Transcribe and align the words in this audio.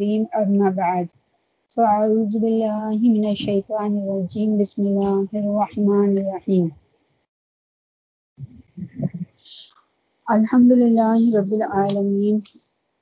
الرحيم 0.00 0.24
أما 0.36 0.70
بعد. 0.70 1.06
فأعوذ 1.68 2.38
بالله 2.38 2.96
من 3.14 3.30
الشيطان 3.30 3.92
الرجيم. 3.98 4.58
بسم 4.58 4.82
الله 4.86 5.28
الرحمن 5.34 6.10
الرحيم. 6.18 6.66
الحمد 10.28 10.72
لله 10.72 11.18
رب 11.38 11.52
العالمين، 11.52 12.36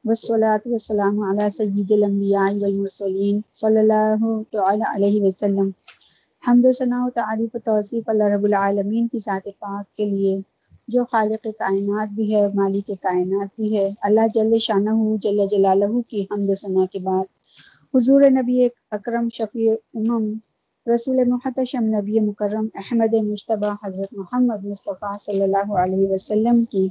والصلاة 0.05 0.65
والسلام 0.67 1.21
على 1.21 1.51
سيد 1.51 1.93
الأنبياء 1.93 2.55
والمرسلين 2.63 3.43
صلى 3.53 3.81
الله 3.81 4.43
تعالى 4.53 4.85
عليه 4.85 5.21
وسلم. 5.21 5.71
حمد 6.47 6.65
و 6.65 6.73
ثناء 6.73 7.07
و 7.07 7.11
تعریف 7.11 7.55
و 7.55 7.59
توصیف 7.59 8.09
اللہ 8.09 8.35
رب 8.37 8.45
العالمین 8.45 9.09
کی 9.09 9.19
ذات 9.19 9.49
پاک 9.59 9.97
کے 9.97 10.05
لیے 10.05 10.41
جو 10.89 11.05
خالق 11.05 11.47
کائنات 11.59 12.09
بھی 12.15 12.35
ہے 12.35 12.47
مالک 12.55 12.91
کائنات 13.03 13.61
بھی 13.61 13.77
ہے۔ 13.77 13.89
اللہ 14.03 14.27
جل 14.35 14.59
شانہ 14.59 15.17
جل 15.23 15.47
جلالہ 15.51 16.01
کی 16.09 16.23
حمد 16.23 16.51
و 16.51 16.55
ثناء 16.55 16.85
کے 16.93 16.99
بعد 16.99 17.25
حضور 17.95 18.23
نبی 18.31 18.69
اکرم 18.91 19.29
شفیع 19.35 19.73
امم، 19.95 20.33
رسول 20.87 21.19
محتشم 21.29 21.85
نبی 21.85 22.21
مکرم 22.21 22.67
احمد 22.75 23.15
مشتبہ 23.23 23.75
حضرت 23.85 24.13
محمد 24.13 24.65
مصطفیٰ 24.65 25.13
صلی 25.21 25.43
اللہ 25.43 25.73
علیہ 25.83 26.09
وسلم 26.11 26.65
کی 26.65 26.89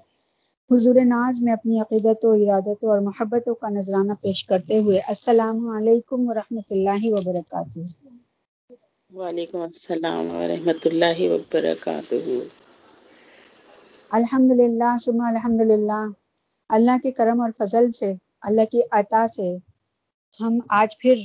حضور 0.71 0.96
ناز 1.05 1.41
میں 1.44 1.54
اپنی 1.54 1.80
عقیدت 1.82 2.26
و 2.26 2.32
ارادت 2.32 2.84
اور 2.84 2.99
محبتوں 2.99 3.55
کا 3.55 3.70
نذرانہ 3.70 4.13
پیش 4.21 4.44
کرتے 4.46 4.77
ہوئے 4.77 4.99
السلام 5.07 5.70
علیکم 5.70 6.27
ورحمۃ 6.30 6.68
اللہ 6.70 7.05
وبرکاتہ۔ 7.05 7.80
وعلیکم 9.12 9.62
السلام 9.62 10.35
ورحمۃ 10.35 10.85
اللہ 10.85 11.21
وبرکاتہ۔ 11.32 12.16
الحمد 14.13 14.52
للہ 14.52 14.98
سما 14.99 15.27
الحمد 15.27 15.62
للہ 15.62 16.05
اللہ 16.70 16.98
کے 17.04 17.12
کرم 17.12 17.41
اور 17.41 17.49
فضل 17.58 17.91
سے، 17.91 18.13
اللہ 18.41 18.62
کی 18.71 18.81
عطا 18.91 19.26
سے 19.27 19.58
ہم 20.40 20.59
آج 20.70 20.98
پھر 20.98 21.16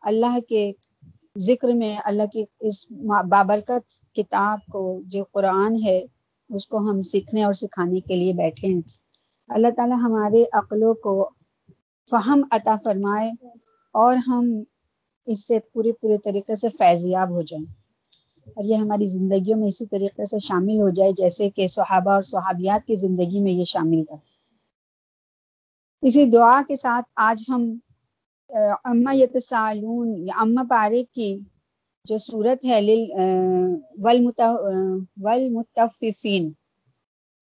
اللہ 0.00 0.40
کے 0.48 0.72
ذکر 1.38 1.68
میں، 1.68 1.98
اللہ 2.04 2.22
کی 2.32 2.44
اس 2.60 2.92
بابرکت 3.28 4.14
کتاب 4.14 4.58
کو، 4.72 5.00
جو 5.06 5.24
قرآن 5.32 5.76
ہے، 5.84 6.04
اس 6.50 6.66
کو 6.66 6.78
ہم 6.78 7.00
سیکھنے 7.00 7.44
اور 7.44 7.52
سکھانے 7.52 8.00
کے 8.00 8.16
لیے 8.16 8.32
بیٹھے 8.32 8.68
ہیں۔ 8.68 8.80
اللہ 9.48 9.68
تعالی 9.76 9.94
ہمارے 10.02 10.44
عقلوں 10.52 10.94
کو 10.94 11.30
فہم 12.10 12.42
عطا 12.50 12.76
فرمائے 12.84 13.30
اور 13.92 14.16
ہم 14.16 14.62
اس 15.26 15.46
سے 15.46 15.58
پورے 15.72 15.92
پورے 15.92 16.18
طریقے 16.18 16.54
سے 16.54 16.68
فیضیاب 16.68 17.30
ہو 17.30 17.42
جائیں۔ 17.42 17.85
اور 18.46 18.64
یہ 18.64 18.76
ہماری 18.76 19.06
زندگیوں 19.06 19.58
میں 19.58 19.68
اسی 19.68 19.86
طریقے 19.86 20.24
سے 20.26 20.38
شامل 20.38 20.80
ہو 20.80 20.88
جائے 20.96 21.12
جیسے 21.12 21.50
کہ 21.50 21.66
صحابہ 21.66 22.12
اور 22.12 22.22
صحابیات 22.22 22.86
کی 22.86 22.96
زندگی 22.96 23.40
میں 23.40 23.52
یہ 23.52 23.64
شامل 23.64 24.04
تھا۔ 24.04 24.16
اسی 26.02 26.24
دعا 26.30 26.60
کے 26.68 26.76
ساتھ 26.76 27.06
آج 27.16 27.44
ہم 27.48 27.62
اما 28.84 29.12
یتسالون 29.14 30.08
یا 30.26 30.40
اما 30.40 30.62
پارے 30.70 31.02
کی 31.14 31.36
جو 32.04 32.18
صورت 32.18 32.64
ہے 32.64 32.80
والمتففین، 35.22 36.50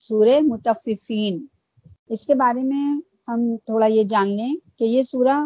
سورہ 0.02 0.38
متففین۔ 0.42 1.44
اس 2.08 2.26
کے 2.26 2.34
بارے 2.34 2.62
میں 2.62 2.86
ہم 3.28 3.40
تھوڑا 3.66 3.86
یہ 3.86 4.04
جان 4.04 4.28
لیں 4.36 4.54
کہ 4.78 4.84
یہ 4.84 5.02
سورہ 5.02 5.38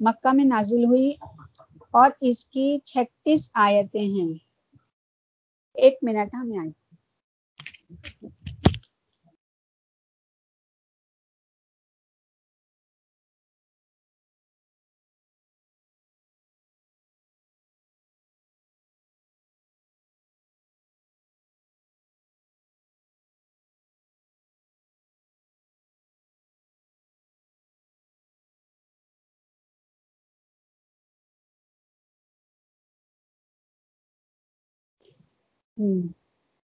مکہ 0.00 0.32
میں 0.34 0.44
نازل 0.44 0.84
ہوئی 0.84 1.12
اور 1.90 2.10
اس 2.20 2.44
کی 2.46 2.78
چھتیس 2.84 3.50
آیتیں 3.54 4.00
ہیں۔ 4.02 4.32
ایک 5.78 5.98
منٹ 6.02 6.34
ہمیں 6.34 6.58
آئی 6.58 6.70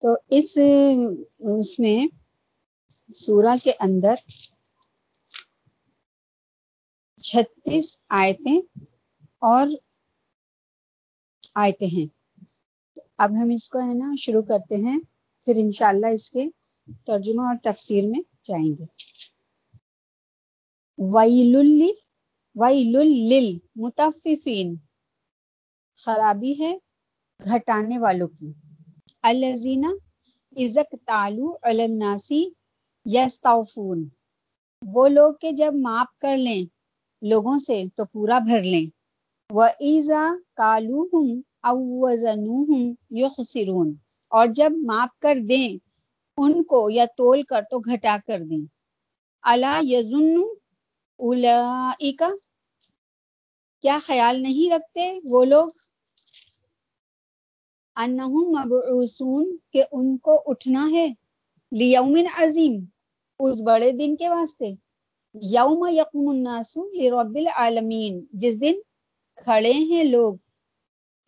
تو 0.03 0.13
اس 0.29 0.57
اس 1.39 1.79
میں 1.79 2.07
سورہ 3.13 3.55
کے 3.63 3.71
اندر 3.79 4.15
چھتیس 7.21 8.01
آیتیں 8.09 8.59
اور 9.41 9.67
آیتیں 11.55 11.87
ہیں۔ 11.87 12.07
اب 13.17 13.31
ہم 13.31 13.49
اس 13.53 13.69
کو 13.69 13.79
ہے 13.79 13.93
نا 13.93 14.11
شروع 14.17 14.41
کرتے 14.41 14.75
ہیں، 14.75 14.99
پھر 15.45 15.53
انشاءاللہ 15.57 16.07
اس 16.07 16.31
کے 16.31 16.45
ترجمہ 17.07 17.41
اور 17.41 17.55
تفسیر 17.63 18.03
میں 18.07 18.21
جائیں 18.43 18.71
گے۔ 18.79 18.85
ویل 20.97 21.55
ویل 22.55 23.57
متففین، 23.75 24.75
خرابی 25.95 26.53
ہے 26.59 26.77
گھٹانے 27.39 27.97
والوں 27.99 28.27
کی۔ 28.27 28.51
الزینہ 29.23 29.87
عزت 30.55 30.95
تالو 31.05 31.51
الناسی 31.61 32.43
یستعفون 33.05 34.07
وہ 34.81 35.07
لوگ 35.07 35.33
کے 35.33 35.51
جب 35.51 35.73
معاف 35.75 36.17
کر 36.19 36.37
لیں 36.37 36.63
لوگوں 37.21 37.57
سے 37.57 37.83
تو 37.95 38.05
پورا 38.05 38.39
بھر 38.39 38.63
لیں۔ 38.63 38.85
و 39.49 39.61
ایزا 39.79 40.23
کالو 40.53 41.03
ہوں 41.13 41.41
اوزن 41.63 42.45
یخسرون 43.09 43.93
اور 44.31 44.47
جب 44.47 44.71
معاف 44.85 45.19
کر 45.19 45.37
دیں 45.49 45.77
ان 46.37 46.63
کو 46.63 46.89
یا 46.89 47.05
تول 47.17 47.43
کر 47.43 47.61
تو 47.71 47.79
گھٹا 47.79 48.17
کر 48.27 48.39
دیں۔ 48.49 48.65
اللہ 49.43 49.79
یزن 49.83 50.33
اولئک 51.19 52.23
کیا 53.83 53.99
خیال 54.03 54.41
نہیں 54.41 54.71
رکھتے 54.71 55.19
وہ 55.23 55.45
لوگ؟ 55.45 55.69
انہم 57.99 58.55
مبعوثون، 58.59 59.57
کہ 59.73 59.83
ان 59.91 60.17
کو 60.17 60.41
اٹھنا 60.45 60.89
ہے۔ 60.91 61.07
لیومن 61.71 62.23
عظیم، 62.37 62.85
اس 63.39 63.61
بڑے 63.61 63.91
دن 63.91 64.15
کے 64.15 64.29
واسطے۔ 64.29 64.69
یوم 65.33 65.87
یقوم 65.91 66.29
الناس 66.29 66.77
لرب 66.77 67.35
العالمین، 67.35 68.25
جس 68.33 68.61
دن 68.61 68.73
کھڑے 69.35 69.71
ہیں 69.71 70.03
لوگ، 70.03 70.35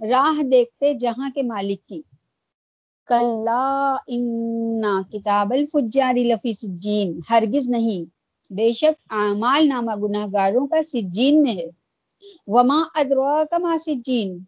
راہ 0.09 0.43
دیکھتے 0.43 0.93
جہاں 0.93 1.29
کے 1.35 1.41
مالک 1.41 1.87
کی۔ 1.87 2.01
کلا 3.05 3.95
انا 4.07 5.01
کتاب 5.11 5.53
الفجار 5.53 6.13
لفی 6.13 6.53
سجین، 6.53 7.19
ہرگز 7.29 7.69
نہیں۔ 7.69 8.05
بے 8.53 8.71
شک 8.71 9.13
اعمال 9.13 9.67
نامہ 9.67 9.91
گناہ 10.03 10.27
گاروں 10.33 10.67
کا 10.67 10.81
سجین 10.81 11.41
میں 11.41 11.55
ہے۔ 11.55 11.67
وما 12.47 12.83
ادرا 12.95 13.43
کا 13.43 13.57
ما 13.57 13.77
سجین 13.77 14.39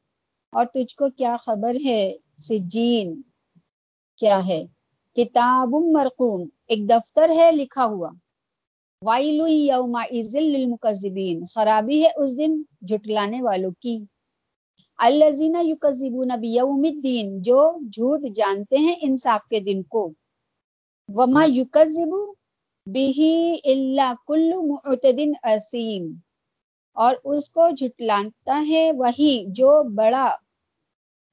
اور 0.53 0.65
تجھ 0.73 0.95
کو 0.95 1.09
کیا 1.09 1.35
خبر 1.39 1.75
ہے 1.85 2.13
سجین؟ 2.37 3.21
کیا 4.17 4.39
ہے؟ 4.47 4.65
کتاب 5.15 5.69
مرقوم، 5.91 6.47
ایک 6.67 6.89
دفتر 6.89 7.29
ہے 7.29 7.51
لکھا 7.51 7.85
ہوا۔ 7.85 8.09
وائل 9.01 9.41
یوم 9.47 9.97
للمکذبین، 10.35 11.43
خرابی 11.45 12.03
ہے 12.03 12.09
اس 12.15 12.37
دن 12.37 12.61
جھٹلانے 12.81 13.41
والوں 13.41 13.71
کی۔ 13.79 13.97
الذین 14.97 15.55
یکذبون 15.63 16.27
بیوم 16.39 16.83
الدین، 16.85 17.41
جو 17.41 17.71
جھوٹ 17.91 18.21
جانتے 18.35 18.77
ہیں 18.77 18.95
انصاف 19.01 19.47
کے 19.47 19.59
دن 19.59 19.83
کو۔ 19.83 20.11
وما 21.09 21.45
یکذب 21.45 22.13
به 22.87 23.29
الا 23.63 24.13
کل 24.27 24.51
معتد 24.67 25.19
اسیم، 25.43 26.13
اور 26.95 27.15
اس 27.25 27.49
کو 27.49 27.69
جھٹلاتا 27.69 28.63
ہے 28.69 28.91
وہی 28.91 29.43
جو 29.47 29.83
بڑا 29.95 30.35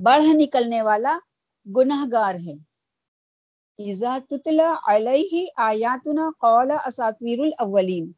بڑھ 0.04 0.24
نکلنے 0.32 0.82
والا 0.82 1.18
گناہ 1.76 2.04
گار 2.12 2.34
ہے۔ 2.46 2.54
ایزا 3.78 4.18
تتلا 4.28 4.72
علیہ 4.86 5.46
آیاتنا 5.56 6.30
قول 6.38 6.70
اساطویر 6.86 7.40
الاولین 7.40 8.12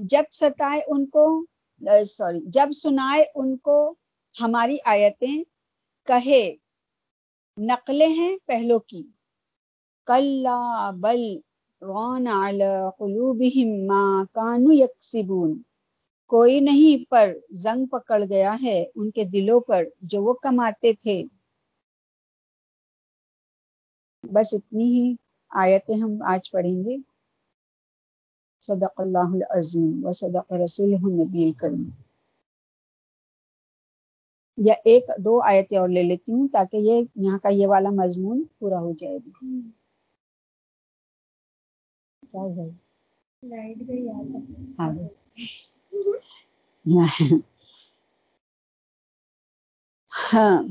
جب 0.00 0.24
ستائے 0.30 0.80
ان 0.86 1.06
کو 1.06 1.24
سوری، 2.06 2.40
جب 2.46 2.68
سنائے 2.82 3.24
ان 3.34 3.56
کو 3.56 3.94
ہماری 4.40 4.76
آیتیں 4.84 5.36
کہے، 6.06 6.44
نقلیں 7.58 8.08
ہیں 8.08 8.36
پہلو 8.46 8.78
کی۔ 8.78 9.02
کلا 10.06 10.90
بل 10.90 11.22
ران 11.82 12.26
علی 12.26 12.74
قلوبہم 12.98 13.70
ما 13.86 14.24
کانوا 14.32 14.74
یکسبون 14.74 15.62
کوئی 16.30 16.58
نہیں 16.60 17.04
پر 17.10 17.32
زنگ 17.56 17.86
پکڑ 17.92 18.22
گیا 18.24 18.54
ہے 18.62 18.78
ان 18.94 19.10
کے 19.10 19.24
دلوں 19.32 19.60
پر 19.68 19.80
جو 20.08 20.22
وہ 20.24 20.34
کماتے 20.42 20.92
تھے۔ 20.94 21.22
بس 24.24 24.48
اتنی 24.54 24.86
ہی 24.94 25.06
آیتیں 25.50 25.96
ہم 25.96 26.12
آج 26.26 26.50
پڑھیں 26.50 26.78
گے۔ 26.84 26.96
صدق 28.62 28.94
اللہ 28.96 29.30
العظیم 29.36 30.04
و 30.04 30.12
صدق 30.14 30.46
رسول 30.54 30.90
نبی 31.12 31.44
کریم 31.58 31.82
یا 34.58 34.74
ایک 34.84 35.04
دو 35.18 35.34
آیتیں 35.42 35.78
اور 35.78 35.88
لے 35.88 36.02
لیتی 36.02 36.32
ہوں 36.32 36.48
تاکہ 36.52 36.76
یہ 36.78 36.96
یہاں 37.16 37.38
کا 37.38 37.48
یہ 37.50 37.66
والا 37.66 37.90
مضمون 37.94 38.38
پورا 38.58 38.78
ہو 38.80 38.92
جائے۔ 38.92 39.18
ہاں 44.78 44.92
ہاں 50.32 50.62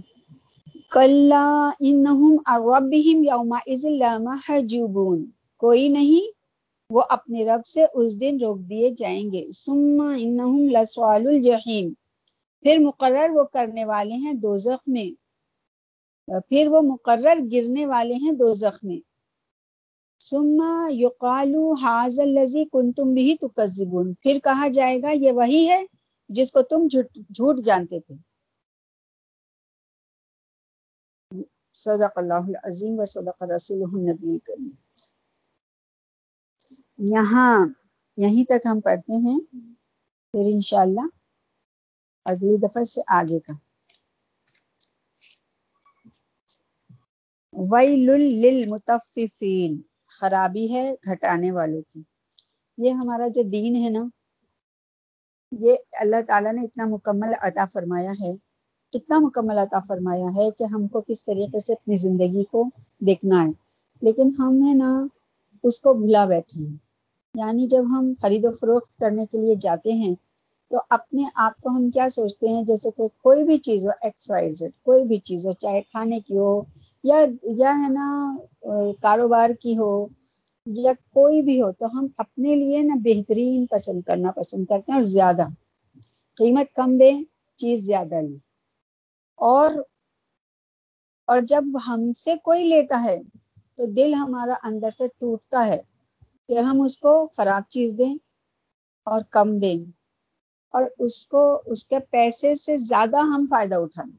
کوئی 5.62 5.88
نہیں، 5.88 6.31
وہ 6.89 7.01
اپنے 7.09 7.45
رب 7.45 7.65
سے 7.65 7.85
اس 7.94 8.19
دن 8.19 8.38
روک 8.41 8.59
دیے 8.59 8.89
جائیں 8.89 9.31
گے۔ 9.31 9.45
انہم 10.15 10.69
لسوال 10.69 11.27
الجحیم۔ 11.27 11.94
پھر 12.62 12.77
مقرر 12.79 13.29
وہ 13.29 13.44
کرنے 13.44 13.85
والے 13.85 14.15
ہیں 14.15 14.33
دوزخ 14.33 14.88
میں۔ 14.88 15.09
پھر 16.50 16.68
وہ 16.68 16.81
مقرر 16.81 17.38
گرنے 17.51 17.85
والے 17.85 18.13
ہیں 18.13 18.31
دوزخ 18.31 18.83
میں۔ 18.83 19.00
ثم 20.21 20.61
یقال 20.91 21.55
حاذ 21.81 22.19
الذی 22.19 22.65
کنتم 22.65 23.13
به 23.15 23.35
تکذبون 23.41 24.13
پھر 24.13 24.39
کہا 24.43 24.67
جائے 24.67 25.01
گا، 25.01 25.11
یہ 25.11 25.31
وہی 25.31 25.69
ہے 25.69 25.83
جس 26.29 26.51
کو 26.51 26.61
تم 26.61 26.87
جھوٹ 26.91 27.17
جھوٹ 27.35 27.59
جانتے 27.65 27.99
تھے۔ 27.99 28.15
صدق 31.73 32.17
اللہ 32.17 32.47
العظیم 32.47 32.99
و 32.99 33.05
صدق 33.05 33.43
رسول 33.43 33.81
النبی 33.83 34.37
کریم 34.39 34.69
یہاں، 36.97 37.67
یہیں 38.17 38.45
تک 38.45 38.65
ہم 38.65 38.79
پڑھتے 38.81 39.13
ہیں۔ 39.13 39.39
پھر 40.33 40.49
انشاءاللہ 40.53 41.07
اگلی 42.25 42.55
دفعہ 42.67 42.83
سے 42.83 43.01
آگے 43.07 43.39
کا۔ 43.39 43.53
ویل 47.53 48.09
للمطففین 48.41 49.81
خرابی 50.19 50.73
ہے 50.73 50.95
گھٹانے 51.05 51.51
والوں 51.51 51.81
کی۔ 51.89 52.01
یہ 52.77 52.91
ہمارا 52.91 53.27
جو 53.27 53.41
دین 53.41 53.75
ہے 53.75 53.89
نا، 53.89 54.07
یہ 55.51 55.75
اللہ 55.99 56.15
تعالیٰ 56.27 56.53
نے 56.53 56.61
اتنا 56.61 56.85
مکمل 56.85 57.33
عطا 57.41 57.65
فرمایا 57.65 58.11
ہے۔ 58.11 58.31
اتنا 58.93 59.19
مکمل 59.19 59.57
عطا 59.57 59.79
فرمایا 59.79 60.35
ہے 60.35 60.51
کہ 60.51 60.63
ہم 60.63 60.87
کو 60.87 61.01
کس 61.01 61.25
طریقے 61.25 61.59
سے 61.59 61.73
اپنی 61.73 61.95
زندگی 61.95 62.43
کو 62.43 62.69
دیکھنا 62.99 63.43
ہے۔ 63.43 63.51
لیکن 64.01 64.29
ہم 64.39 64.63
ہے 64.67 64.73
نا، 64.73 65.07
اس 65.63 65.81
کو 65.81 65.93
بھلا 65.93 66.25
بیٹھے 66.25 66.61
ہیں۔ 66.61 66.77
یعنی 67.33 67.67
جب 67.67 67.83
ہم 67.83 68.13
خرید 68.21 68.45
و 68.45 68.51
فروخت 68.51 68.97
کرنے 68.97 69.25
کے 69.25 69.37
لیے 69.37 69.55
جاتے 69.55 69.91
ہیں 69.91 70.15
تو 70.71 70.77
اپنے 70.89 71.23
آپ 71.35 71.61
کو 71.61 71.69
ہم 71.69 71.89
کیا 71.89 72.07
سوچتے 72.09 72.47
ہیں؟ 72.47 72.63
جیسے 72.63 72.91
کہ 72.91 73.07
کوئی 73.17 73.43
بھی 73.43 73.57
چیز 73.57 73.85
ہو 73.85 73.91
ایکس 74.01 74.29
وائی 74.31 74.53
زیڈ 74.55 74.71
کوئی 74.83 75.03
بھی 75.03 75.17
چیز 75.19 75.45
ہو، 75.47 75.53
چاہے 75.53 75.81
کھانے 75.81 76.19
کی 76.19 76.37
ہو 76.37 76.61
یا 77.03 77.19
یا 77.57 77.73
ہے 77.79 77.89
نا، 77.89 78.07
کاروبار 79.01 79.49
کی 79.61 79.77
ہو 79.77 79.91
یا 80.67 80.91
کوئی 81.13 81.41
بھی 81.41 81.61
ہو، 81.61 81.71
تو 81.71 81.85
ہم 81.93 82.07
اپنے 82.17 82.55
لیے 82.55 82.81
نا 82.81 82.95
بہترین 83.03 83.65
پسند 83.65 84.01
کرنا 84.01 84.31
پسند 84.31 84.65
کرتے 84.65 84.91
ہیں 84.91 84.99
اور 84.99 85.07
زیادہ 85.07 85.47
قیمت 86.37 86.73
کم 86.75 86.97
دیں، 86.97 87.15
چیز 87.59 87.85
زیادہ 87.85 88.21
لیں۔ 88.21 88.37
اور 89.39 89.71
اور 91.27 91.41
جب 91.41 91.63
ہم 91.87 92.11
سے 92.13 92.35
کوئی 92.43 92.63
لیتا 92.63 93.03
ہے 93.03 93.17
تو 93.77 93.85
دل 93.85 94.13
ہمارا 94.13 94.53
اندر 94.63 94.89
سے 94.97 95.07
ٹوٹتا 95.19 95.65
ہے 95.67 95.81
کہ 96.49 96.59
ہم 96.59 96.81
اس 96.81 96.97
کو 96.97 97.27
خراب 97.37 97.69
چیز 97.69 97.95
دیں 97.97 98.13
اور 99.07 99.21
کم 99.29 99.57
دیں۔ 99.59 99.77
اور 100.77 100.83
اس 101.00 101.25
کو، 101.25 101.44
اس 101.65 101.83
کے 101.85 102.00
پیسے 102.12 102.56
سے 102.56 102.77
زیادہ 102.79 103.18
ہم 103.25 103.45
فائدہ 103.50 103.75
اٹھائیں۔ 103.75 104.12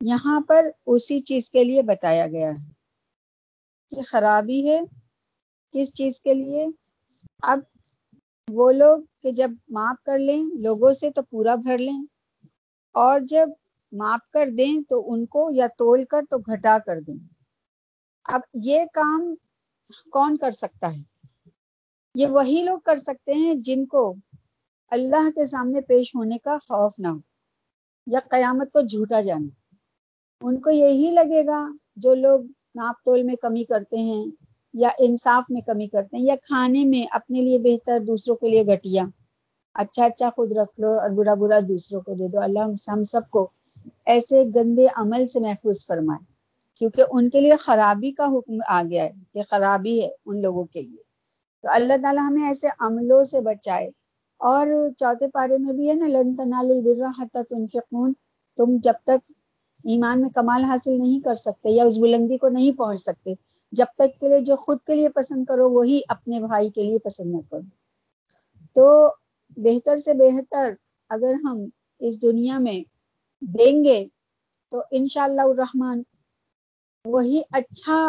یہاں 0.00 0.40
پر 0.48 0.66
اسی 0.86 1.20
چیز 1.22 1.50
کے 1.50 1.64
لیے 1.64 1.82
بتایا 1.82 2.26
گیا 2.26 2.48
ہے 2.48 2.74
کہ 3.92 4.02
خرابی 4.02 4.68
ہے 4.68 4.80
کس 5.74 5.92
چیز 5.94 6.20
کے 6.20 6.34
لیے؟ 6.34 6.66
اب 7.42 7.60
وہ 8.48 8.70
لوگ 8.72 8.98
کہ 9.22 9.30
جب 9.32 9.50
معاف 9.68 10.02
کر 10.04 10.18
لیں 10.18 10.42
لوگوں 10.62 10.92
سے 10.92 11.10
تو 11.10 11.22
پورا 11.22 11.54
بھر 11.54 11.78
لیں، 11.78 12.00
اور 12.94 13.20
جب 13.20 13.48
معاف 13.92 14.30
کر 14.30 14.50
دیں 14.58 14.72
تو 14.88 15.02
ان 15.12 15.24
کو 15.26 15.48
یا 15.52 15.66
تول 15.78 16.04
کر 16.04 16.24
تو 16.30 16.38
گھٹا 16.52 16.76
کر 16.86 17.00
دیں۔ 17.00 17.18
اب 18.26 18.40
یہ 18.64 18.84
کام 18.92 19.34
کون 20.12 20.36
کر 20.36 20.50
سکتا 20.52 20.94
ہے؟ 20.94 21.02
یہ 22.14 22.26
وہی 22.26 22.62
لوگ 22.62 22.78
کر 22.80 22.96
سکتے 22.96 23.32
ہیں 23.34 23.54
جن 23.60 23.84
کو 23.86 24.12
اللہ 24.90 25.30
کے 25.30 25.46
سامنے 25.46 25.80
پیش 25.80 26.14
ہونے 26.14 26.38
کا 26.38 26.56
خوف 26.58 26.92
نہ 26.98 27.08
ہو 27.08 27.18
یا 28.06 28.18
قیامت 28.30 28.72
کو 28.72 28.80
جھوٹا 28.80 29.20
جانا 29.20 29.48
ان 30.42 30.60
کو 30.60 30.70
یہی 30.70 31.10
لگے 31.10 31.46
گا 31.46 31.68
جو 31.96 32.14
لوگ 32.14 32.40
ناپ 32.74 33.04
تول 33.04 33.22
میں 33.22 33.34
کمی 33.36 33.64
کرتے 33.64 33.96
ہیں 33.96 34.24
یا 34.74 34.88
انصاف 34.98 35.44
میں 35.48 35.60
کمی 35.60 35.88
کرتے 35.88 36.16
ہیں 36.16 36.24
یا 36.24 36.36
کھانے 36.42 36.84
میں 36.84 37.06
اپنے 37.10 37.40
لیے 37.40 37.58
بہتر 37.58 38.00
دوسروں 38.06 38.36
کے 38.36 38.48
لیے 38.48 38.66
گھٹیا۔ 38.66 39.02
اچھا 39.74 40.04
اچھا 40.04 40.30
خود 40.36 40.52
رکھ 40.52 40.80
لو 40.80 41.00
اور 41.00 41.10
برا 41.10 41.34
برا 41.34 41.58
دوسروں 41.68 42.00
کو 42.00 42.14
دے 42.14 42.28
دو۔ 42.28 42.40
اللہ 42.40 42.58
ہم 42.88 43.02
سب 43.04 43.30
کو 43.30 43.48
ایسے 44.04 44.44
گندے 44.54 44.86
عمل 44.96 45.26
سے 45.26 45.40
محفوظ 45.40 45.86
فرمائے۔ 45.86 46.24
کیونکہ 46.74 47.02
ان 47.10 47.30
کے 47.30 47.40
لیے 47.40 47.56
خرابی 47.56 48.10
کا 48.10 48.26
حکم 48.26 48.58
آ 48.68 48.82
گیا 48.90 49.04
ہے 49.04 49.12
کہ 49.32 49.42
خرابی 49.50 50.02
ہے 50.02 50.08
ان 50.26 50.42
لوگوں 50.42 50.64
کے 50.64 50.80
لیے۔ 50.80 51.02
تو 51.64 51.68
اللہ 51.72 51.92
تعالیٰ 52.02 52.28
ہمیں 52.28 52.46
ایسے 52.46 52.68
عملوں 52.78 53.24
سے 53.24 53.40
بچائے 53.40 53.90
اور 54.40 54.90
چوتھے 54.98 55.28
پارے 55.28 55.58
میں 55.58 55.72
بھی 55.72 55.88
ہے 55.88 55.94
نا، 55.94 56.06
لن 56.06 56.34
تنال 56.36 56.70
البر 56.70 57.04
حتی 57.18 57.42
تنفقون، 57.48 58.12
تم 58.58 58.76
جب 58.82 58.92
تک 59.04 59.32
ایمان 59.84 60.20
میں 60.20 60.30
کمال 60.30 60.64
حاصل 60.64 60.98
نہیں 60.98 61.20
کر 61.20 61.34
سکتے 61.34 61.70
یا 61.70 61.84
اس 61.84 61.98
بلندی 61.98 62.38
کو 62.38 62.48
نہیں 62.48 62.78
پہنچ 62.78 63.00
سکتے، 63.00 63.34
جب 63.72 63.86
تک 63.94 64.20
کے 64.20 64.28
لیے 64.28 64.40
جو 64.40 64.56
خود 64.56 64.78
کے 64.86 64.94
لیے 64.94 65.08
پسند 65.08 65.44
کرو، 65.44 65.70
وہی 65.70 66.00
اپنے 66.08 66.40
بھائی 66.40 66.70
کے 66.70 66.82
لیے 66.82 66.98
پسند 66.98 67.34
نہ 67.34 67.40
کرو۔ 67.50 67.68
تو 68.76 69.08
بہتر 69.56 69.96
سے 69.96 70.14
بہتر 70.14 70.72
اگر 71.10 71.34
ہم 71.44 71.64
اس 72.00 72.22
دنیا 72.22 72.58
میں 72.58 72.80
دیں 73.40 73.84
گے 73.84 74.06
تو 74.72 74.82
انشاءاللہ 74.90 75.42
الرحمن 75.42 76.02
وہی 77.04 77.42
اچھا 77.50 78.08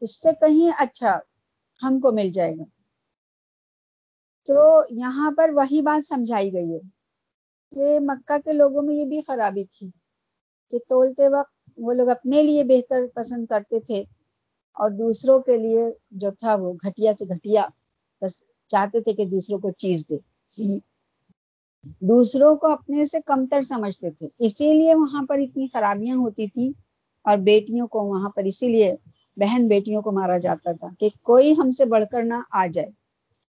اس 0.00 0.20
سے 0.20 0.28
کہیں 0.40 0.70
اچھا 0.78 1.18
ہم 1.82 2.00
کو 2.00 2.12
مل 2.12 2.30
جائے 2.30 2.56
گا۔ 2.58 2.64
تو 4.50 4.82
یہاں 4.90 5.30
پر 5.36 5.50
وہی 5.54 5.82
بات 5.82 6.08
سمجھائی 6.08 6.52
گئی 6.52 6.74
ہے 6.74 6.78
کہ 7.72 7.98
مکہ 8.00 8.38
کے 8.44 8.52
لوگوں 8.52 8.82
میں 8.82 8.94
یہ 8.94 9.04
بھی 9.04 9.20
خرابی 9.20 9.64
تھی 9.64 9.90
کہ 10.72 10.78
تولتے 10.88 11.28
وقت 11.28 11.52
وہ 11.78 11.92
لوگ 11.92 12.08
اپنے 12.08 12.42
لیے 12.42 12.64
بہتر 12.64 13.06
پسند 13.14 13.46
کرتے 13.46 13.80
تھے 13.80 14.04
اور 14.76 14.90
دوسروں 14.90 15.38
کے 15.40 15.56
لیے 15.56 15.84
جو 16.10 16.30
تھا 16.38 16.54
وہ 16.54 16.72
گھٹیا 16.72 17.12
سے 17.18 17.24
گھٹیا، 17.24 17.66
بس 18.22 18.42
چاہتے 18.68 19.00
تھے 19.00 19.12
کہ 19.12 19.24
دوسروں 19.24 19.58
کو 19.58 19.70
چیز 19.70 20.04
دے۔ 20.10 20.16
دوسروں 22.00 22.56
کو 22.56 22.66
اپنے 22.72 23.04
سے 23.04 23.18
کمتر 23.26 23.62
سمجھتے 23.62 24.10
تھے۔ 24.10 24.28
اسی 24.38 24.74
لیے 24.74 24.94
وہاں 24.94 25.22
پر 25.26 25.38
اتنی 25.38 25.66
خرابیاں 25.72 26.16
ہوتی 26.16 26.46
تھی 26.46 26.72
اور 27.24 27.36
بیٹیوں 27.38 27.86
کو 27.86 28.04
وہاں 28.04 28.30
پر 28.30 28.44
اسی 28.44 28.68
لیے، 28.68 28.94
بہن 29.36 29.68
بیٹیوں 29.68 30.02
کو 30.02 30.12
مارا 30.12 30.38
جاتا 30.38 30.72
تھا 30.72 30.88
کہ 30.98 31.08
کوئی 31.22 31.54
ہم 31.58 31.70
سے 31.70 31.84
بڑھ 31.84 32.04
کر 32.12 32.22
نہ 32.22 32.34
آ 32.50 32.66
جائے۔ 32.66 32.99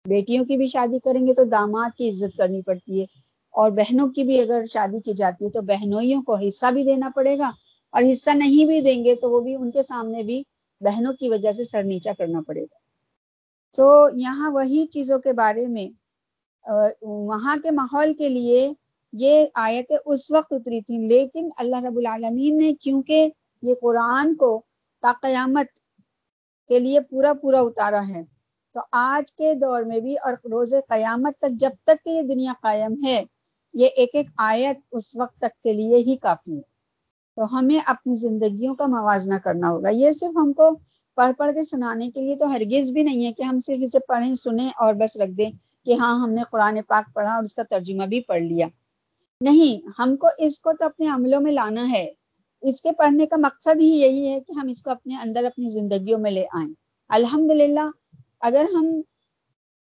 بیٹیوں 0.08 0.44
کی 0.44 0.56
بھی 0.56 0.66
شادی 0.66 0.98
کریں 0.98 1.26
گے 1.26 1.34
تو 1.34 1.44
داماد 1.44 1.96
کی 1.96 2.08
عزت 2.08 2.36
کرنی 2.38 2.62
پڑتی 2.62 3.00
ہے۔ 3.00 3.06
اور 3.54 3.70
بہنوں 3.70 4.08
کی 4.08 4.22
بھی 4.22 4.40
اگر 4.40 4.64
شادی 4.72 5.00
کی 5.00 5.12
جاتی 5.12 5.44
ہے 5.44 5.50
تو 5.50 5.60
بہنوئیوں 5.62 6.22
کو 6.22 6.36
حصہ 6.36 6.70
بھی 6.72 6.84
دینا 6.84 7.10
پڑے 7.14 7.38
گا۔ 7.38 7.50
اور 7.92 8.02
حصہ 8.12 8.30
نہیں 8.36 8.64
بھی 8.66 8.80
دیں 8.80 9.04
گے 9.04 9.14
تو 9.14 9.30
وہ 9.30 9.40
بھی 9.40 9.54
ان 9.54 9.70
کے 9.70 9.82
سامنے 9.82 10.22
بھی 10.22 10.42
بہنوں 10.80 11.12
کی 11.12 11.28
وجہ 11.28 11.52
سے 11.52 11.64
سر 11.64 11.82
نیچا 11.82 12.12
کرنا 12.18 12.40
پڑے 12.46 12.62
گا۔ 12.62 12.78
تو 13.78 13.86
یہاں 14.14 14.50
وہی 14.50 14.86
چیزوں 14.86 15.18
کے 15.18 15.32
بارے 15.32 15.66
میں 15.66 15.88
وہاں 17.02 17.56
کے 17.62 17.70
ماحول 17.70 18.12
کے 18.12 18.28
لیے 18.28 18.70
یہ 19.12 19.46
آیتیں 19.54 19.96
اس 20.06 20.30
وقت 20.30 20.52
اتری 20.52 20.80
تھیں۔ 20.80 20.98
لیکن 21.08 21.48
اللہ 21.58 21.84
رب 21.84 21.96
العالمین 21.96 22.56
نے 22.56 22.72
کیونکہ 22.80 23.28
یہ 23.62 23.74
قرآن 23.80 24.34
کو 24.34 24.50
تا 25.02 25.12
قیامت 25.22 25.78
کے 26.70 26.78
لیے 26.78 27.00
پورا 27.00 27.32
پورا 27.32 27.60
اتارا 27.60 28.02
ہے 28.08 28.22
تو 28.76 28.82
آج 28.92 29.32
کے 29.32 29.54
دور 29.54 29.82
میں 29.82 30.00
بھی 30.00 30.14
اور 30.14 30.32
روز 30.32 30.74
قیامت 30.88 31.38
تک 31.38 31.50
جب 31.50 31.70
تک 31.84 32.04
کہ 32.04 32.10
یہ 32.10 32.22
دنیا 32.22 32.52
قائم 32.62 33.04
ہے، 33.04 33.24
یہ 33.74 33.86
ایک 33.96 34.10
ایک 34.12 34.26
آیت 34.38 34.78
اس 34.92 35.16
وقت 35.16 35.38
تک 35.38 35.62
کے 35.62 35.72
لیے 35.72 35.96
ہی 35.96 36.16
کافی 36.16 36.56
ہے۔ 36.56 36.60
تو 37.36 37.58
ہمیں 37.58 37.78
اپنی 37.86 38.16
زندگیوں 38.16 38.74
کا 38.74 38.86
موازنہ 38.86 39.34
کرنا 39.44 39.70
ہوگا۔ 39.70 39.88
یہ 39.88 40.12
صرف 40.12 40.36
ہم 40.36 40.52
کو 40.52 40.70
پڑھ 41.14 41.32
پڑھ 41.38 41.50
کے 41.54 41.62
سنانے 41.64 42.10
کے 42.10 42.20
لیے 42.20 42.36
تو 42.36 42.52
ہرگز 42.52 42.92
بھی 42.92 43.02
نہیں 43.02 43.26
ہے 43.26 43.32
کہ 43.32 43.42
ہم 43.42 43.60
صرف 43.60 43.78
اسے 43.82 43.98
پڑھیں، 43.98 44.34
سنیں 44.34 44.68
اور 44.68 44.94
بس 44.94 45.16
رکھ 45.16 45.30
دیں 45.30 45.50
کہ 45.84 45.94
ہاں 45.94 46.20
ہم 46.20 46.30
نے 46.30 46.42
قرآن 46.50 46.78
پاک 46.88 47.14
پڑھا 47.14 47.34
اور 47.34 47.42
اس 47.42 47.54
کا 47.54 47.62
ترجمہ 47.70 48.06
بھی 48.06 48.20
پڑھ 48.20 48.42
لیا۔ 48.42 48.66
نہیں، 49.40 50.02
ہم 50.02 50.16
کو 50.16 50.28
اس 50.38 50.60
کو 50.60 50.72
تو 50.72 50.84
اپنے 50.84 51.08
عملوں 51.08 51.40
میں 51.40 51.52
لانا 51.52 51.90
ہے۔ 51.90 52.12
اس 52.62 52.82
کے 52.82 52.92
پڑھنے 52.92 53.26
کا 53.26 53.36
مقصد 53.36 53.80
ہی 53.80 54.00
یہی 54.00 54.28
ہے 54.28 54.40
کہ 54.40 54.58
ہم 54.58 54.68
اس 54.68 54.82
کو 54.82 54.90
اپنے 54.90 55.16
اندر 55.16 55.44
اپنی 55.44 55.68
زندگیوں 55.68 56.18
میں 56.18 56.30
لے 56.30 56.44
آئیں۔ 56.52 56.74
الحمد 57.08 57.50
للہ 57.50 57.90
اگر 58.42 58.66
ہم 58.74 58.86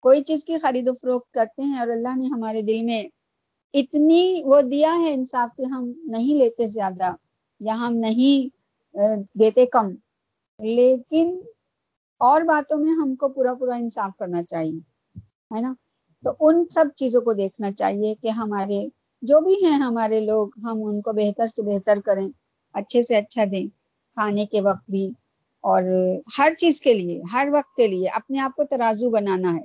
کوئی 0.04 0.20
چیز 0.22 0.44
کی 0.44 0.58
خرید 0.58 0.88
و 0.88 0.94
فروخت 0.94 1.32
کرتے 1.34 1.62
ہیں 1.62 1.78
اور 1.78 1.88
اللہ 1.88 2.16
نے 2.16 2.26
ہمارے 2.26 2.62
دل 2.62 2.82
میں 2.82 3.02
اتنی 3.74 4.42
وہ 4.44 4.60
دیا 4.62 4.92
ہے 5.00 5.12
انصاف 5.12 5.56
کہ 5.56 5.64
ہم 5.64 5.92
نہیں 6.06 6.38
لیتے 6.38 6.66
زیادہ 6.68 7.14
یا 7.60 7.74
ہم 7.78 7.96
نہیں 7.96 8.98
دیتے 9.38 9.66
کم، 9.66 9.90
لیکن 10.60 11.34
اور 12.20 12.40
باتوں 12.42 12.78
میں 12.78 12.92
ہم 12.92 13.14
کو 13.14 13.28
پورا 13.28 13.54
پورا 13.54 13.74
انصاف 13.74 14.16
کرنا 14.18 14.42
چاہیے، 14.42 14.78
ہے 15.54 15.60
نا؟ 15.60 15.72
تو 16.24 16.34
ان 16.40 16.64
سب 16.70 16.94
چیزوں 16.96 17.20
کو 17.20 17.32
دیکھنا 17.32 17.72
چاہیے 17.72 18.14
کہ 18.14 18.28
ہمارے 18.30 18.86
جو 19.22 19.40
بھی 19.40 19.54
ہیں 19.64 19.78
ہمارے 19.78 20.20
لوگ، 20.20 20.48
ہم 20.64 20.82
ان 20.84 21.00
کو 21.00 21.12
بہتر 21.12 21.46
سے 21.46 21.62
بہتر 21.62 22.00
کریں، 22.04 22.28
اچھے 22.74 23.02
سے 23.02 23.16
اچھا 23.16 23.44
دیں، 23.52 23.66
کھانے 24.16 24.46
کے 24.46 24.60
وقت 24.60 24.90
بھی 24.90 25.08
اور 25.64 25.82
ہر 26.38 26.52
چیز 26.58 26.80
کے 26.80 26.94
لیے، 26.94 27.22
ہر 27.32 27.48
وقت 27.52 27.76
کے 27.76 27.88
لیے 27.88 28.08
اپنے 28.08 28.40
آپ 28.40 28.56
کو 28.56 28.64
ترازو 28.64 29.10
بنانا 29.10 29.54
ہے۔ 29.54 29.64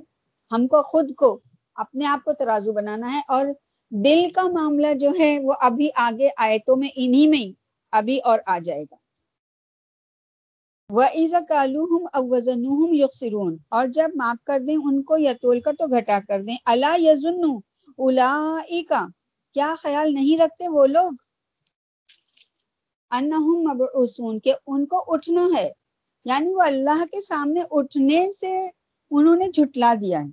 ہم 0.50 0.66
کو 0.66 0.82
خود 0.82 1.14
کو 1.14 1.40
اپنے 1.74 2.06
آپ 2.06 2.24
کو 2.24 2.32
ترازو 2.32 2.72
بنانا 2.72 3.12
ہے 3.12 3.20
اور 3.28 3.46
دل 3.90 4.28
کا 4.34 4.42
معاملہ 4.42 4.94
جو 5.00 5.10
ہے 5.18 5.38
وہ 5.42 5.52
ابھی 5.60 5.88
آگے 5.96 6.28
آیتوں 6.36 6.76
میں 6.76 6.88
انہی 6.96 7.26
میں 7.26 7.38
ہی 7.38 7.52
ابھی 7.92 8.18
اور 8.18 8.38
آ 8.46 8.58
جائے 8.58 8.82
گا۔ 8.82 8.96
وَإِذَا 10.88 11.40
كَالُوهُمْ 11.48 12.08
أَوْ 12.16 12.94
يُخْسِرُونَ۔ 12.94 13.56
اور 13.68 13.86
جب 13.86 14.08
معاف 14.14 14.44
کر 14.44 14.60
دیں 14.66 14.76
ان 14.76 15.02
کو 15.02 15.18
یا 15.18 15.32
تول 15.42 15.60
کر 15.60 15.72
تو 15.78 15.86
گھٹا 15.86 16.18
کر 16.28 16.42
دیں۔ 16.42 16.56
الا 16.66 16.96
یظن 16.98 17.42
اولئک 17.98 18.92
کیا 19.52 19.74
خیال 19.78 20.14
نہیں 20.14 20.38
رکھتے 20.38 20.68
وہ 20.68 20.86
لوگ؟ 20.86 21.12
انہم 23.10 23.60
مبعوثون 23.70 24.40
کہ 24.40 24.54
ان 24.66 24.86
کو 24.86 25.04
اٹھنا 25.06 25.48
ہے۔ 25.56 25.70
یعنی 26.24 26.54
وہ 26.54 26.62
اللہ 26.62 27.04
کے 27.12 27.20
سامنے 27.20 27.60
اٹھنے 27.70 28.32
سے 28.40 28.68
انہوں 29.10 29.36
نے 29.36 29.48
جھٹلا 29.48 29.94
دیا 30.00 30.20
ہے۔ 30.20 30.30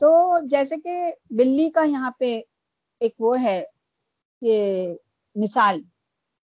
تو 0.00 0.38
جیسے 0.46 0.76
کہ 0.76 1.12
بلی 1.30 1.70
کا 1.70 1.82
یہاں 1.82 2.10
پہ 2.10 2.40
ایک 3.00 3.14
وہ 3.18 3.42
ہے 3.42 3.64
کہ 4.40 4.94
مثال 5.34 5.82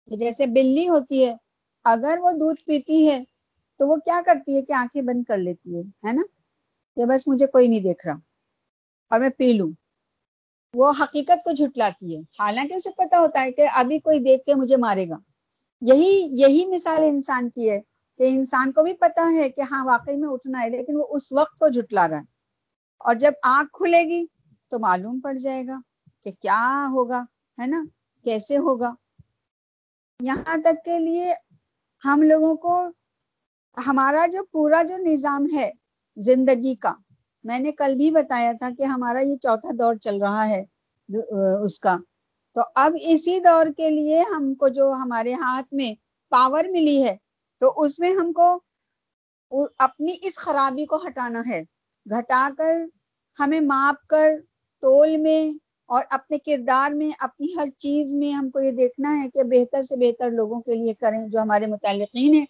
جیسے 0.05 0.45
بلی 0.45 0.89
ہوتی 0.89 1.25
ہے، 1.25 1.35
اگر 1.83 2.17
وہ 2.21 2.31
دودھ 2.31 2.62
پیتی 2.65 3.09
ہے 3.09 3.23
تو 3.79 3.88
وہ 3.88 3.95
کیا 3.95 4.21
کرتی 4.25 4.55
ہے 4.55 4.62
کہ 4.62 4.73
آنکھیں 4.73 5.01
بند 5.01 5.23
کر 5.23 5.38
لیتی 5.38 5.75
ہے 5.75 5.81
ہے 5.81 6.12
نا؟ 6.12 6.21
کہ 6.95 7.05
بس 7.05 7.27
مجھے 7.27 7.47
کوئی 7.47 7.67
نہیں 7.67 7.79
دیکھ 7.79 8.07
رہا 8.07 8.13
اور 9.09 9.19
میں 9.19 9.29
پی 9.29 9.53
لوں۔ 9.53 9.71
وہ 10.73 10.91
حقیقت 11.00 11.43
کو 11.43 11.51
جھٹلاتی 11.51 12.15
ہے۔ 12.15 12.21
حالانکہ 12.21 12.73
اسے 12.73 12.89
پتا 12.97 13.19
ہوتا 13.19 13.41
ہے 13.41 13.51
کہ 13.51 13.67
ابھی 13.75 14.00
کوئی 14.00 14.19
دیکھ 14.19 14.45
کے 14.45 14.55
مجھے 14.55 14.77
مارے 14.77 15.09
گا۔ 15.09 15.17
یہی 15.81 16.27
یہی 16.31 16.65
مثال 16.65 17.03
انسان 17.03 17.50
کی 17.50 17.69
ہے۔ 17.69 17.92
کہ 18.20 18.24
انسان 18.27 18.72
کو 18.72 18.84
بھی 18.84 18.93
پتا 18.93 19.27
ہے 19.34 19.50
کہ 19.50 19.62
ہاں 19.62 19.86
واقعی 19.86 20.15
میں 20.17 20.29
اٹھنا 20.29 20.62
ہے، 20.63 20.70
لیکن 20.70 20.96
وہ 20.96 21.05
اس 21.10 21.32
وقت 21.32 21.60
کو 21.60 21.67
جھٹلا 21.67 22.08
رہا 22.08 22.17
ہے۔ 22.17 22.32
اور 23.01 23.15
جب 23.15 23.32
آنکھ 23.43 23.72
کھلے 23.74 24.03
گی 24.03 24.25
تو 24.72 24.79
معلوم 24.79 25.20
پڑ 25.20 25.34
جائے 25.34 25.65
گا 25.67 25.79
کہ 26.24 26.32
کیا 26.39 26.88
ہوگا، 26.91 27.24
ہے 27.58 27.67
نا؟ 27.67 27.84
کیسے 28.25 28.58
ہوگا؟ 28.58 28.93
یہاں 30.20 30.58
تک 30.58 30.84
کے 30.86 31.00
لیے 31.00 31.34
ہم 32.03 32.22
لوگوں 32.22 32.55
کو 32.55 32.75
ہمارا 33.77 34.25
جو 34.32 34.43
پورا 34.51 34.82
جو 34.84 34.98
نظام 34.98 35.46
ہے 35.53 35.70
زندگی 36.17 36.75
کا، 36.75 36.93
میں 37.46 37.60
نے 37.60 37.72
کل 37.72 37.96
بھی 37.96 38.12
بتایا 38.12 38.51
تھا 38.60 38.70
کہ 38.77 38.84
ہمارا 38.84 39.20
یہ 39.20 39.36
چوتھا 39.36 39.70
دور 39.79 39.96
چل 39.96 40.22
رہا 40.22 40.48
ہے 40.50 40.63
اس 41.63 41.79
کا۔ 41.79 41.96
تو 42.55 42.62
اب 42.75 42.96
اسی 43.01 43.39
دور 43.39 43.65
کے 43.77 43.89
لیے 43.89 44.22
ہم 44.36 44.53
کو 44.55 44.67
جو 44.67 44.91
ہمارے 44.93 45.34
ہاتھ 45.34 45.74
میں 45.74 45.93
پاور 46.32 46.65
ملی 46.72 47.03
ہے 47.03 47.15
تو 47.63 47.74
اس 47.75 48.00
میں 48.00 48.12
ہم 48.12 48.34
کو 48.34 48.60
اپنی 49.79 50.13
اس 50.22 50.36
خرابی 50.36 50.86
کو 50.86 50.96
ہٹانا 51.08 51.41
ہے۔ 51.50 51.63
گھٹا 52.10 52.50
کر، 52.58 52.82
ہمیں 53.39 53.60
ماپ 53.60 54.08
کر، 54.08 54.29
تول 54.82 55.17
میں 55.17 55.58
اور 55.86 56.03
اپنے 56.10 56.38
کردار 56.38 56.91
میں، 56.91 57.12
اپنی 57.20 57.48
ہر 57.55 57.70
چیز 57.77 58.13
میں 58.13 58.32
ہم 58.32 58.50
کو 58.50 58.60
یہ 58.60 58.72
دیکھنا 58.72 59.24
ہے 59.24 59.29
کہ 59.29 59.43
بہتر 59.43 59.82
سے 59.82 59.96
بہتر 59.96 60.32
لوگوں 60.32 60.62
کے 60.62 60.75
لیے 60.75 60.93
کریں 60.93 61.27
جو 61.27 61.39
ہمارے 61.39 61.65
متعلقین 61.65 62.34
ہیں۔ 62.34 62.46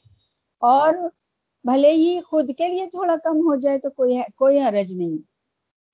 اور 0.59 0.93
بھلے 1.63 1.91
ہی 1.91 2.19
خود 2.21 2.51
کے 2.57 2.67
لیے 2.67 2.85
تھوڑا 2.85 3.15
کم 3.23 3.37
ہو 3.37 3.55
جائے 3.55 3.77
تو 3.77 3.89
کوئی 3.89 4.17
کوئی 4.35 4.61
حرج 4.61 4.97
نہیں۔ 4.97 5.17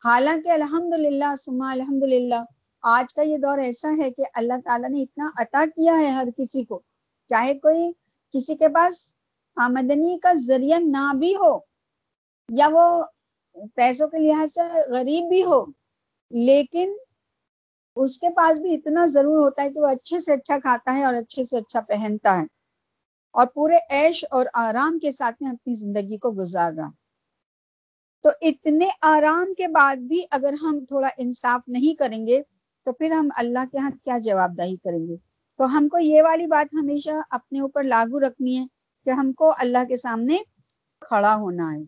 حالانکہ 0.06 0.50
الحمد 0.50 0.94
للہ 0.94 1.36
سما 1.46 1.72
الحمد 1.72 2.04
للہ 2.04 2.44
آج 2.82 3.14
کا 3.14 3.22
یہ 3.22 3.38
دور 3.38 3.58
ایسا 3.58 3.90
ہے 3.98 4.12
کہ 4.12 4.24
اللہ 4.34 4.54
تعالیٰ 4.66 4.90
نے 4.90 5.02
اتنا 5.02 5.26
عطا 5.38 5.66
کیا 5.66 5.94
ہے 6.00 6.08
ہر 6.08 6.28
کسی 6.38 6.64
کو۔ 6.64 6.82
چاہے 7.30 7.54
کوئی 7.54 7.92
کسی 8.34 8.56
کے 8.58 8.68
پاس 8.72 8.96
آمدنی 9.58 10.18
کا 10.20 10.34
ذریعہ 10.42 10.80
نہ 10.86 11.12
بھی 11.16 11.36
ہو 11.36 11.54
یا 12.50 12.68
وہ 12.70 12.86
پیسوں 13.76 14.08
کے 14.10 14.20
لحاظ 14.20 14.54
سے 14.54 14.62
غریب 14.90 15.30
بھی 15.30 15.44
ہو، 15.44 15.64
لیکن 16.32 16.94
اس 17.98 18.18
کے 18.20 18.30
پاس 18.34 18.60
بھی 18.60 18.74
اتنا 18.76 19.06
ضرور 19.08 19.38
ہوتا 19.38 19.64
ہے 19.64 19.70
کہ 19.72 19.80
وہ 19.80 19.88
اچھے 19.90 20.20
سے 20.22 20.34
اچھا 20.34 20.58
کھاتا 20.60 20.96
ہے 20.96 21.04
اور 21.06 21.14
اچھے 21.16 21.44
سے 21.46 21.58
اچھا 21.58 21.82
پہنتا 21.88 22.38
ہے 22.38 22.46
اور 23.36 23.48
پورے 23.50 23.78
عیش 23.92 24.24
اور 24.32 24.46
آرام 24.60 25.00
کے 25.00 25.12
ساتھ 25.14 25.42
میں 25.42 25.52
اپنی 25.52 25.74
زندگی 25.76 26.18
کو 26.20 26.32
گزار 26.34 26.72
رہا 26.74 26.90
تو 28.24 28.30
اتنے 28.44 28.88
آرام 29.08 29.54
کے 29.54 29.68
بعد 29.70 29.98
بھی 30.08 30.22
اگر 30.32 30.54
ہم 30.60 30.80
تھوڑا 30.88 31.10
انصاف 31.18 31.62
نہیں 31.68 31.94
کریں 31.96 32.26
گے 32.28 32.42
تو 32.86 32.94
پھر 32.94 33.12
ہم 33.12 33.30
اللہ 33.38 33.66
کے 33.72 33.78
ہاں 33.78 33.92
کیا 33.96 34.18
جواب 34.24 34.58
دہی 34.58 34.76
کریں 34.78 35.08
گے؟ 35.08 35.16
تو 35.60 35.78
ہم 35.78 35.88
کو 35.88 36.00
یہ 36.00 36.22
والی 36.22 36.48
بات 36.48 36.74
ہمیشہ 36.74 37.10
اپنے 37.30 37.60
اوپر 37.60 37.84
لاگو 37.84 38.20
رکھنی 38.20 38.58
ہے 38.58 38.66
کہ 39.06 39.10
ہم 39.10 39.34
کو 39.34 39.54
اللہ 39.58 39.78
کے 39.88 39.98
سامنے 39.98 40.38
کھڑا 41.01 41.36
ہونا 41.36 41.74
ہے 41.74 41.84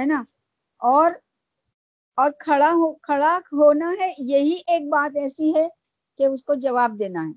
ہے 0.00 0.04
نا؟ 0.04 0.24
اور 0.78 1.12
اور 2.16 2.30
کھڑا 2.38 2.70
ہو، 2.72 2.92
کھڑا 2.92 3.38
ہونا 3.52 3.92
ہے، 4.00 4.12
یہی 4.18 4.56
ایک 4.66 4.88
بات 4.88 5.16
ایسی 5.16 5.54
ہے 5.54 5.68
کہ 6.16 6.26
اس 6.26 6.44
کو 6.44 6.54
جواب 6.54 6.98
دینا 6.98 7.26
ہے۔ 7.26 7.32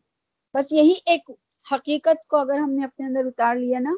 بس 0.53 0.73
یہی 0.73 0.93
ایک 1.05 1.31
حقیقت 1.71 2.27
کو 2.27 2.37
اگر 2.37 2.53
ہم 2.53 2.71
نے 2.71 2.83
اپنے 2.83 3.05
اندر 3.05 3.25
اتار 3.25 3.55
لیا 3.55 3.79
نا، 3.79 3.95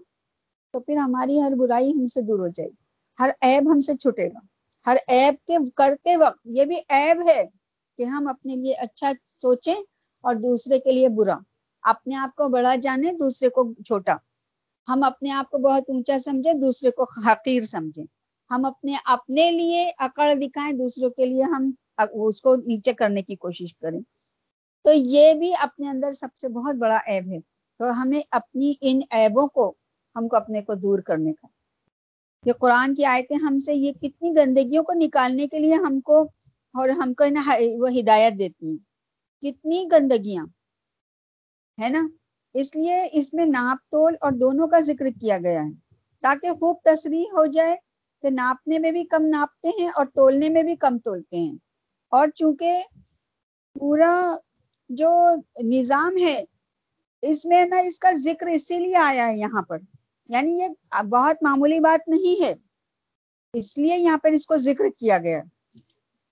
تو 0.72 0.80
پھر 0.80 0.98
ہماری 0.98 1.42
ہر 1.42 1.52
برائی 1.58 1.92
ہم 1.92 2.06
سے 2.06 2.22
دور 2.22 2.40
ہو 2.40 2.48
جائے 2.48 2.70
گی۔ 2.70 2.76
ہر 3.20 3.30
عیب 3.42 3.72
ہم 3.72 3.80
سے 3.80 3.98
چھٹے 3.98 4.28
گا۔ 4.28 4.40
ہر 4.88 4.98
عیب 5.08 5.48
کے 5.48 5.58
کرتے 5.76 6.16
وقت 6.16 6.40
یہ 6.46 6.66
بھی 6.66 6.76
عیب 6.90 7.30
ہے 7.30 7.44
کہ 7.98 8.04
ہم 8.04 8.28
اپنے 8.28 8.56
لیے 8.56 8.74
اچھا 8.74 9.12
سوچیں 9.42 9.76
اور 10.22 10.36
دوسرے 10.36 10.80
کے 10.80 10.92
لیے 10.92 11.10
برا۔ 11.10 11.38
اپنے 11.88 12.16
آپ 12.16 12.36
کو 12.36 12.50
بڑا 12.50 12.76
جانے، 12.76 13.12
دوسرے 13.12 13.50
کو 13.50 13.74
چھوٹا۔ 13.86 14.16
ہم 14.90 15.04
اپنے 15.04 15.32
آپ 15.32 15.50
کو 15.50 15.58
بہت 15.58 15.84
اونچا 15.88 16.20
سمجھیں، 16.20 16.54
دوسرے 16.54 16.92
کو 16.92 17.06
حقیر 17.26 17.62
سمجھیں۔ 17.62 18.06
ہم 18.52 18.66
اپنے 18.66 18.94
اپنے 19.06 19.52
لیے 19.52 19.92
اکڑ 19.98 20.34
دکھائیں، 20.42 20.74
دوسروں 20.74 21.10
کے 21.10 21.26
لیے 21.26 21.44
ہم 21.44 21.72
اس 22.12 22.42
کو 22.42 22.56
نیچے 22.56 22.94
کرنے 22.94 23.22
کی 23.22 23.36
کوشش 23.36 23.76
کریں۔ 23.76 24.00
تو 24.84 24.92
یہ 24.96 25.34
بھی 25.34 25.54
اپنے 25.62 25.90
اندر 25.90 26.12
سب 26.12 26.28
سے 26.42 26.50
بہت 26.50 26.76
بڑا 26.76 26.98
عیب 27.08 27.32
ہے۔ 27.32 27.40
تو 27.80 28.02
ہمیں 28.02 28.22
اپنی 28.32 28.74
ان 28.82 29.00
عیبوں 29.12 29.48
کو 29.48 29.74
ہم 30.16 30.28
کو 30.28 30.36
اپنے 30.36 30.62
کو 30.62 30.74
دور 30.74 31.00
کرنے 31.00 31.34
کا۔ 31.34 31.48
یہ 32.46 32.54
قرآن 32.54 32.96
کی 32.96 33.06
آیتیں 33.06 33.38
ہم 33.38 33.60
سے 33.60 33.76
یہ 33.76 33.94
کتنی 33.94 34.34
گندگیوں 34.38 34.84
کو 34.84 34.94
نکالنے 34.96 35.48
کے 35.48 35.60
لیے 35.60 35.76
ہم 35.76 36.00
کو 36.00 36.22
اور 36.74 36.90
ہم 36.90 37.14
کو 37.14 37.24
وہ 37.78 37.88
ہدایت 38.00 38.34
دیتی 38.40 38.70
ہیں۔ 38.70 38.78
کتنی 39.42 39.86
گندگیاں۔ 39.92 40.46
ہے 41.84 41.90
نا؟ 41.90 42.08
اس 42.54 42.76
لیے 42.76 43.08
اس 43.12 43.34
میں 43.34 43.46
ناپ 43.46 43.92
تول 43.92 44.16
اور 44.22 44.32
دونوں 44.32 44.68
کا 44.68 44.80
ذکر 44.80 45.06
کیا 45.22 45.38
گیا 45.38 45.62
ہے۔ 45.64 45.96
تاکہ 46.22 46.50
خوب 46.50 46.78
تصریح 46.84 47.24
ہو 47.34 47.46
جائے 47.46 47.76
کہ 48.22 48.30
ناپنے 48.30 48.80
میں 48.80 48.92
بھی 48.92 49.06
کم 49.06 49.26
ناپتے 49.26 49.68
ہیں 49.68 49.88
اور 49.96 50.06
تولنے 50.06 50.50
میں 50.50 50.64
بھی 50.64 50.76
کم 50.76 50.98
تولتے 50.98 51.38
ہیں۔ 51.38 51.56
اور 52.10 52.28
چونکہ 52.36 52.84
پورا 53.80 54.36
جو 54.90 55.10
نظام 55.64 56.18
ہے، 56.18 56.44
اس 57.22 57.46
میں 57.46 57.66
نا 57.66 57.78
اس 57.78 58.00
کا 58.00 58.12
ذکر 58.24 58.48
اسی 58.48 58.80
لیے 58.80 58.96
آیا 58.96 59.28
ہے 59.28 59.38
یہاں 59.38 59.62
پر۔ 59.62 59.78
یعنی 60.30 60.60
یہ 60.60 60.68
بہت 61.04 61.44
معمولی 61.44 61.80
بات 61.80 62.08
نہیں 62.08 62.44
ہے۔ 62.44 62.54
اس 63.54 63.78
لیے 63.78 63.98
یہاں 63.98 64.18
پر 64.18 64.32
اس 64.32 64.46
کو 64.46 64.58
ذکر 64.58 64.90
کیا 64.98 65.18
گیا۔ 65.18 65.42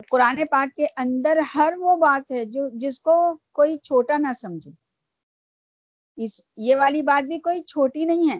قرآن 0.09 0.35
پاک 0.51 0.75
کے 0.75 0.85
اندر 0.97 1.39
ہر 1.55 1.73
وہ 1.77 1.95
بات 1.95 2.31
ہے 2.31 2.45
جو، 2.45 2.69
جس 2.73 2.99
کو 2.99 3.37
کوئی 3.51 3.77
چھوٹا 3.77 4.17
نہ 4.17 4.27
سمجھے۔ 4.41 4.84
اس، 6.17 6.41
یہ 6.57 6.75
والی 6.75 7.01
بات 7.01 7.23
بھی 7.23 7.39
کوئی 7.39 7.61
چھوٹی 7.63 8.05
نہیں 8.05 8.29
ہے 8.29 8.39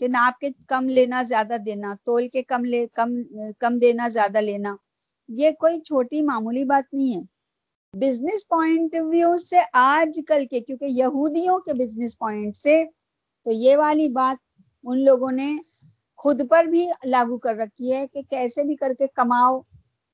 کہ 0.00 0.08
ناپ 0.08 0.40
کے 0.40 0.48
کم 0.66 0.88
لینا، 0.88 1.22
زیادہ 1.22 1.56
دینا، 1.66 1.94
تول 2.04 2.28
کے 2.28 2.42
کم 2.42 2.64
لے، 2.64 2.86
کم 2.92 3.14
کم 3.58 3.78
دینا، 3.78 4.08
زیادہ 4.08 4.38
لینا، 4.38 4.76
یہ 5.28 5.50
کوئی 5.50 5.80
چھوٹی 5.80 6.22
معمولی 6.22 6.64
بات 6.64 6.94
نہیں 6.94 7.16
ہے۔ 7.16 7.20
بزنس 7.92 8.48
پوائنٹ 8.48 8.96
ویو 9.00 9.38
سے 9.38 9.56
آج 9.72 10.20
کل 10.26 10.46
کے، 10.46 10.60
کیونکہ 10.60 10.84
یہودیوں 10.84 11.58
کے 11.58 11.72
بزنس 11.72 12.18
پوائنٹ 12.18 12.56
سے، 12.56 12.84
تو 13.44 13.50
یہ 13.50 13.76
والی 13.76 14.08
بات 14.08 14.36
ان 14.84 15.04
لوگوں 15.04 15.32
نے 15.32 15.56
خود 16.16 16.50
پر 16.50 16.64
بھی 16.64 16.86
لاگو 17.04 17.38
کر 17.38 17.54
رکھی 17.54 17.92
ہے 17.92 18.06
کہ 18.06 18.22
کیسے 18.22 18.64
بھی 18.64 18.76
کر 18.76 18.92
کے 18.98 19.06
کماؤ، 19.14 19.60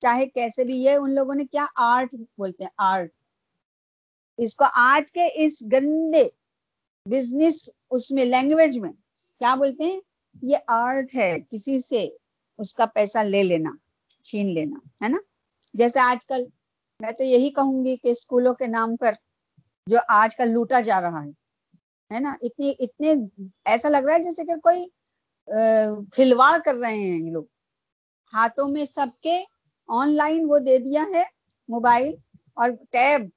چاہے 0.00 0.26
کیسے 0.26 0.64
بھی، 0.64 0.76
یہ 0.76 0.90
ان 0.90 1.14
لوگوں 1.14 1.34
نے 1.34 1.44
کیا، 1.44 1.66
آرٹ 1.76 2.14
بولتے 2.14 2.64
ہیں، 2.64 2.70
آرٹ۔ 2.78 3.10
اس 4.36 4.56
کو 4.56 4.64
آج 4.74 5.12
کے 5.12 5.28
اس 5.34 5.62
گندے 5.72 6.24
بزنس 7.06 7.70
اس 7.90 8.10
میں، 8.10 8.24
لینگویج 8.24 8.78
میں، 8.78 8.92
کیا 9.40 9.54
بولتے 9.54 9.84
ہیں؟ 9.84 10.00
یہ 10.42 10.56
آرٹ 10.66 11.14
ہے، 11.14 11.36
کسی 11.50 11.78
سے 11.80 12.08
اس 12.58 12.74
کا 12.74 12.86
پیسہ 12.86 13.18
لے 13.18 13.42
لینا، 13.42 13.70
چھین 14.22 14.46
لینا، 14.54 14.78
ہے 15.04 15.08
نا؟ 15.08 15.18
جیسے 15.74 16.00
آج 16.00 16.26
کل، 16.26 16.44
میں 17.00 17.12
تو 17.12 17.24
یہی 17.24 17.50
کہوں 17.50 17.84
گی 17.84 17.96
کہ 17.96 18.08
اسکولوں 18.08 18.54
کے 18.54 18.66
نام 18.66 18.96
پر 18.96 19.12
جو 19.86 19.98
آج 20.08 20.36
کل 20.36 20.50
لوٹا 20.50 20.80
جا 20.80 21.00
رہا 21.00 21.24
ہے 21.24 21.30
ہے 22.10 22.20
نا؟ 22.20 22.34
اتنی، 22.42 22.72
اتنے 22.78 23.12
ایسا 23.64 23.88
لگ 23.88 24.06
رہا 24.06 24.14
ہے 24.14 24.22
جیسے 24.22 24.44
کہ 24.44 24.56
کوئی 24.62 24.86
کھلواڑ 26.12 26.56
کر 26.64 26.74
رہے 26.74 26.94
ہیں 26.94 27.18
یہ 27.18 27.30
لوگ۔ 27.30 27.44
ہاتھوں 28.32 28.68
میں 28.68 28.84
سب 28.84 29.06
کے 29.22 29.42
آن 29.88 30.14
لائن 30.16 30.44
وہ 30.48 30.58
دے 30.58 30.78
دیا 30.78 31.04
ہے 31.12 31.22
موبائل 31.68 32.14
اور 32.56 32.70
ٹیب 32.90 33.28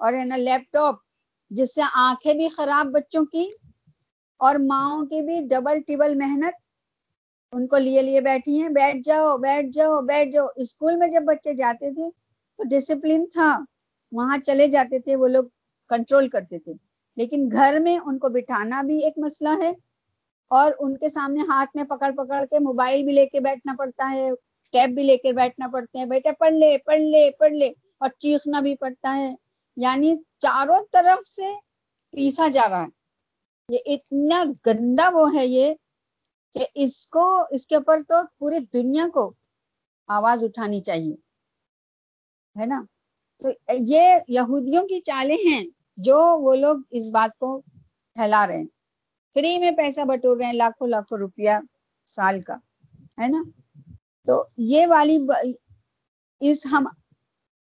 اور 0.00 0.12
ہے 0.12 0.24
نا 0.24 0.36
لیپ 0.36 0.72
ٹاپ۔ 0.72 1.09
جس 1.50 1.74
سے 1.74 1.80
آنکھیں 1.94 2.34
بھی 2.34 2.48
خراب 2.48 2.86
بچوں 2.86 3.24
کی 3.24 3.50
اور 4.40 4.54
ماؤں 4.54 5.06
کی 5.06 5.20
بھی 5.22 5.40
ڈبل 5.50 5.80
ٹیبل 5.80 6.14
محنت 6.14 6.54
ان 7.52 7.66
کو 7.66 7.78
لیے 7.78 8.02
لیے 8.02 8.20
بیٹھی 8.20 8.60
ہیں۔ 8.62 8.68
بیٹھ 8.68 8.96
جاؤ 9.04 9.36
بیٹھ 9.38 9.66
جاؤ 9.72 10.00
بیٹھ 10.02 10.30
جاؤ۔ 10.30 10.46
اسکول 10.56 10.96
میں 10.96 11.08
جب 11.08 11.22
بچے 11.22 11.54
جاتے 11.54 11.90
تھے 11.94 12.10
تو 12.58 12.64
ڈسپلن 12.70 13.24
تھا۔ 13.32 13.58
وہاں 14.12 14.38
چلے 14.38 14.66
جاتے 14.66 14.98
تھے، 14.98 15.16
وہ 15.16 15.28
لوگ 15.28 15.44
کنٹرول 15.90 16.28
کرتے 16.28 16.58
تھے۔ 16.58 16.72
لیکن 17.16 17.48
گھر 17.52 17.78
میں 17.80 17.98
ان 17.98 18.18
کو 18.18 18.28
بٹھانا 18.28 18.82
بھی 18.82 18.98
ایک 19.04 19.14
مسئلہ 19.16 19.48
ہے 19.62 19.72
اور 20.50 20.72
ان 20.78 20.96
کے 20.96 21.08
سامنے 21.08 21.40
ہاتھ 21.48 21.70
میں 21.74 21.84
پکڑ 21.84 22.10
پکڑ 22.16 22.44
کے 22.50 22.58
موبائل 22.58 23.02
بھی 23.04 23.12
لے 23.12 23.26
کے 23.26 23.40
بیٹھنا 23.40 23.74
پڑتا 23.78 24.10
ہے، 24.10 24.30
ٹیب 24.72 24.94
بھی 24.94 25.02
لے 25.02 25.16
کے 25.16 25.32
بیٹھنا 25.32 25.68
پڑتے 25.72 25.98
ہیں۔ 25.98 26.06
بیٹے، 26.06 26.32
پڑھ 26.32 26.52
لے 26.52 26.76
پڑھ 26.86 27.00
لے 27.00 27.30
پڑھ 27.38 27.52
لے۔ 27.52 27.72
اور 27.98 28.10
چیخنا 28.18 28.60
بھی 28.60 28.76
پڑتا 28.76 29.16
ہے۔ 29.16 29.34
یعنی 29.80 30.14
چاروں 30.38 30.80
طرف 30.92 31.28
سے 31.28 31.46
پیسا 32.12 32.48
جا 32.48 32.68
رہا 32.70 32.82
ہے۔ 32.82 32.88
یہ 33.68 33.78
اتنا 33.86 34.42
گندا 34.66 35.08
وہ 35.12 35.34
ہے 35.34 35.46
یہ 35.46 35.74
کہ 36.54 36.66
اس 36.74 37.06
کو، 37.06 37.24
اس 37.50 37.66
کے 37.66 37.76
اوپر 37.76 38.02
تو 38.08 38.14
پوری 38.38 38.58
دنیا 38.72 39.06
کو 39.14 39.32
آواز 40.08 40.44
اٹھانی 40.44 40.80
چاہیے، 40.80 41.14
ہے 42.60 42.66
نا؟ 42.66 42.82
تو 43.38 43.48
یہ 43.78 44.16
یہودیوں 44.28 44.86
کی 44.88 45.00
چالیں 45.00 45.36
ہیں 45.36 45.64
جو 45.96 46.18
وہ 46.40 46.54
لوگ 46.54 46.76
اس 46.90 47.10
بات 47.10 47.38
کو 47.38 47.60
پھیلا 48.16 48.46
رہے 48.46 48.58
ہیں۔ 48.58 48.66
فری 49.34 49.58
میں 49.58 49.70
پیسہ 49.70 50.04
بٹور 50.04 50.36
رہے 50.36 50.46
ہیں 50.46 50.52
لاکھوں 50.52 50.88
لاکھوں 50.88 51.18
روپیہ 51.18 51.50
سال 52.06 52.40
کا، 52.40 52.54
ہے 53.18 53.28
نا؟ 53.28 53.42
تو 54.26 54.44
یہ 54.56 54.86
والی 54.86 55.18
اس 56.40 56.66
ہم، 56.66 56.86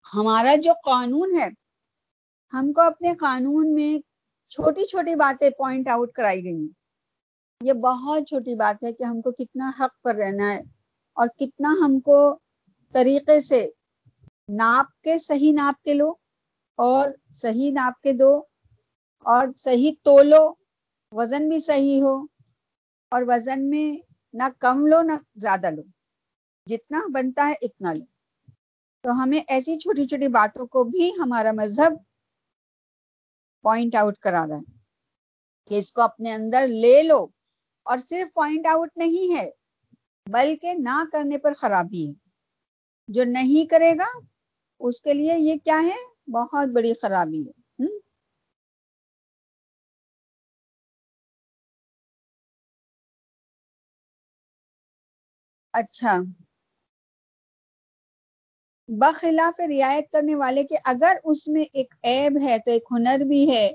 ہمارا 0.06 0.56
جو 0.56 0.74
قانون 0.86 1.36
ہے 1.40 1.50
ہم 2.54 2.72
کو 2.74 2.82
اپنے 2.82 3.14
قانون 3.16 3.74
میں 3.74 3.98
چھوٹی 4.52 4.86
چھوٹی 4.86 5.16
باتیں 5.16 5.50
پوائنٹ 5.50 5.88
آؤٹ 5.88 6.12
کرائی 6.12 6.44
گئی 6.44 6.54
ہیں 6.54 6.68
یہ 7.62 7.74
بہت 7.74 8.28
چھوٹی 8.28 8.56
بات 8.56 8.84
ہے 8.84 8.94
کہ 8.94 9.04
ہم 9.04 9.22
کو 9.22 9.32
کتنا 9.32 9.72
حق 9.80 10.02
پر 10.02 10.16
رہنا 10.16 10.54
ہے 10.54 10.62
اور 11.18 11.28
کتنا 11.38 11.74
ہم 11.82 12.00
کو 12.00 12.18
طریقے 12.94 13.40
سے 13.40 13.68
ناپ 14.50 15.02
کے 15.02 15.18
صحیح 15.18 15.54
ناپ 15.54 15.84
کے 15.84 15.94
لو 15.94 16.10
اور 16.80 17.10
صحیح 17.34 17.72
ناپ 17.72 18.02
کے 18.02 18.14
دو 18.14 18.32
اور 19.26 19.48
صحیح 19.58 19.92
تولو، 20.04 20.44
وزن 21.12 21.50
بھی 21.50 21.60
صحیح 21.60 22.02
ہو 22.02 22.16
اور 23.12 23.24
وزن 23.28 23.70
میں 23.70 23.88
نہ 24.34 24.44
کم 24.60 24.86
لو 24.88 25.02
نہ 25.02 25.14
زیادہ 25.36 25.70
لو۔ 25.70 25.82
جتنا 26.68 27.02
بنتا 27.14 27.48
ہے 27.48 27.54
اتنا 27.62 27.94
لو۔ 27.94 28.06
تو 29.04 29.24
ہمیں 29.24 29.40
ایسی 29.48 29.78
چھوٹی 29.78 30.06
چھوٹی 30.06 30.28
باتوں 30.28 30.66
کو 30.68 30.84
بھی 30.84 31.12
ہمارا 31.20 31.52
مذہب 31.52 31.94
پوائنٹ 33.68 33.96
آؤٹ 33.96 34.18
کرا 34.18 34.46
رہا 34.48 34.58
ہے 34.58 34.78
کہ 35.68 35.80
اس 35.80 35.92
کو 35.92 36.02
اپنے 36.02 36.34
اندر 36.34 36.68
لے 36.68 37.04
لو 37.04 37.28
اور 37.84 37.98
صرف 37.98 38.34
پوائنٹ 38.34 38.66
آؤٹ 38.66 38.98
نہیں 38.98 39.36
ہے، 39.36 39.50
بلکہ 40.26 40.74
نہ 40.74 41.04
کرنے 41.12 41.38
پر 41.38 41.54
خرابی 41.54 42.08
ہے۔ 42.08 42.14
جو 43.08 43.24
نہیں 43.24 43.70
کرے 43.70 43.94
گا، 43.94 44.20
اس 44.80 45.02
کے 45.02 45.14
لیے 45.14 45.34
یہ 45.38 45.56
کیا 45.64 45.82
ہے؟ 45.84 46.32
بہت 46.32 46.68
بڑی 46.76 46.94
خرابی 46.94 47.48
ہے۔ 47.48 47.52
اچھا۔ 55.74 56.18
بخلاف 58.90 59.60
رعایت 59.60 60.12
کرنے 60.12 60.36
والے 60.36 60.64
کے 60.64 60.76
اگر 60.86 61.16
اس 61.24 61.48
میں 61.48 61.64
ایک 61.74 61.94
عیب 62.04 62.38
ہے 62.42 62.58
تو 62.66 62.72
ایک 62.72 62.84
ہنر 62.92 63.24
بھی 63.24 63.50
ہے۔ 63.52 63.70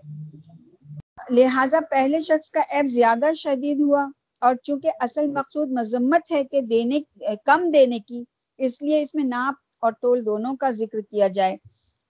لہذا 1.31 1.79
پہلے 1.91 2.21
شخص 2.21 2.51
کا 2.51 2.61
عیب 2.71 2.87
زیادہ 2.87 3.33
شدید 3.37 3.81
ہوا 3.81 4.07
اور 4.43 4.55
چونکہ 4.63 4.91
اصل 5.01 5.27
مقصود 5.27 5.71
مذمت 5.71 6.31
ہے 6.31 6.43
کہ 6.45 6.61
دینے، 6.61 7.01
کم 7.45 7.71
دینے 7.71 7.99
کی، 7.99 8.23
اس 8.59 8.83
لیے 8.83 9.03
اس 9.03 9.15
میں 9.15 9.25
ناپ 9.25 9.55
اور 9.83 9.93
تول 9.93 10.25
دونوں 10.27 10.55
کا 10.57 10.71
ذکر 10.71 11.01
کیا 11.01 11.29
جائے 11.29 11.57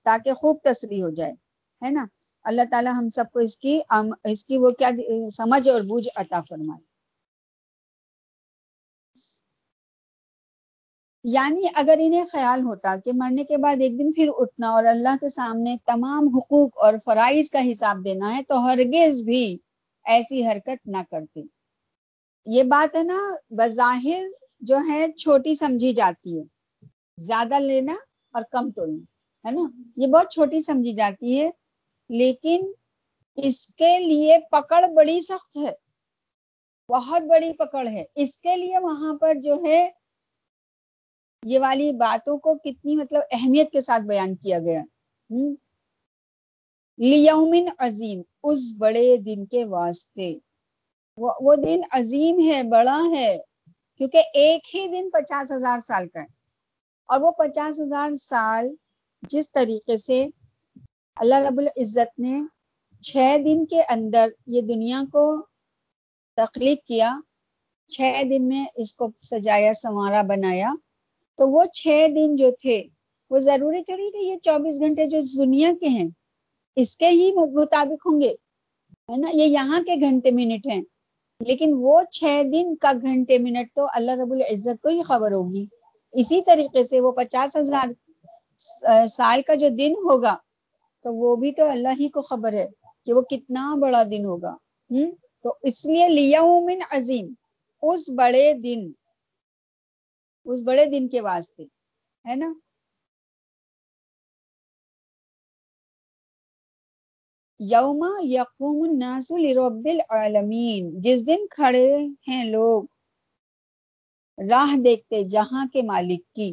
تاکہ 0.07 0.33
خوب 0.33 0.57
تصریح 0.65 1.03
ہو 1.03 1.11
جائے، 1.11 1.33
ہے 1.83 1.91
نا؟ 1.91 2.05
اللہ 2.45 2.63
تعالی 2.71 2.91
ہم 2.93 3.09
سب 3.09 3.25
کو 3.33 3.39
اس 3.39 3.57
کی 3.57 3.79
اس 4.25 4.45
کی 4.45 4.59
وہ 4.59 4.71
کیا، 4.71 4.91
سمجھ 5.37 5.69
اور 5.69 5.81
بوجھ 5.81 6.09
عطا 6.17 6.41
فرمائے۔ 6.49 6.92
یعنی 11.25 11.67
اگر 11.75 11.95
انہیں 12.01 12.25
خیال 12.25 12.63
ہوتا 12.63 12.97
کہ 13.05 13.11
مرنے 13.15 13.45
کے 13.45 13.57
بعد 13.57 13.77
ایک 13.81 13.99
دن 13.99 14.13
پھر 14.13 14.29
اٹھنا 14.37 14.71
اور 14.71 14.85
اللہ 14.85 15.17
کے 15.21 15.29
سامنے 15.29 15.77
تمام 15.87 16.29
حقوق 16.37 16.79
اور 16.79 16.95
فرائض 17.05 17.51
کا 17.51 17.71
حساب 17.71 18.05
دینا 18.05 18.37
ہے 18.37 18.43
تو 18.43 18.67
ہرگز 18.67 19.23
بھی 19.23 19.59
ایسی 20.05 20.47
حرکت 20.47 20.87
نہ 20.87 20.97
کرتے۔ 21.11 21.43
یہ 22.47 22.63
بات 22.63 22.97
ہے 22.97 23.03
نا، 23.03 23.35
بظاہر 23.51 24.23
جو 24.61 24.77
ہے 24.89 25.13
چھوٹی 25.13 25.55
سمجھی 25.55 25.93
جاتی 25.93 26.39
ہے۔ 26.39 26.45
زیادہ 27.19 27.55
لینا 27.55 27.95
اور 28.33 28.43
کم 28.51 28.71
تولنا 28.71 29.49
ہے 29.49 29.55
نا؟ 29.55 29.83
یہ 29.97 30.07
بہت 30.07 30.31
چھوٹی 30.31 30.61
سمجھی 30.61 30.93
جاتی 30.93 31.41
ہے، 31.41 31.51
لیکن 32.09 32.73
اس 33.37 33.67
کے 33.67 33.99
لیے 33.99 34.39
پکڑ 34.51 34.87
بڑی 34.87 35.21
سخت 35.21 35.57
ہے۔ 35.57 35.73
بہت 36.89 37.23
بڑی 37.23 37.53
پکڑ 37.53 37.87
ہے۔ 37.87 38.05
اس 38.15 38.39
کے 38.39 38.57
لیے 38.57 38.79
وہاں 38.79 39.15
پر 39.15 39.35
جو 39.35 39.63
ہے 39.65 39.91
یہ 41.43 41.59
والی 41.59 41.93
باتوں 41.93 42.39
کو 42.39 42.55
کتنی 42.55 42.97
مطلب 42.97 43.23
اہمیت 43.31 43.73
کے 43.73 43.81
ساتھ 43.81 44.03
بیان 44.03 44.35
کیا 44.35 44.59
گیا 44.59 44.83
لیومن 46.99 47.69
عظیم 47.79 48.21
اس 48.43 48.75
بڑے 48.79 49.17
دن 49.17 49.47
کے 49.47 49.65
واسطے۔ 49.65 50.39
وہ, 51.19 51.33
وہ 51.41 51.55
دن 51.57 51.81
عظیم 51.93 52.41
ہے 52.47 52.63
بڑا 52.63 52.99
ہے 53.17 53.39
کیونکہ 53.97 54.23
ایک 54.35 54.75
ہی 54.75 54.87
دن 54.89 55.11
پچاس 55.11 55.53
ہزار 55.53 55.79
سال 55.87 56.09
کا 56.09 56.21
ہے۔ 56.21 56.27
اور 57.09 57.21
وہ 57.21 57.31
پچاس 57.31 57.81
ہزار 57.81 58.15
سال 58.15 58.69
جس 59.23 59.51
طریقے 59.53 59.97
سے 59.97 60.27
اللہ 61.17 61.35
رب 61.35 61.59
العزت 61.59 62.19
نے 62.19 62.41
چھ 63.01 63.37
دن 63.45 63.65
کے 63.67 63.83
اندر 63.89 64.29
یہ 64.47 64.61
دنیا 64.61 65.03
کو 65.13 65.25
تخلیق 66.37 66.85
کیا 66.85 67.15
چھ 67.89 68.23
دن 68.31 68.49
میں 68.49 68.65
اس 68.75 68.95
کو 68.95 69.09
سجایا 69.23 69.73
سنوارا 69.73 70.23
بنایا۔ 70.23 70.73
تو 71.43 71.49
وہ 71.49 71.65
چھ 71.65 72.07
دن 72.17 72.37
جو 72.37 72.51
تھے، 72.51 72.83
وہ 73.31 73.39
ضروری 73.39 73.83
تھوڑی 73.83 74.11
کہ 74.11 74.17
یہ 74.17 74.37
چوبیس 74.43 74.81
گھنٹے 74.81 75.07
جو 75.07 75.21
دنیا 75.39 75.73
کے 75.81 75.89
ہیں، 75.89 76.09
اس 76.77 76.97
کے 76.97 77.09
ہی 77.09 77.33
مطابق 77.33 78.07
ہوں 78.07 78.21
گے، 78.21 78.29
ہے 79.09 79.17
نا؟ 79.17 79.29
یہ 79.33 79.45
یہاں 79.45 79.81
کے 79.83 79.95
گھنٹے 80.01 80.31
منٹ 80.31 80.67
ہیں۔ 80.67 80.83
لیکن 81.41 81.75
وہ 81.81 82.03
چھ 82.11 82.43
دن 82.53 82.77
کا 82.77 82.93
گھنٹے 83.03 83.39
منٹ 83.39 83.75
تو 83.75 83.87
اللہ 83.95 84.11
رب 84.11 84.33
العزت 84.33 84.83
کو 84.83 84.89
ہی 84.89 85.03
خبر 85.03 85.33
ہوگی۔ 85.33 85.67
اسی 86.13 86.43
طریقے 86.43 86.85
سے 86.85 87.01
وہ 87.01 87.13
پچاس 87.13 87.57
ہزار 87.57 87.87
سال 89.07 89.43
کا 89.43 89.55
جو 89.55 89.69
دن 89.69 89.93
ہوگا، 89.93 90.37
تو 91.03 91.15
وہ 91.15 91.37
بھی 91.37 91.53
تو 91.53 91.71
اللہ 91.71 91.89
ہی 92.01 92.09
کو 92.09 92.23
خبر 92.23 92.53
ہے 92.53 92.67
کہ 93.07 93.13
وہ 93.13 93.21
کتنا 93.21 93.75
بڑا 93.75 94.03
دن 94.03 94.25
ہوگا۔ 94.25 94.57
ہم؟ 94.91 95.11
تو 95.43 95.55
اس 95.63 95.87
لیے 95.87 96.09
لیومن 96.09 96.79
عظیم، 96.91 97.35
اس 97.83 98.11
بڑے 98.11 98.53
دن 98.53 98.93
اس 100.47 100.63
بڑے 100.63 100.85
دن 100.87 101.09
کے 101.09 101.21
واسطے، 101.21 101.65
ہے 102.25 102.35
نا؟ 102.35 102.53
یوم 107.61 108.01
یقوم 108.23 108.83
الناس 108.83 109.31
لرب 109.33 109.87
العالمین، 109.87 111.01
جس 111.01 111.27
دن 111.27 111.47
کھڑے 111.51 111.87
ہیں 112.29 112.45
لوگ 112.45 112.85
راہ 114.39 114.77
دیکھتے 114.85 115.23
جہاں 115.25 115.67
کے 115.73 115.83
مالک 115.83 116.35
کی، 116.35 116.53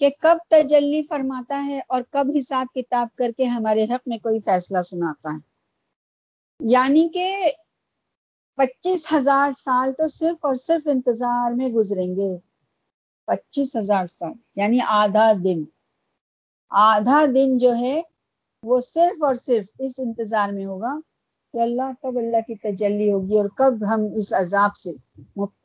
کہ 0.00 0.08
کب 0.20 0.38
تجلی 0.48 1.02
فرماتا 1.02 1.64
ہے 1.66 1.80
اور 1.88 2.02
کب 2.10 2.26
حساب 2.38 2.66
کتاب 2.74 3.08
کر 3.14 3.30
کے 3.36 3.44
ہمارے 3.44 3.84
حق 3.84 4.08
میں 4.08 4.18
کوئی 4.18 4.40
فیصلہ 4.40 4.82
سناتا 4.82 5.34
ہے۔ 5.34 5.38
یعنی 6.60 7.08
کہ 7.08 7.26
پچیس 8.56 9.12
ہزار 9.12 9.52
سال 9.52 9.92
تو 9.92 10.08
صرف 10.08 10.44
اور 10.44 10.54
صرف 10.54 10.88
انتظار 10.88 11.50
میں 11.50 11.68
گزریں 11.68 12.16
گے۔ 12.16 12.38
پچیس 13.26 13.76
ہزار 13.76 14.06
سال 14.06 14.32
یعنی 14.56 14.78
آدھا 14.86 15.32
دن۔ 15.44 15.64
آدھا 16.70 17.24
دن 17.34 17.58
جو 17.58 17.76
ہے، 17.76 18.02
وہ 18.62 18.80
صرف 18.80 19.22
اور 19.22 19.34
صرف 19.34 19.66
اس 19.78 19.92
انتظار 19.98 20.52
میں 20.52 20.64
ہوگا 20.64 21.00
کہ 21.52 21.60
اللہ، 21.60 21.92
کب 22.02 22.16
اللہ 22.16 22.36
کی 22.46 22.54
تجلی 22.54 23.12
ہوگی 23.12 23.38
اور 23.38 23.48
کب 23.48 23.74
ہم 23.94 24.00
اس 24.14 24.32
عذاب 24.32 24.76
سے 24.76 24.90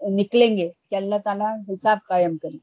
نکلیں 0.09 0.57
گے 0.57 0.71
کہ 0.89 0.95
اللہ 0.95 1.15
تعالیٰ 1.23 1.59
حساب 1.69 1.97
قائم 2.07 2.37
کریں۔ 2.37 2.59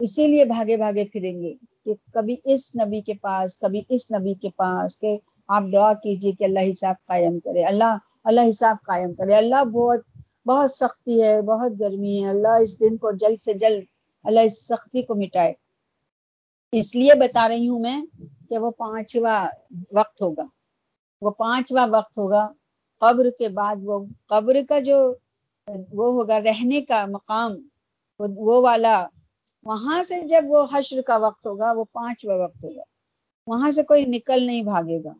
اسی 0.00 0.26
لیے 0.26 0.44
بھاگے 0.44 0.76
بھاگے 0.76 1.04
پھریں 1.04 1.42
گے 1.42 1.54
کہ 1.84 1.94
کبھی 2.12 2.36
اس 2.44 2.76
نبی 2.76 3.00
کے 3.00 3.14
پاس، 3.14 3.58
کبھی 3.58 3.82
اس 3.88 4.10
نبی 4.10 4.34
کے 4.34 4.50
پاس 4.50 4.98
کہ 4.98 5.18
آپ 5.48 5.62
دعا 5.72 5.92
کیجیے 5.92 6.32
کہ 6.32 6.44
اللہ 6.44 6.60
حساب 6.70 6.94
قائم 7.06 7.40
کرے۔ 7.40 7.64
اللہ 7.64 7.96
اللہ 8.26 8.40
حساب 8.48 8.76
قائم 8.82 9.14
کرے۔ 9.14 9.36
اللہ 9.36 9.64
بہت 9.64 10.00
بہت 10.46 10.70
سختی 10.70 11.22
ہے، 11.22 11.42
بہت 11.42 11.72
گرمی 11.80 12.24
ہے۔ 12.24 12.28
اللہ 12.28 12.48
اس 12.48 12.80
دن 12.80 12.96
کو 12.96 13.10
جلد 13.12 13.40
سے 13.40 13.52
جلد 13.52 13.84
اللہ 14.24 14.40
اس 14.40 14.66
سختی 14.66 15.02
کو 15.02 15.14
مٹائے۔ 15.14 15.54
اس 16.72 16.94
لیے 16.96 17.14
بتا 17.14 17.48
رہی 17.48 17.68
ہوں 17.68 17.78
میں 17.78 18.02
کہ 18.48 18.58
وہ 18.58 18.70
پانچواں 18.70 19.46
وقت 19.92 20.22
ہوگا۔ 20.22 20.42
وہ 21.20 21.30
پانچواں 21.30 21.86
وقت 21.90 22.18
ہوگا۔ 22.18 22.48
قبر 23.00 23.30
کے 23.38 23.48
بعد 23.48 23.76
وہ 23.82 24.04
قبر 24.26 24.56
کا 24.68 24.78
جو 24.78 25.14
وہ 25.92 26.12
ہوگا، 26.12 26.40
رہنے 26.40 26.80
کا 26.80 27.06
مقام، 27.06 27.52
وہ 28.18 28.60
والا، 28.60 29.06
وہاں 29.64 30.02
سے 30.02 30.22
جب 30.22 30.42
وہ 30.48 30.66
حشر 30.72 31.02
کا 31.02 31.16
وقت 31.16 31.46
ہوگا، 31.46 31.72
وہ 31.72 31.84
پانچواں 31.92 32.36
وقت 32.36 32.64
ہوگا۔ 32.64 32.82
وہاں 33.46 33.70
سے 33.70 33.82
کوئی 33.82 34.04
نکل 34.04 34.42
نہیں 34.42 34.62
بھاگے 34.62 35.04
گا۔ 35.04 35.12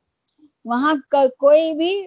وہاں 0.64 0.94
کوئی 1.38 1.72
بھی 1.72 2.06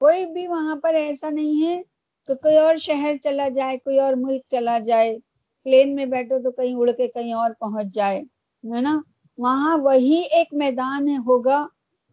کوئی 0.00 0.26
بھی 0.26 0.46
وہاں 0.46 0.76
پر 0.82 0.94
ایسا 0.94 1.30
نہیں 1.30 1.66
ہے 1.66 1.82
تو 2.28 2.34
کوئی 2.34 2.56
اور 2.56 2.76
شہر 2.76 3.14
چلا 3.22 3.48
جائے، 3.48 3.78
کوئی 3.78 3.98
اور 3.98 4.12
ملک 4.16 4.42
چلا 4.48 4.78
جائے، 4.78 5.18
پلین 5.66 5.94
میں 5.94 6.06
بیٹھو 6.06 6.38
تو 6.42 6.50
کہیں 6.50 6.74
اڑ 6.74 6.90
کے 6.90 7.08
کہیں 7.08 7.32
اور 7.32 7.50
پہنچ 7.60 7.94
جائے، 7.94 8.20
ہے 8.64 8.80
نا؟ 8.80 9.00
وہاں 9.38 9.78
وہی 9.78 10.22
ایک 10.32 10.54
میدان 10.54 11.08
ہوگا 11.26 11.66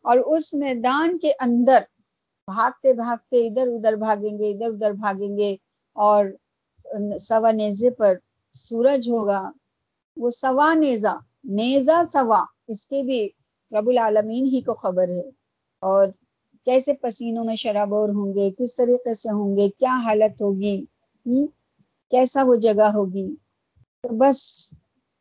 اور 0.06 0.17
اس 0.17 0.54
میدان 0.54 1.17
کے 1.17 1.32
اندر 1.39 1.80
بھاگتے 2.48 2.93
بھاگتے 2.93 3.48
ادھر 3.48 3.67
ادھر 3.67 3.96
بھاگیں 3.96 4.38
گے، 4.39 4.52
ادھر 4.52 4.67
ادھر 4.67 4.91
بھاگیں 4.91 5.38
گے 5.38 5.56
اور 5.96 6.26
سوا 7.19 7.52
نیزے 7.52 7.89
پر 7.89 8.13
سورج 8.54 9.10
ہوگا۔ 9.10 9.41
وہ 10.17 10.30
سوا 10.30 10.74
نیزا 10.74 11.13
نیزا 11.43 12.02
سوا، 12.13 12.43
اس 12.67 12.88
کے 12.88 13.04
بھی 13.04 13.30
رب 13.72 13.89
العالمین 13.89 14.46
ہی 14.46 14.62
کو 14.62 14.74
خبر 14.74 15.08
ہے۔ 15.10 15.30
اور 15.82 16.08
کیسے 16.65 16.93
پسینوں 16.93 17.43
میں 17.43 17.56
شرابور 17.56 18.10
ہوں 18.10 18.34
گے؟ 18.36 18.52
کس 18.58 18.76
طریقے 18.76 19.13
سے 19.13 19.30
ہوں 19.30 19.58
گے؟ 19.58 19.69
کیا 19.69 19.97
حالت 20.04 20.41
ہوگی؟ 20.41 20.86
کیسا 22.12 22.43
وہ 22.43 22.56
جگہ 22.56 22.91
ہوگی؟ 22.93 23.36
تو 24.02 24.10
بس 24.12 24.73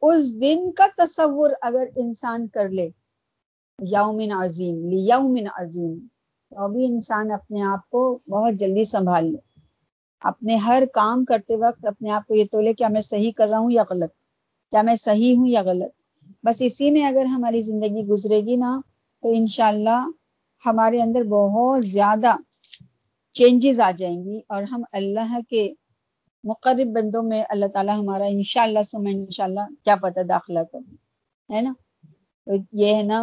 اس 0.02 0.40
دن 0.40 0.72
کا 0.72 0.86
تصور 0.98 1.50
اگر 1.60 1.86
انسان 1.96 2.48
کر 2.48 2.68
لے، 2.68 2.88
یومن 3.78 4.32
عظیم 4.32 4.88
لی 4.88 4.96
یومن 4.96 5.46
عظیم، 5.54 6.06
تو 6.50 6.60
ابھی 6.60 6.86
انسان 6.86 7.30
اپنے 7.30 7.62
آپ 7.62 7.90
کو 7.90 8.18
بہت 8.28 8.54
جلدی 8.54 8.84
سنبھال 8.84 9.32
لے۔ 9.32 9.38
اپنے 10.20 10.56
ہر 10.56 10.82
کام 10.92 11.24
کرتے 11.24 11.56
وقت 11.56 11.86
اپنے 11.86 12.10
آپ 12.10 12.26
کو 12.26 12.34
یہ 12.34 12.44
تولے 12.52 12.74
کیا 12.74 12.88
میں 12.88 13.00
صحیح 13.00 13.32
کر 13.36 13.48
رہا 13.48 13.58
ہوں 13.58 13.70
یا 13.70 13.82
غلط؟ 13.90 14.10
کیا 14.70 14.82
میں 14.82 14.96
صحیح 14.96 15.36
ہوں 15.36 15.46
یا 15.46 15.62
غلط؟ 15.62 15.90
بس 16.44 16.62
اسی 16.62 16.90
میں 16.90 17.04
اگر 17.04 17.24
ہماری 17.24 17.60
زندگی 17.60 18.06
گزرے 18.06 18.40
گی 18.40 18.56
نا، 18.56 18.80
تو 19.22 19.32
انشاءاللہ 19.32 20.06
ہمارے 20.64 21.00
اندر 21.02 21.22
بہت 21.28 21.86
زیادہ 21.86 22.34
چینجز 23.34 23.80
آ 23.80 23.90
جائیں 23.90 24.16
گی 24.24 24.40
اور 24.48 24.62
ہم 24.62 24.82
اللہ 24.92 25.38
کے 25.50 25.68
مقرب 26.44 26.88
بندوں 26.94 27.22
میں 27.22 27.42
اللہ 27.48 27.66
تعالیٰ 27.66 27.98
ہمارا 27.98 28.24
انشاءاللہ 28.26 28.82
سم 28.82 29.06
انشاءاللہ 29.06 29.66
کیا 29.84 29.96
پتہ 29.96 30.20
داخلہ 30.28 30.58
کر 30.72 30.78
ہے 31.48 31.60
نا؟ 31.60 31.72
تو 32.46 32.52
یہ 32.72 32.96
ہے 32.96 33.02
نا 33.02 33.20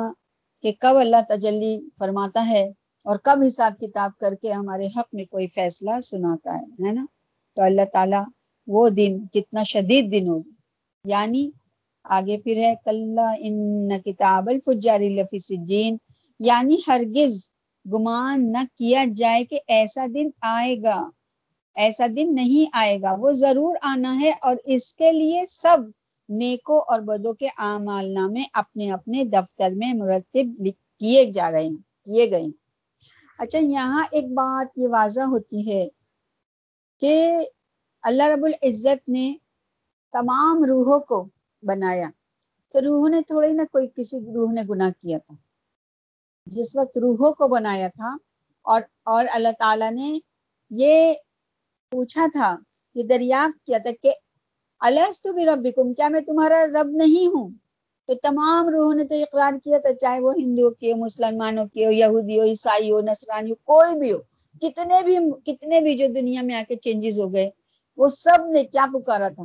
کہ 0.63 0.71
کب 0.79 0.97
اللہ 0.97 1.21
تجلی 1.29 1.77
فرماتا 1.99 2.47
ہے 2.47 2.63
اور 3.05 3.17
کب 3.23 3.43
حساب 3.45 3.79
کتاب 3.79 4.11
کر 4.17 4.35
کے 4.35 4.51
ہمارے 4.51 4.87
حق 4.97 5.13
میں 5.13 5.25
کوئی 5.25 5.47
فیصلہ 5.47 5.99
سناتا 6.03 6.57
ہے 6.57 6.87
ہے 6.87 6.91
نا؟ 6.91 7.05
تو 7.57 7.63
اللہ 7.63 7.85
تعالیٰ 7.93 8.23
وہ 8.67 8.87
دن 8.89 9.17
کتنا 9.33 9.63
شدید 9.63 10.11
دن 10.11 10.27
ہوگی 10.27 10.51
یعنی 11.05 11.49
آگے 12.05 12.37
پھر 12.37 12.57
ہے 12.57 12.73
کل 12.85 13.19
ان 13.39 13.99
کتاب 14.01 14.49
الفجار 14.49 14.99
لفی 15.11 15.39
سجین 15.39 15.97
یعنی 16.39 16.77
ہرگز 16.87 17.49
گمان 17.85 18.51
نہ 18.51 18.57
کیا 18.77 19.03
جائے 19.15 19.45
کہ 19.45 19.59
ایسا 19.67 20.05
دن 20.13 20.29
آئے 20.41 20.75
گا۔ 20.83 21.09
ایسا 21.75 22.05
دن 22.15 22.35
نہیں 22.35 22.69
آئے 22.73 23.01
گا۔ 23.01 23.15
وہ 23.19 23.31
ضرور 23.31 23.75
آنا 23.81 24.19
ہے 24.19 24.31
اور 24.41 24.55
اس 24.65 24.93
کے 24.93 25.11
لیے 25.11 25.45
سب 25.49 25.77
نیکو 26.29 26.79
اور 26.87 26.99
بدوں 26.99 27.33
کے 27.33 27.47
اعمال 27.57 28.13
نامے 28.13 28.43
اپنے 28.53 28.91
اپنے 28.91 29.23
دفتر 29.23 29.69
میں 29.75 29.93
مرتب 29.93 30.67
کیے 30.99 31.25
جا 31.25 31.51
رہے 31.51 31.63
ہیں، 31.63 31.77
کیے 32.05 32.31
گئے 32.31 32.45
اچھا 33.37 33.59
یہاں 33.59 34.03
ایک 34.11 34.25
بات 34.33 34.77
یہ 34.77 34.87
واضح 34.87 35.21
ہوتی 35.21 35.71
ہے 35.71 35.87
کہ 37.01 37.13
اللہ 38.03 38.23
رب 38.23 38.45
العزت 38.45 39.09
نے 39.09 39.33
تمام 40.13 40.63
روحوں 40.63 40.99
کو 40.99 41.27
بنایا۔ 41.63 42.09
تو 42.73 42.81
روح 42.81 43.09
نے 43.09 43.21
تھوڑی 43.21 43.51
نہ 43.51 43.61
کوئی 43.71 43.87
کسی 43.95 44.19
روح 44.35 44.51
نے 44.51 44.61
گناہ 44.69 44.89
کیا 44.99 45.17
تھا۔ 45.17 45.35
جس 46.51 46.75
وقت 46.75 46.97
روحوں 46.97 47.31
کو 47.33 47.47
بنایا 47.47 47.87
تھا 47.87 48.15
اور 48.65 48.81
اور 49.03 49.25
اللہ 49.31 49.49
تعالیٰ 49.59 49.91
نے 49.91 50.19
یہ 50.71 51.13
پوچھا 51.91 52.25
تھا، 52.33 52.55
یہ 52.95 53.03
دریافت 53.03 53.65
کیا 53.65 53.77
تھا 53.77 53.91
کہ 54.01 54.13
الس 54.81 55.25
بھی 55.35 55.45
ربکم، 55.45 55.93
کیا 55.93 56.07
میں 56.07 56.21
تمہارا 56.21 56.65
رب 56.73 56.89
نہیں 56.91 57.27
ہوں؟ 57.27 57.49
تو 58.05 58.13
تمام 58.13 58.69
روحوں 58.69 58.93
نے 58.93 59.03
تو 59.03 59.15
اقرار 59.15 59.53
کیا 59.63 59.77
تھا، 59.77 59.93
چاہے 59.93 60.19
وہ 60.19 60.33
ہندوؤں 60.37 60.69
کی 60.69 60.91
ہو، 60.91 60.97
مسلمانوں 60.97 61.65
کی 61.65 61.85
ہو، 61.85 61.91
یہودی 61.91 62.39
ہو، 62.39 62.43
عیسائی 62.43 62.91
ہو، 62.91 63.01
نصرانی 63.01 63.51
ہو، 63.51 63.55
کوئی 63.55 63.99
بھی 63.99 64.11
ہو، 64.11 64.17
کتنے 64.61 65.03
بھی 65.03 65.17
کتنے 65.45 65.79
بھی 65.79 65.97
جو 65.97 66.07
دنیا 66.15 66.41
میں 66.41 66.55
آ 66.55 66.61
کے 66.67 66.75
چینجز 66.75 67.19
ہو 67.19 67.33
گئے، 67.33 67.49
وہ 67.97 68.07
سب 68.07 68.47
نے 68.49 68.63
کیا 68.63 68.85
پکارا 68.93 69.29
تھا؟ 69.29 69.43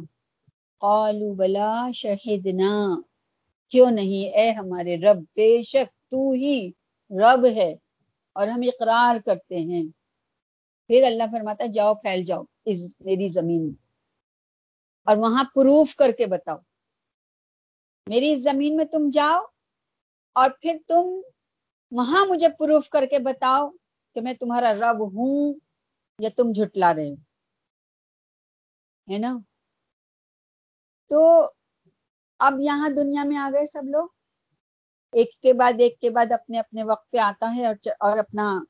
قالو 0.82 1.32
بلا 1.34 1.90
شہدنا، 1.94 2.96
کیوں 3.72 3.90
نہیں؟ 3.90 4.30
اے 4.36 4.50
ہمارے 4.50 4.96
رب، 4.96 5.22
بے 5.36 5.62
شک 5.62 6.10
تو 6.10 6.30
ہی 6.30 6.70
رب 7.10 7.46
ہے 7.56 7.76
اور 8.32 8.48
ہم 8.48 8.60
اقرار 8.62 9.16
کرتے 9.26 9.56
ہیں۔ 9.56 9.84
پھر 10.86 11.02
اللہ 11.06 11.22
فرماتا 11.32 11.66
جاؤ، 11.66 11.94
پھیل 11.94 12.24
جاؤ 12.24 12.42
اس 12.64 12.94
میری 13.00 13.28
زمین 13.28 13.62
میں۔ 13.62 13.86
اور 15.04 15.16
وہاں 15.16 15.44
پروف 15.44 15.94
کر 15.94 16.12
کے 16.18 16.26
بتاؤ، 16.26 16.56
میری 18.08 18.32
اس 18.32 18.42
زمین 18.42 18.76
میں 18.76 18.84
تم 18.84 19.10
جاؤ 19.12 19.44
اور 20.32 20.50
پھر 20.60 20.76
تم 20.88 21.20
وہاں 21.90 22.26
مجھے 22.26 22.48
پروف 22.48 22.88
کر 22.88 23.06
کے 23.10 23.18
بتاؤ 23.18 23.70
کہ 24.14 24.20
میں 24.20 24.34
تمہارا 24.34 24.72
رب 24.72 25.00
ہوں 25.00 25.54
یا 26.18 26.30
تم 26.36 26.52
جھٹلا 26.52 26.94
رہے 26.94 27.10
ہو۔ 27.10 27.14
ہے 29.12 29.18
نا؟ 29.18 29.38
تو 31.08 31.48
اب 32.38 32.52
یہاں 32.60 32.88
دنیا 32.88 33.24
میں 33.24 33.36
آ 33.36 33.50
گئے 33.52 33.66
سب 33.66 33.82
لوگ۔ 33.84 34.08
ایک 35.14 35.40
کے 35.42 35.52
بعد 35.52 35.72
ایک 35.78 36.00
کے 36.00 36.10
بعد 36.10 36.32
اپنے 36.32 36.58
اپنے 36.58 36.84
وقت 36.84 37.10
پہ 37.10 37.18
آتا 37.18 37.52
ہے 37.56 37.66
اور 37.66 37.74
اور 38.00 38.18
اپنا 38.18 38.60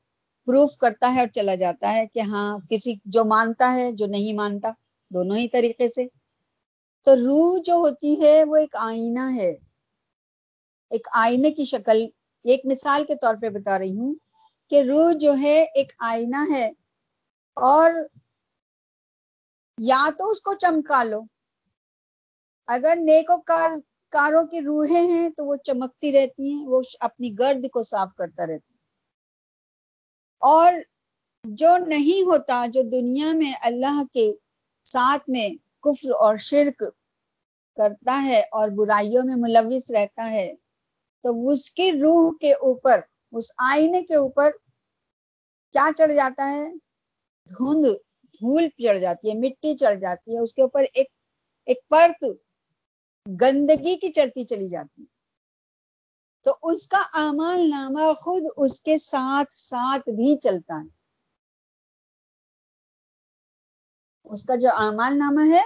پروف 0.45 0.77
کرتا 0.77 1.13
ہے 1.15 1.19
اور 1.19 1.27
چلا 1.27 1.55
جاتا 1.55 1.93
ہے 1.93 2.07
کہ 2.07 2.19
ہاں 2.19 2.57
کسی 2.69 2.95
جو 3.05 3.25
مانتا 3.25 3.73
ہے، 3.73 3.91
جو 3.91 4.05
نہیں 4.05 4.33
مانتا، 4.33 4.69
دونوں 5.09 5.37
ہی 5.37 5.47
طریقے 5.47 5.87
سے۔ 5.87 6.07
تو 7.03 7.15
روح 7.15 7.61
جو 7.65 7.73
ہوتی 7.73 8.21
ہے، 8.21 8.43
وہ 8.43 8.55
ایک 8.55 8.75
آئینہ 8.75 9.35
ہے۔ 9.35 9.51
ایک 10.89 11.07
آئینے 11.13 11.51
کی 11.51 11.65
شکل 11.65 12.05
ایک 12.43 12.61
مثال 12.63 13.03
کے 13.07 13.15
طور 13.15 13.35
پہ 13.41 13.49
بتا 13.49 13.79
رہی 13.79 13.97
ہوں 13.97 14.15
کہ 14.69 14.81
روح 14.81 15.11
جو 15.19 15.33
ہے، 15.41 15.63
ایک 15.75 15.91
آئینہ 15.99 16.53
ہے۔ 16.53 16.71
اور 17.55 17.91
یا 19.77 20.09
تو 20.17 20.29
اس 20.29 20.41
کو 20.41 20.53
چمکا 20.53 21.03
لو۔ 21.03 21.21
اگر 22.67 22.93
نیکو 22.95 23.41
کار 23.41 23.69
کاروں 24.15 24.43
کی 24.47 24.61
روحیں 24.61 25.07
ہیں 25.07 25.29
تو 25.29 25.45
وہ 25.45 25.55
چمکتی 25.63 26.11
رہتی 26.11 26.51
ہیں، 26.51 26.65
وہ 26.67 26.81
اپنی 26.99 27.29
گرد 27.39 27.69
کو 27.69 27.83
صاف 27.83 28.09
کرتا 28.17 28.47
رہتا 28.47 28.73
اور 30.41 30.73
جو 31.43 31.77
نہیں 31.77 32.21
ہوتا، 32.25 32.65
جو 32.73 32.81
دنیا 32.81 33.31
میں 33.33 33.53
اللہ 33.61 34.01
کے 34.13 34.31
ساتھ 34.85 35.29
میں 35.29 35.49
کفر 35.83 36.11
اور 36.19 36.35
شرک 36.37 36.83
کرتا 37.77 38.21
ہے 38.23 38.39
اور 38.51 38.69
برائیوں 38.69 39.23
میں 39.23 39.35
ملوث 39.35 39.91
رہتا 39.91 40.29
ہے، 40.31 40.53
تو 41.23 41.49
اس 41.49 41.71
کی 41.71 41.91
روح 41.91 42.31
کے 42.41 42.53
اوپر، 42.53 42.99
اس 43.31 43.51
آئینے 43.57 44.01
کے 44.01 44.15
اوپر 44.15 44.51
کیا 45.73 45.89
چڑھ 45.97 46.13
جاتا 46.13 46.51
ہے؟ 46.51 46.67
دھند، 47.49 47.85
دھول 48.41 48.67
چڑھ 48.77 48.99
جاتی 48.99 49.29
ہے، 49.29 49.33
مٹی 49.33 49.75
چڑھ 49.77 49.99
جاتی 49.99 50.33
ہے۔ 50.33 50.39
اس 50.39 50.53
کے 50.53 50.61
اوپر 50.61 50.85
ایک 50.93 51.07
ایک 51.67 51.87
پرت 51.87 52.23
گندگی 53.41 53.95
کی 53.95 54.11
چڑھتی 54.11 54.43
چلی 54.43 54.69
جاتی 54.69 55.01
ہے۔ 55.01 55.07
تو 56.43 56.55
اس 56.63 56.87
کا 56.87 57.03
اعمال 57.13 57.69
نامہ 57.69 58.13
خود 58.13 58.43
اس 58.57 58.81
کے 58.81 58.97
ساتھ 58.97 59.53
ساتھ 59.53 60.09
بھی 60.09 60.37
چلتا 60.37 60.81
ہے۔ 60.81 60.87
اس 64.23 64.43
کا 64.43 64.55
جو 64.55 64.69
اعمال 64.75 65.17
نامہ 65.17 65.41
ہے، 65.53 65.63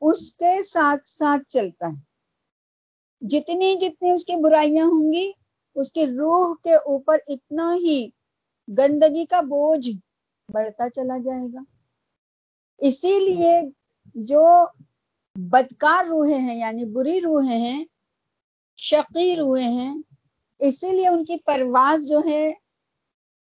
اس 0.00 0.36
کے 0.36 0.62
ساتھ 0.62 1.08
ساتھ 1.08 1.42
چلتا 1.48 1.86
ہے۔ 1.86 2.14
جتنی 3.20 3.74
جتنی 3.74 4.10
اس 4.10 4.24
کی 4.24 4.42
برائیاں 4.42 4.86
ہوں 4.86 5.12
گی، 5.12 5.32
اس 5.74 5.92
کی 5.92 6.06
روح 6.06 6.54
کے 6.62 6.74
اوپر 6.74 7.18
اتنا 7.28 7.74
ہی 7.74 8.08
گندگی 8.68 9.26
کا 9.26 9.40
بوجھ 9.40 9.90
بڑھتا 10.52 10.90
چلا 10.90 11.18
جائے 11.18 11.46
گا۔ 11.54 11.60
اسی 12.78 13.18
لیے 13.18 13.60
جو 14.14 14.66
بدکار 15.38 16.04
روحیں 16.04 16.38
ہیں 16.38 16.56
یعنی 16.56 16.84
بری 16.84 17.20
روحیں 17.20 17.58
ہیں، 17.58 17.84
شقی 18.76 19.36
روحیں 19.36 19.72
ہیں، 19.72 19.94
اسی 20.58 20.90
لیے 20.90 21.08
ان 21.08 21.24
کی 21.24 21.36
پرواز 21.36 22.08
جو 22.08 22.20
ہے 22.26 22.52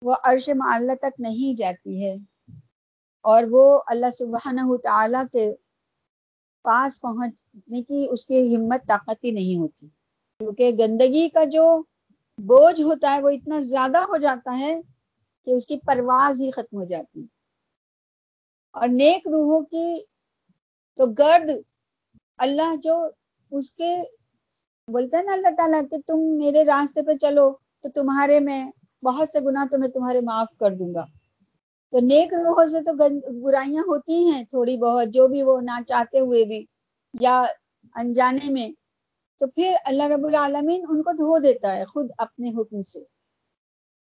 وہ 0.02 0.16
عرش 0.24 0.50
معلّہ 0.56 0.96
تک 0.96 1.20
نہیں 1.20 1.58
جاتی 1.58 2.06
ہے۔ 2.06 2.16
اور 3.22 3.44
وہ 3.50 3.82
اللہ 3.88 4.06
سبحانہ 4.20 4.78
تعالیٰ 4.84 5.24
کے 5.32 5.54
پاس 6.64 7.02
پہنچنے 7.02 7.84
کی 7.84 8.08
اس 8.10 8.26
کی 8.26 8.56
ہمت، 8.56 8.88
طاقت 8.88 9.24
ہی 9.24 9.32
نہیں 9.32 9.58
ہوتی۔ 9.58 9.88
کیونکہ 10.40 10.72
گندگی 10.80 11.30
کا 11.30 11.44
جو 11.44 11.84
بوجھ 12.38 12.82
ہوتا 12.82 13.14
ہے 13.14 13.22
وہ 13.22 13.30
اتنا 13.30 13.60
زیادہ 13.60 13.98
ہو 13.98 14.18
جاتا 14.18 14.60
ہے 14.60 14.82
کہ 15.46 15.52
اس 15.52 15.68
کی 15.68 15.78
پرواز 15.78 16.42
ہی 16.42 16.52
ختم 16.52 16.78
ہو 16.78 16.84
جاتی۔ 16.84 17.28
اور 18.72 18.88
نیک 18.88 19.28
روحوں 19.28 19.66
کی 19.66 20.04
تو 20.96 21.06
گرد 21.06 21.50
اللہ 22.38 22.76
جو 22.84 23.08
اس 23.52 23.72
کے 23.72 23.96
بولتے 24.88 25.18
ہیں 25.18 25.24
نا 25.24 25.34
اللہ 25.34 25.56
تعالیٰ 25.58 25.82
کہ 25.92 25.98
تم 26.08 26.20
میرے 26.38 26.66
راستے 26.66 27.02
پہ 27.02 27.14
چلو 27.14 27.52
تو 27.82 27.90
تمہارے 27.90 28.40
میں 28.40 28.72
بہت 29.04 29.30
سے 29.30 29.40
گناہ 29.40 29.66
تو 29.72 29.78
میں 29.78 29.88
تمہارے 29.88 30.22
معاف 30.22 30.58
کر 30.58 30.72
دوں 30.72 30.94
گا۔ 30.94 31.06
تو 31.92 32.00
نیک 32.00 32.34
روحوں 32.34 32.66
سے 32.66 32.82
تو 32.82 32.94
برائیاں 33.42 33.84
ہوتی 33.88 34.32
ہیں 34.32 34.44
تھوڑی 34.44 34.78
بہت، 34.78 35.08
جو 35.08 35.28
بھی 35.28 35.44
وہ 35.44 35.62
نہ 35.62 35.82
چاہتے 35.88 36.20
ہوئے 36.20 36.44
بھی 36.44 36.66
یا 37.20 37.46
انجانے 37.96 38.50
میں۔ 38.52 38.70
تو 39.42 39.48
پھر 39.48 39.76
اللہ 39.86 40.04
رب 40.04 40.26
العالمین 40.26 40.86
ان 40.90 41.02
کو 41.02 41.12
دھو 41.12 41.38
دیتا 41.38 41.76
ہے 41.76 41.86
خود 41.86 42.12
اپنے 42.18 42.50
حکم 42.50 42.82
سے۔ 42.82 43.00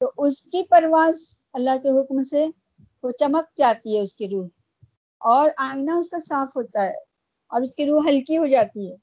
تو 0.00 0.12
اس 0.18 0.42
کی 0.42 0.62
پرواز 0.62 1.20
اللہ 1.52 1.82
کے 1.82 1.88
حکم 1.88 2.22
سے 2.22 2.46
وہ 3.02 3.10
چمک 3.10 3.56
جاتی 3.56 3.96
ہے 3.96 4.02
اس 4.02 4.14
کی 4.14 4.28
روح 4.28 4.46
اور 5.18 5.50
آئینہ 5.56 5.90
اس 5.90 6.10
کا 6.10 6.18
صاف 6.18 6.56
ہوتا 6.56 6.82
ہے۔ 6.82 7.13
اور 7.54 7.62
اس 7.62 7.68
کی 7.76 7.86
روح 7.86 8.08
ہلکی 8.08 8.38
ہو 8.38 8.46
جاتی 8.46 8.90
ہے 8.90 8.94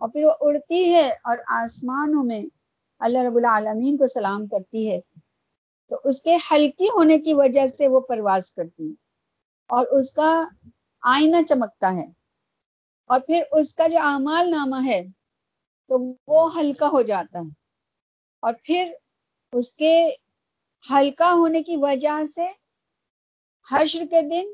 اور 0.00 0.08
پھر 0.08 0.24
وہ 0.24 0.32
اڑتی 0.40 0.94
ہے 0.94 1.08
اور 1.24 1.36
آسمانوں 1.46 2.24
میں 2.24 2.42
اللہ 3.00 3.18
رب 3.18 3.36
العالمین 3.36 3.96
کو 3.96 4.06
سلام 4.06 4.46
کرتی 4.46 4.90
ہے۔ 4.90 5.00
تو 5.90 6.00
اس 6.04 6.22
کے 6.22 6.36
ہلکی 6.50 6.84
ہونے 6.84 7.18
کی 7.18 7.34
وجہ 7.34 7.66
سے 7.66 7.88
وہ 7.88 8.00
پرواز 8.00 8.52
کرتی 8.52 8.88
ہے 8.88 8.92
اور 9.68 9.86
اس 9.86 10.12
کا 10.12 10.42
آئینہ 11.02 11.36
چمکتا 11.48 11.94
ہے۔ 11.94 12.06
اور 13.06 13.20
پھر 13.20 13.42
اس 13.52 13.74
کا 13.74 13.86
جو 13.86 13.98
اعمال 14.02 14.50
نامہ 14.50 14.76
ہے 14.86 15.00
تو 15.90 15.98
وہ 16.26 16.60
ہلکا 16.60 16.88
ہو 16.88 17.02
جاتا 17.02 17.38
ہے۔ 17.38 17.50
اور 18.42 18.52
پھر 18.64 18.92
اس 19.52 19.72
کے 19.72 20.10
ہلکا 20.90 21.32
ہونے 21.32 21.62
کی 21.62 21.76
وجہ 21.76 22.26
سے 22.34 22.46
حشر 23.70 24.04
کے 24.10 24.22
دن 24.22 24.46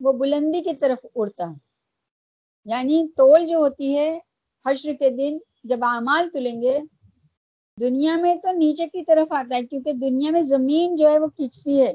وہ 0.00 0.12
بلندی 0.12 0.62
کی 0.62 0.74
طرف 0.74 1.06
اڑتا 1.14 1.44
ہے۔ 1.44 1.67
یعنی 2.64 3.06
تول 3.16 3.46
جو 3.46 3.58
ہوتی 3.58 3.98
ہے، 3.98 4.18
حشر 4.66 4.92
کے 4.92 5.10
دن 5.10 5.38
جب 5.64 5.78
اعمال 5.82 6.30
تلیں 6.30 6.62
گے، 6.62 6.78
دنیا 7.80 8.16
میں 8.16 8.34
تو 8.34 8.52
نیچے 8.52 8.86
کی 8.86 9.04
طرف 9.04 9.32
آتا 9.32 9.56
ہے، 9.56 9.62
کیونکہ 9.62 9.92
دنیا 9.92 10.30
میں 10.30 10.42
زمین 10.42 10.96
جو 10.96 11.08
ہے 11.08 11.18
وہ 11.18 11.26
کھینچتی 11.26 11.80
ہے 11.80 11.94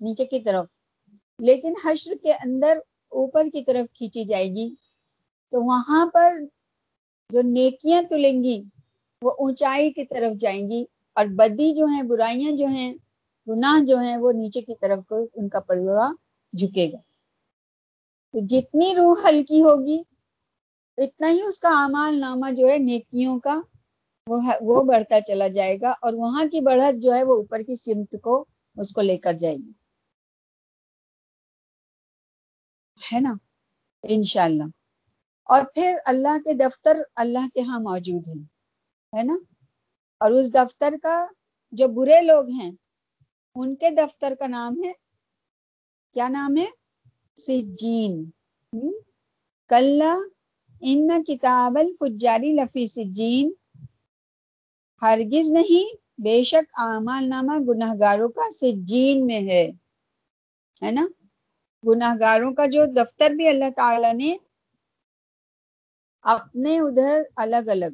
نیچے 0.00 0.24
کی 0.24 0.40
طرف۔ 0.40 0.66
لیکن 1.38 1.74
حشر 1.84 2.12
کے 2.22 2.32
اندر 2.32 2.78
اوپر 3.08 3.44
کی 3.52 3.64
طرف 3.64 3.96
کھینچی 3.96 4.24
جائے 4.24 4.48
گی۔ 4.48 4.74
تو 5.50 5.62
وہاں 5.62 6.06
پر 6.06 6.34
جو 7.30 7.42
نیکیاں 7.42 8.02
تلیں 8.02 8.44
گی، 8.44 8.62
وہ 9.22 9.30
اونچائی 9.30 9.92
کی 9.92 10.04
طرف 10.04 10.40
جائیں 10.40 10.70
گی۔ 10.70 10.84
اور 11.12 11.26
بدی 11.26 11.72
جو 11.72 11.84
ہیں، 11.84 12.02
برائیاں 12.02 12.52
جو 12.52 12.66
ہیں، 12.66 12.94
گناہ 13.48 13.84
جو 13.84 13.98
ہیں، 13.98 14.16
وہ 14.16 14.32
نیچے 14.32 14.60
کی 14.60 14.74
طرف 14.80 15.06
کو 15.08 15.26
ان 15.34 15.48
کا 15.48 15.60
پلوا 15.60 16.12
جھکے 16.52 16.92
گا۔ 16.92 17.09
تو 18.32 18.38
جتنی 18.46 18.94
روح 18.96 19.28
ہلکی 19.28 19.62
ہوگی، 19.62 20.02
اتنا 20.98 21.30
ہی 21.30 21.42
اس 21.42 21.58
کا 21.58 21.68
اعمال 21.68 22.20
نامہ 22.20 22.50
جو 22.50 22.68
ہے 22.68 22.78
نیکیوں 22.78 23.40
کا 23.40 23.60
وہ 24.26 24.40
وہ 24.60 24.82
بڑھتا 24.84 25.20
چلا 25.20 25.48
جائے 25.48 25.80
گا 25.80 25.90
اور 25.90 26.12
وہاں 26.12 26.44
کی 26.44 26.60
بڑھت 26.60 27.02
جو 27.02 27.14
ہے 27.14 27.24
وہ 27.24 27.36
اوپر 27.36 27.62
کی 27.62 27.74
سمت 27.74 28.14
کو 28.22 28.44
اس 28.76 28.92
کو 28.92 29.00
لے 29.00 29.16
کر 29.18 29.32
جائے 29.32 29.56
گی۔ 29.56 29.72
ہے 33.14 33.20
نا؟ 33.20 33.34
انشاءاللہ۔ 34.02 34.64
اور 35.44 35.62
پھر 35.74 35.96
اللہ 36.04 36.38
کے 36.38 36.52
دفتر 36.54 37.02
اللہ 37.16 37.48
کے 37.54 37.60
ہاں 37.60 37.80
موجود 37.80 38.28
ہیں۔ 38.28 38.42
ہے 39.16 39.22
نا؟ 39.22 39.34
اور 40.20 40.30
اس 40.30 40.54
دفتر 40.54 40.94
کا 41.02 41.26
جو 41.72 41.88
برے 41.88 42.20
لوگ 42.20 42.48
ہیں، 42.48 42.70
ان 43.54 43.74
کے 43.74 43.90
دفتر 43.90 44.34
کا 44.38 44.46
نام 44.46 44.74
ہے، 44.84 44.92
کیا 46.12 46.28
نام 46.28 46.56
ہے؟ 46.56 46.79
سجین 47.46 48.12
کل 49.70 50.02
ان 50.82 51.08
کتاب 51.24 51.78
الفجاری 51.78 52.52
لفی 52.52 52.86
سجین 52.86 53.52
ہرگز 55.02 55.50
نہیں، 55.52 55.94
بے 56.22 56.42
شک 56.44 56.72
اعمال 56.78 57.28
نامہ 57.28 57.52
گناہ 57.68 57.94
گاروں 58.00 58.28
کا 58.28 58.50
سجین 58.50 59.26
میں 59.26 59.40
ہے۔ 59.40 59.64
ہے 60.82 60.90
نا؟ 60.90 61.06
گناہ 61.84 62.14
گاروں 62.20 62.52
کا 62.54 62.66
جو 62.66 62.84
دفتر 62.96 63.30
بھی 63.30 63.48
اللہ 63.48 63.70
تعالی 63.76 64.12
نے 64.12 64.36
اپنے 66.24 66.78
ادھر 66.80 67.22
الگ 67.36 67.68
الگ 67.68 67.92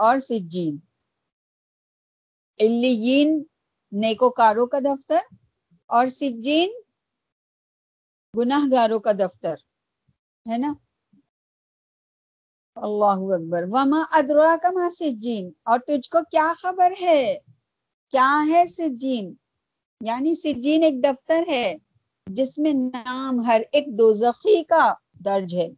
اور 0.00 0.18
سجین۔ 0.18 0.76
علیین 2.60 3.42
نیکوکاروں 3.92 4.66
کا 4.66 4.78
دفتر 4.78 5.22
اور 5.88 6.06
سجین 6.06 6.70
گناہ 8.38 8.72
گاروں 8.72 9.00
کا 9.00 9.12
دفتر، 9.12 9.54
ہے 10.50 10.58
نا؟ 10.58 10.74
اللہ 12.76 13.04
اکبر۔ 13.04 13.62
وما 13.68 14.02
ادرا 14.10 14.56
کا 14.62 14.90
سجین 14.90 15.50
اور 15.62 15.78
تجھ 15.78 16.10
کو 16.10 16.18
کیا 16.30 16.52
خبر 16.62 16.92
ہے؟ 17.00 17.38
کیا 18.10 18.44
ہے 18.48 18.66
سجین؟ 18.66 19.34
یعنی 20.04 20.34
سجین 20.34 20.82
ایک 20.82 21.04
دفتر 21.04 21.42
ہے 21.48 21.76
جس 22.26 22.58
میں 22.58 22.72
نام 22.72 23.40
ہر 23.40 23.62
ایک 23.72 23.98
دوزخی 23.98 24.64
کا 24.64 24.94
درج 25.12 25.54
ہے۔ 25.54 25.68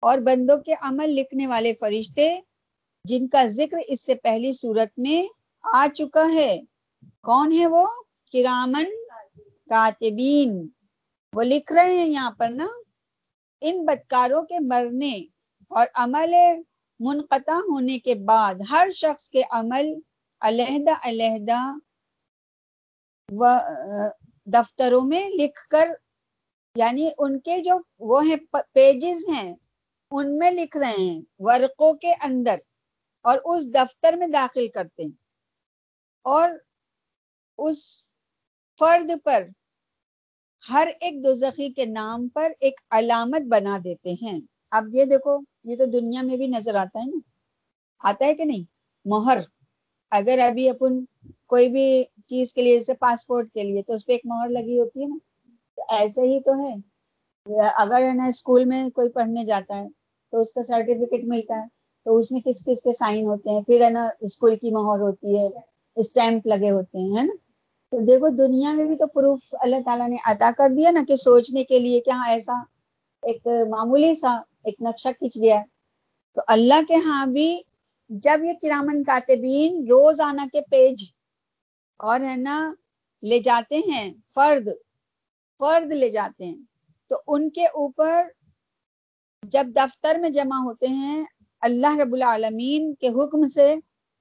اور 0.00 0.18
بندوں 0.18 0.58
کے 0.58 0.74
عمل 0.80 1.10
لکھنے 1.10 1.46
والے 1.46 1.74
فرشتے 1.74 2.40
جن 3.04 3.28
کا 3.28 3.46
ذکر 3.46 3.76
اس 3.88 4.00
سے 4.00 4.14
پہلی 4.14 4.52
صورت 4.52 4.98
میں 4.98 5.28
آ 5.62 5.86
چکا 5.94 6.32
ہے، 6.34 6.62
کون 7.22 7.52
ہے 7.52 7.66
وہ؟ 7.66 7.86
کرامن 8.32 8.84
کاتبین۔ 9.68 10.68
وہ 11.32 11.42
لکھ 11.42 11.72
رہے 11.72 11.96
ہیں 11.96 12.06
یہاں 12.06 12.30
پر 12.30 12.48
نا، 12.48 12.66
ان 13.60 13.84
بدکاروں 13.84 14.42
کے 14.42 14.58
مرنے 14.60 15.14
اور 15.68 15.86
عمل 15.94 16.34
منقطع 17.00 17.52
ہونے 17.52 17.98
کے 17.98 18.14
بعد 18.14 18.54
ہر 18.70 18.88
شخص 18.94 19.30
کے 19.30 19.42
عمل 19.50 19.86
علیحدہ 20.40 20.92
علیحدہ 21.02 21.72
و، 23.32 23.44
دفتروں 24.44 25.00
میں 25.00 25.28
لکھ 25.28 25.68
کر 25.68 25.88
یعنی 26.76 27.08
ان 27.18 27.38
کے 27.40 27.58
جو 27.60 27.78
وہ 27.98 28.24
ہیں 28.24 28.36
پیجز 28.72 29.28
ہیں، 29.28 29.54
ان 30.10 30.38
میں 30.38 30.50
لکھ 30.50 30.76
رہے 30.76 31.00
ہیں، 31.00 31.20
ورقوں 31.38 31.94
کے 31.94 32.12
اندر 32.12 32.56
اور 33.22 33.38
اس 33.44 33.74
دفتر 33.74 34.16
میں 34.16 34.26
داخل 34.26 34.68
کرتے 34.68 35.02
ہیں۔ 35.02 35.22
اور 36.22 36.48
اس 37.58 38.03
فرد 38.78 39.10
پر 39.24 39.46
ہر 40.70 40.88
ایک 41.00 41.24
دوزخی 41.24 41.68
کے 41.68 41.84
نام 41.84 42.28
پر 42.28 42.52
ایک 42.60 42.80
علامت 42.90 43.42
بنا 43.48 43.78
دیتے 43.84 44.14
ہیں۔ 44.22 44.40
اب 44.70 44.84
یہ 44.92 45.04
دیکھو، 45.04 45.38
یہ 45.64 45.76
تو 45.76 45.84
دنیا 45.84 46.22
میں 46.22 46.36
بھی 46.36 46.46
نظر 46.46 46.74
آتا 46.74 47.00
ہے 47.00 47.06
نا۔ 47.06 47.18
آتا 47.98 48.26
ہے 48.26 48.34
کہ 48.34 48.44
نہیں؟ 48.44 48.64
مہر۔ 49.04 49.38
اگر 50.10 50.38
ابھی 50.38 50.68
اپن 50.68 51.04
کوئی 51.46 51.68
بھی 51.68 52.04
چیز 52.26 52.54
کے 52.54 52.62
لیے، 52.62 52.78
جیسے 52.78 52.94
پاسپورٹ 52.94 53.52
کے 53.52 53.62
لیے، 53.62 53.82
تو 53.82 53.92
اس 53.92 54.06
پہ 54.06 54.12
ایک 54.12 54.20
مہر 54.24 54.48
لگی 54.48 54.80
ہوتی 54.80 55.02
ہے 55.02 55.06
نا۔ 55.06 55.16
تو 55.76 55.82
ایسے 55.88 56.20
ہی 56.20 56.40
تو 56.40 56.64
ہے۔ 56.64 56.74
اگر 57.76 58.02
ہے 58.02 58.14
نا، 58.14 58.24
اسکول 58.24 58.64
میں 58.64 58.90
کوئی 58.90 59.08
پڑھنے 59.08 59.44
جاتا 59.44 59.78
ہے، 59.78 59.88
تو 60.30 60.40
اس 60.40 60.52
کا 60.52 60.62
سرٹیفکیٹ 60.62 61.24
ملتا 61.24 61.62
ہے۔ 61.62 61.66
تو 62.04 62.18
اس 62.18 62.32
میں 62.32 62.40
کس 62.40 62.64
کس 62.64 62.82
کے 62.82 62.92
سائن 62.92 63.24
ہوتے 63.24 63.50
ہیں؟ 63.50 63.62
پھر 63.62 63.84
ہے 63.84 63.90
نا، 63.90 64.08
اسکول 64.20 64.56
کی 64.56 64.70
مہر 64.70 65.00
ہوتی 65.00 65.34
ہے، 65.34 65.48
اسٹیمپ 65.96 66.46
لگے 66.46 66.70
ہوتے 66.70 66.98
ہیں، 66.98 67.16
ہے 67.16 67.22
نا۔ 67.22 67.43
تو 67.94 68.00
دیکھو، 68.04 68.28
دنیا 68.28 68.72
میں 68.72 68.84
بھی 68.84 68.96
تو 68.96 69.06
پروف 69.06 69.54
اللہ 69.60 69.82
تعالیٰ 69.84 70.08
نے 70.08 70.16
عطا 70.26 70.50
کر 70.58 70.70
دیا 70.76 70.90
نا 70.90 71.00
کہ 71.08 71.16
سوچنے 71.16 71.62
کے 71.64 71.78
لیے 71.78 72.00
کیا 72.00 72.14
ہاں، 72.14 72.30
ایسا 72.30 72.52
ایک 73.22 73.46
معمولی 73.70 74.14
سا 74.14 74.32
ایک 74.64 74.80
نقشہ 74.82 75.08
کھینچ 75.18 75.36
گیا 75.36 75.62
تو 76.36 76.42
اللہ 76.46 76.82
کے 76.88 76.96
ہاں 76.96 77.26
بھی 77.26 77.46
جب 78.10 78.44
یہ 78.44 78.52
کرامن 78.62 79.02
کاتبین 79.04 79.84
روز 79.88 80.20
آنا 80.20 80.46
کے 80.52 80.60
پیج 80.70 81.04
اور 82.00 82.20
ہے 82.20 82.36
نا، 82.36 82.58
لے 83.22 83.38
جاتے 83.38 83.78
ہیں، 83.88 84.12
فرد 84.34 84.68
فرد 85.60 85.92
لے 85.92 86.08
جاتے 86.10 86.44
ہیں، 86.44 86.62
تو 87.10 87.20
ان 87.26 87.50
کے 87.50 87.64
اوپر 87.64 88.22
جب 89.42 89.66
دفتر 89.76 90.18
میں 90.20 90.30
جمع 90.30 90.62
ہوتے 90.64 90.88
ہیں 90.88 91.24
اللہ 91.62 91.98
رب 91.98 92.12
العالمین 92.12 92.94
کے 92.94 93.08
حکم 93.08 93.48
سے، 93.48 93.74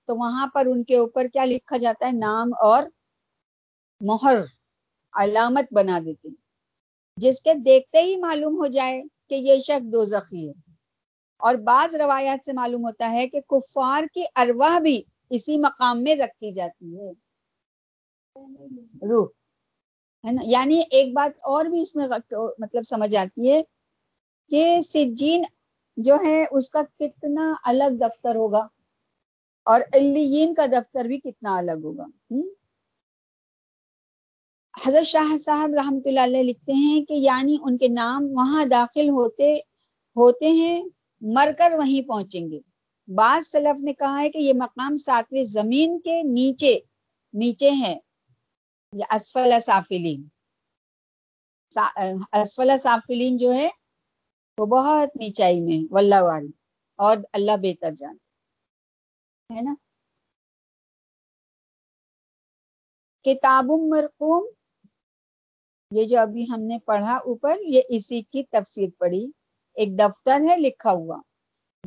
تو 0.10 0.16
وہاں 0.16 0.48
پر 0.48 0.66
ان 0.66 0.84
کے 0.84 0.98
اوپر 0.98 1.28
کیا 1.28 1.46
لکھا 1.46 1.78
جاتا 1.78 2.08
ہے؟ 2.08 2.12
نام 2.12 2.54
اور 2.62 2.84
مہر، 4.02 4.36
علامت 5.14 5.74
بنا 5.74 6.00
دیتے 6.06 6.28
ہیں۔ 6.28 6.36
جس 7.18 7.42
کے 7.42 7.54
دیکھتے 7.54 8.02
ہی 8.02 8.16
معلوم 8.16 8.58
ہو 8.58 8.68
جائے 8.68 9.04
کہ 9.30 9.36
یہ 9.36 9.60
شخص 9.60 9.84
دو 9.84 10.06
زخی 10.06 10.48
ہے۔ 10.48 10.54
اور 11.38 11.56
بعض 11.56 11.96
روایات 11.96 12.46
سے 12.46 12.54
معلوم 12.54 12.86
ہوتا 12.86 13.12
ہے 13.12 13.28
کہ 13.28 13.42
کفار 13.42 14.04
کی 14.14 14.24
ارواح 14.36 14.80
بھی 14.80 15.04
اسی 15.30 15.58
مقام 15.58 16.04
میں 16.04 16.16
رکھی 16.16 16.52
جاتی 16.52 17.00
ہے۔ 17.00 17.12
روح، 19.08 19.28
ہے 20.28 20.32
نا؟ 20.32 20.42
یعنی 20.46 20.82
ایک 20.92 21.14
بات 21.14 21.32
اور 21.44 21.66
بھی 21.66 21.82
اس 21.82 21.96
میں 21.96 22.08
مطلب 22.60 22.84
سمجھ 22.84 23.16
آتی 23.16 23.52
ہے 23.52 23.62
کہ 24.50 24.82
سجین 24.82 25.44
جو 25.98 26.16
ہے، 26.26 26.46
اس 26.52 26.70
کا 26.70 26.82
کتنا 27.00 27.54
الگ 27.64 27.98
دفتر 28.02 28.36
ہوگا 28.36 28.68
اور 29.64 29.82
علیین 29.94 30.54
کا 30.54 30.66
دفتر 30.66 31.06
بھی 31.06 31.20
کتنا 31.20 31.58
الگ 31.58 31.80
ہوگا۔ 31.84 32.06
حضرت 34.78 35.06
شاہ 35.06 35.38
صاحب 35.38 35.74
رحمۃ 35.74 36.06
اللہ 36.06 36.24
علیہ 36.24 36.44
لکھتے 36.44 36.74
ہیں 36.74 37.06
کہ 37.06 37.14
یعنی 37.14 37.58
ان 37.64 37.78
کے 37.78 37.88
نام 37.88 38.24
وہاں 38.32 38.66
داخل 38.66 39.10
ہوتے 39.10 39.54
ہوتے 40.16 40.50
ہیں، 40.52 40.84
مر 41.22 41.52
کر 41.58 41.74
وہیں 41.78 42.08
پہنچیں 42.08 42.50
گے۔ 42.52 42.60
بعض 43.08 43.48
سلف 43.48 43.84
نے 43.84 43.94
کہا 43.94 44.20
ہے 44.22 44.30
کہ 44.30 44.38
یہ 44.38 44.54
مقام 44.54 44.98
ساتویں 44.98 45.44
زمین 45.44 46.00
کے 46.00 46.22
نیچے 46.24 46.78
نیچے 47.34 47.72
ہے 47.72 47.94
اسفل 49.12 49.60
سافلین۔ 49.66 50.28
اسفل 52.34 52.78
سافلین 52.84 53.38
جو 53.38 53.54
ہے، 53.54 53.70
وہ 54.58 54.66
بہت 54.66 55.16
نیچائی 55.16 55.62
میں 55.62 55.80
واللہ 55.94 56.22
والی 56.22 56.52
اور 57.00 57.18
اللہ 57.34 57.58
بہتر 57.62 57.92
جان 57.92 58.18
ہے 59.50 59.62
نا؟ 59.62 59.74
کتاب 63.26 63.66
مرقوم 63.90 64.44
یہ 65.94 66.06
جو 66.06 66.20
ابھی 66.20 66.46
ہم 66.50 66.62
نے 66.62 66.80
پڑھا 66.80 67.16
اوپر، 67.16 67.58
یہ 67.62 67.82
اسی 67.90 68.22
کی 68.22 68.44
تفسیر 68.44 68.90
پڑھی، 68.98 69.32
ایک 69.74 70.00
دفتر 70.00 70.42
ہے 70.50 70.58
لکھا 70.58 70.92
ہوا۔ 70.92 71.22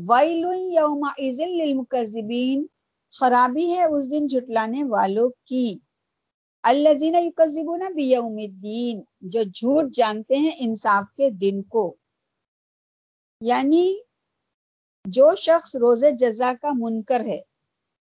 ویل 0.08 0.44
یوم 0.74 1.04
للمکذبین، 1.18 2.66
خرابی 3.20 3.70
ہے 3.70 3.84
اس 3.84 4.10
دن 4.10 4.26
جھٹلانے 4.26 4.84
والوں 4.84 5.30
کی۔ 5.44 5.78
الذین 6.62 7.14
یکذبون 7.14 7.80
بیوم 7.94 8.36
الدین، 8.36 9.02
جو 9.20 9.42
جھوٹ 9.42 9.92
جانتے 9.92 10.36
ہیں 10.36 10.50
انصاف 10.58 11.14
کے 11.16 11.30
دن 11.30 11.62
کو۔ 11.62 11.96
یعنی 13.40 13.96
جو 15.04 15.30
شخص 15.36 15.76
روز 15.76 16.04
جزا 16.18 16.52
کا 16.62 16.70
منکر 16.74 17.20
ہے، 17.20 17.40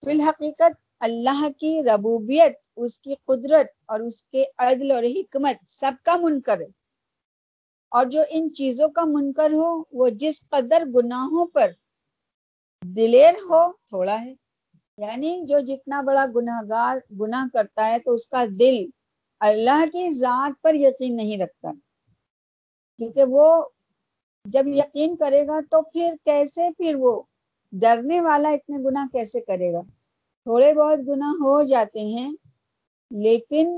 فی 0.06 0.12
الحقیقت 0.12 0.91
اللہ 1.02 1.50
کی 1.60 1.82
ربوبیت، 1.84 2.60
اس 2.76 3.00
کی 3.00 3.16
قدرت 3.26 3.68
اور 3.86 4.00
اس 4.00 4.24
کے 4.24 4.44
عدل 4.58 4.92
اور 4.92 5.04
حکمت 5.04 5.56
سب 5.68 5.92
کا 6.04 6.16
منکر 6.22 6.62
ہے۔ 6.62 6.82
اور 7.90 8.06
جو 8.06 8.22
ان 8.30 8.54
چیزوں 8.54 8.90
کا 8.90 9.02
منکر 9.06 9.52
ہو، 9.54 9.84
وہ 9.92 10.10
جس 10.10 10.50
قدر 10.50 10.84
گناہوں 10.96 11.46
پر 11.46 11.72
دلیر 12.86 13.34
ہو، 13.50 13.72
تھوڑا 13.72 14.22
ہے۔ 14.22 14.34
یعنی 14.98 15.42
جو 15.48 15.60
جتنا 15.60 16.02
بڑا 16.02 16.26
گناہ 16.36 16.62
گار 16.70 16.98
گناہ 17.20 17.46
کرتا 17.54 17.88
ہے، 17.88 18.00
تو 18.00 18.14
اس 18.14 18.28
کا 18.28 18.46
دل 18.60 18.86
اللہ 19.40 19.86
کی 19.86 20.14
ذات 20.14 20.62
پر 20.62 20.76
یقین 20.76 21.16
نہیں 21.16 21.38
رکھتا۔ 21.38 21.72
کیونکہ 22.98 23.24
وہ 23.28 23.66
جب 24.46 24.68
یقین 24.68 25.16
کرے 25.16 25.48
گا، 25.48 25.60
تو 25.72 25.82
پھر 25.82 26.14
کیسے 26.26 26.70
پھر 26.78 26.96
وہ 26.96 27.22
ڈرنے 27.72 28.22
والا 28.22 28.50
اتنے 28.50 28.78
گناہ 28.78 29.06
کیسے 29.12 29.42
کرے 29.42 29.74
گا؟ 29.74 29.82
تھوڑے 30.44 30.74
بہت 30.74 31.00
گناہ 31.08 31.30
ہو 31.30 31.64
جاتے 31.64 32.00
ہیں، 32.00 32.32
لیکن 33.12 33.78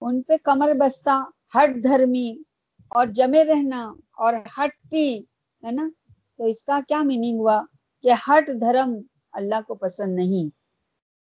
ان 0.00 0.22
پہ 0.22 0.32
کمر 0.42 0.72
بستہ، 0.72 1.24
ہٹ 1.54 1.84
دھرمی 1.84 2.42
اور 2.88 3.06
جمے 3.06 3.44
رہنا 3.44 3.94
اور 4.12 4.34
ہٹتی، 4.58 5.18
ہے 5.64 5.70
نا؟ 5.70 5.88
تو 6.36 6.44
اس 6.44 6.62
کا 6.62 6.80
کیا 6.88 7.02
میننگ 7.02 7.38
ہوا؟ 7.38 7.62
کہ 8.02 8.10
ہٹ 8.28 8.50
دھرم 8.60 8.96
اللہ 9.32 9.54
کو 9.66 9.74
پسند 9.74 10.14
نہیں 10.14 10.48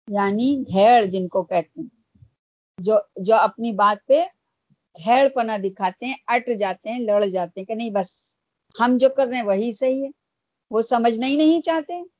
یعنی 0.08 0.64
گھیڑ 0.72 1.04
جن 1.04 1.28
کو 1.28 1.42
کہتے 1.42 1.80
ہیں۔ 1.80 2.24
جو 2.78 2.94
جو 3.16 3.34
اپنی 3.34 3.72
بات 3.72 4.06
پہ 4.06 4.22
گھیڑ 5.04 5.28
پنا 5.28 5.56
دکھاتے 5.64 6.06
ہیں، 6.06 6.14
اٹ 6.26 6.50
جاتے 6.58 6.90
ہیں، 6.90 6.98
لڑ 6.98 7.24
جاتے 7.24 7.60
ہیں 7.60 7.66
کہ 7.66 7.74
نہیں، 7.74 7.90
بس 7.90 8.36
ہم 8.80 8.96
جو 8.96 9.08
کر 9.16 9.26
رہے 9.26 9.36
ہیں 9.36 9.44
وہی 9.44 9.72
صحیح 9.72 10.04
ہے، 10.04 10.08
وہ 10.70 10.82
سمجھنا 10.82 11.26
ہی 11.26 11.36
نہیں 11.36 11.62
چاہتے۔ 11.62 12.19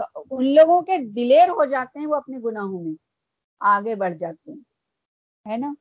تو 0.00 0.22
ان 0.30 0.54
لوگوں 0.54 0.82
کے 0.82 0.98
دلیر 0.98 1.48
ہو 1.48 1.64
جاتے 1.64 1.98
ہیں 1.98 2.06
وہ 2.06 2.14
اپنے 2.14 2.38
گناہوں 2.44 2.82
میں، 2.84 2.94
آگے 3.60 3.94
بڑھ 3.94 4.14
جاتے 4.14 4.52
ہیں، 4.52 4.58
ہے 5.50 5.56
نا؟ 5.56 5.74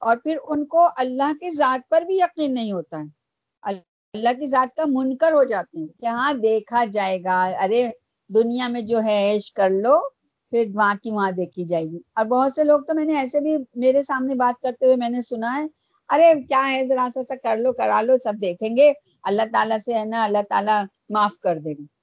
اور 0.00 0.16
پھر 0.16 0.36
ان 0.48 0.66
کو 0.66 0.88
اللہ 0.96 1.32
کی 1.40 1.50
ذات 1.50 1.88
پر 1.88 2.02
بھی 2.02 2.16
یقین 2.16 2.54
نہیں 2.54 2.72
ہوتا 2.72 2.98
ہے۔ 2.98 3.18
اللہ 3.62 4.28
کی 4.28 4.46
ذات 4.46 4.76
کا 4.76 4.84
منکر 4.86 5.32
ہو 5.32 5.44
جاتے 5.44 5.78
ہیں 5.78 5.86
کہ 5.86 6.06
ہاں 6.06 6.32
دیکھا 6.32 6.84
جائے 6.84 7.22
گا، 7.24 7.44
ارے 7.44 7.90
دنیا 8.34 8.68
میں 8.68 8.80
جو 8.80 9.02
ہے 9.04 9.32
عیش 9.32 9.52
کر 9.52 9.70
لو، 9.70 10.08
پھر 10.50 10.64
وہاں 10.74 10.94
کی 11.02 11.10
وہاں 11.10 11.30
دیکھی 11.30 11.64
جائے 11.64 11.84
گی۔ 11.84 11.98
اور 12.14 12.24
بہت 12.24 12.52
سے 12.52 12.64
لوگ 12.64 12.80
تو 12.80 12.94
میں 12.94 13.04
نے 13.04 13.16
ایسے 13.16 13.40
بھی 13.40 13.56
میرے 13.74 14.02
سامنے 14.02 14.34
بات 14.34 14.62
کرتے 14.62 14.84
ہوئے 14.84 14.96
میں 14.96 15.08
نے 15.08 15.22
سنا 15.22 15.58
ہے، 15.58 15.66
ارے 16.08 16.42
کیا 16.42 16.72
ہے، 16.72 16.86
ذرا 16.86 17.08
سا 17.14 17.22
سا 17.22 17.34
کر 17.42 17.56
لو، 17.56 17.72
کرا 17.72 18.00
لو، 18.00 18.18
سب 18.24 18.32
دیکھیں 18.40 18.76
گے۔ 18.76 18.92
اللہ 19.22 19.42
تعالیٰ 19.52 19.78
سے 19.84 19.94
ہے 19.94 20.04
نا، 20.04 20.24
اللہ 20.24 20.42
تعالیٰ 20.48 20.84
معاف 21.08 21.38
کر 21.42 21.58
دے 21.58 21.72
گا۔ 21.72 21.97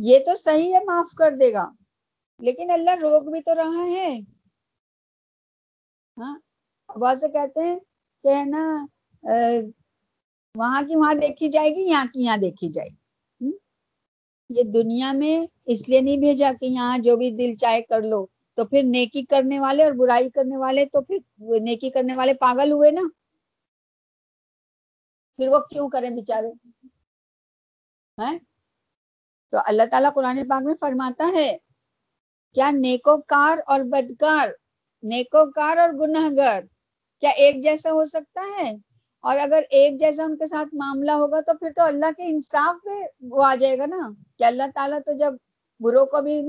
یہ 0.00 0.18
تو 0.26 0.34
صحیح 0.36 0.74
ہے، 0.74 0.84
معاف 0.84 1.14
کر 1.14 1.36
دے 1.36 1.52
گا۔ 1.52 1.66
لیکن 2.40 2.70
اللہ 2.70 2.94
روک 3.00 3.30
بھی 3.30 3.40
تو 3.42 3.54
رہا 3.54 3.84
ہے۔ 3.90 4.08
ہاں 6.16 6.34
سے 7.16 7.28
کہتے 7.28 7.60
ہیں 7.60 7.78
کہ 8.24 8.34
ہے 8.34 8.44
نا 8.46 8.62
وہاں 10.54 10.82
کی 10.82 10.96
وہاں 10.96 11.14
دیکھی 11.16 11.48
جائے 11.48 11.70
گی، 11.70 11.82
یہاں 11.82 12.04
کی 12.12 12.20
یہاں 12.20 12.36
دیکھی 12.36 12.68
جائے 12.68 12.88
گی۔ 12.88 13.50
یہ 14.50 14.62
دنیا 14.72 15.10
میں 15.12 15.36
اس 15.66 15.88
لیے 15.88 16.00
نہیں 16.00 16.16
بھیجا 16.16 16.50
کہ 16.60 16.66
یہاں 16.66 16.98
جو 16.98 17.16
بھی 17.16 17.30
دل 17.32 17.54
چاہے 17.56 17.80
کر 17.82 18.02
لو۔ 18.02 18.24
تو 18.58 18.64
پھر 18.64 18.82
نیکی 18.84 19.22
کرنے 19.24 19.58
والے 19.60 19.84
اور 19.84 19.92
برائی 19.92 20.28
کرنے 20.30 20.56
والے 20.56 20.84
تو 20.92 21.00
پھر 21.02 21.18
نیکی 21.60 21.90
کرنے 21.90 22.14
والے 22.16 22.34
پاگل 22.40 22.72
ہوئے 22.72 22.90
نا۔ 22.90 23.02
پھر 25.38 25.48
وہ 25.48 25.58
کیوں 25.70 25.88
کریں 25.90 26.10
بےچارے 26.10 26.48
ہاں، 28.18 28.34
تو 29.50 29.58
اللہ 29.66 29.82
تعالیٰ 29.90 30.12
قرآن 30.14 30.48
پاک 30.48 30.62
میں 30.62 30.74
فرماتا 30.80 31.30
ہے، 31.34 31.56
کیا 32.54 32.70
نیکوکار 32.70 33.58
اور 33.66 33.80
بدکار، 33.80 34.48
نیکوکار 35.02 35.76
اور 35.76 35.90
گناہ 35.90 36.60
کیا 37.20 37.30
ایک 37.30 37.62
جیسا 37.62 37.92
ہو 37.92 38.04
سکتا 38.04 38.40
ہے؟ 38.58 38.72
اور 39.20 39.36
اگر 39.38 39.62
ایک 39.70 40.00
جیسا 40.00 40.24
ان 40.24 40.36
کے 40.36 40.46
ساتھ 40.46 40.74
معاملہ 40.74 41.10
ہوگا 41.10 41.40
تو 41.40 41.52
پھر 41.54 41.68
تو 41.76 41.82
اللہ 41.82 42.10
کے 42.16 42.22
انصاف 42.22 42.84
پہ 42.84 42.90
وہ 43.20 43.44
آ 43.44 43.54
جائے 43.54 43.78
گا 43.78 43.86
نا؟ 43.86 44.10
کہ 44.38 44.44
اللہ 44.44 44.62
تعالیٰ 44.74 44.98
تو 45.06 45.12
جب 45.12 45.34
برو 45.80 46.06
کو 46.06 46.22
بھی 46.22 46.42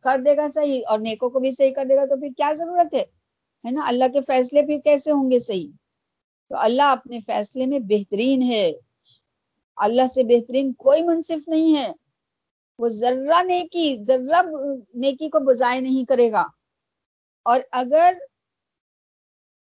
کر 0.00 0.18
دے 0.24 0.36
گا 0.36 0.46
صحیح 0.54 0.82
اور 0.88 0.98
نیکوں 0.98 1.30
کو 1.30 1.40
بھی 1.40 1.50
صحیح 1.50 1.74
کر 1.74 1.84
دے 1.84 1.96
گا 1.96 2.04
تو 2.04 2.20
پھر 2.20 2.28
کیا 2.36 2.52
ضرورت 2.52 2.94
ہے؟ 2.94 3.04
ہے 3.64 3.70
نا؟ 3.70 3.80
اللہ 3.86 4.04
کے 4.12 4.20
فیصلے 4.20 4.62
پھر 4.62 4.78
کیسے 4.84 5.10
ہوں 5.10 5.30
گے 5.30 5.38
صحیح؟ 5.38 5.68
تو 6.48 6.56
اللہ 6.58 6.82
اپنے 6.82 7.20
فیصلے 7.20 7.66
میں 7.66 7.78
بہترین 7.78 8.42
ہے۔ 8.42 8.72
اللہ 9.80 10.06
سے 10.06 10.22
بہترین 10.22 10.72
کوئی 10.72 11.02
منصف 11.02 11.48
نہیں 11.48 11.76
ہے۔ 11.76 11.92
وہ 12.78 12.88
ذرہ 12.88 13.42
نیکی 13.42 13.96
ذرہ 14.06 14.42
نیکی 14.94 15.28
کو 15.28 15.38
بزائے 15.40 15.80
نہیں 15.80 16.04
کرے 16.04 16.32
گا۔ 16.32 16.46
اور 17.42 17.60
اگر 17.72 18.14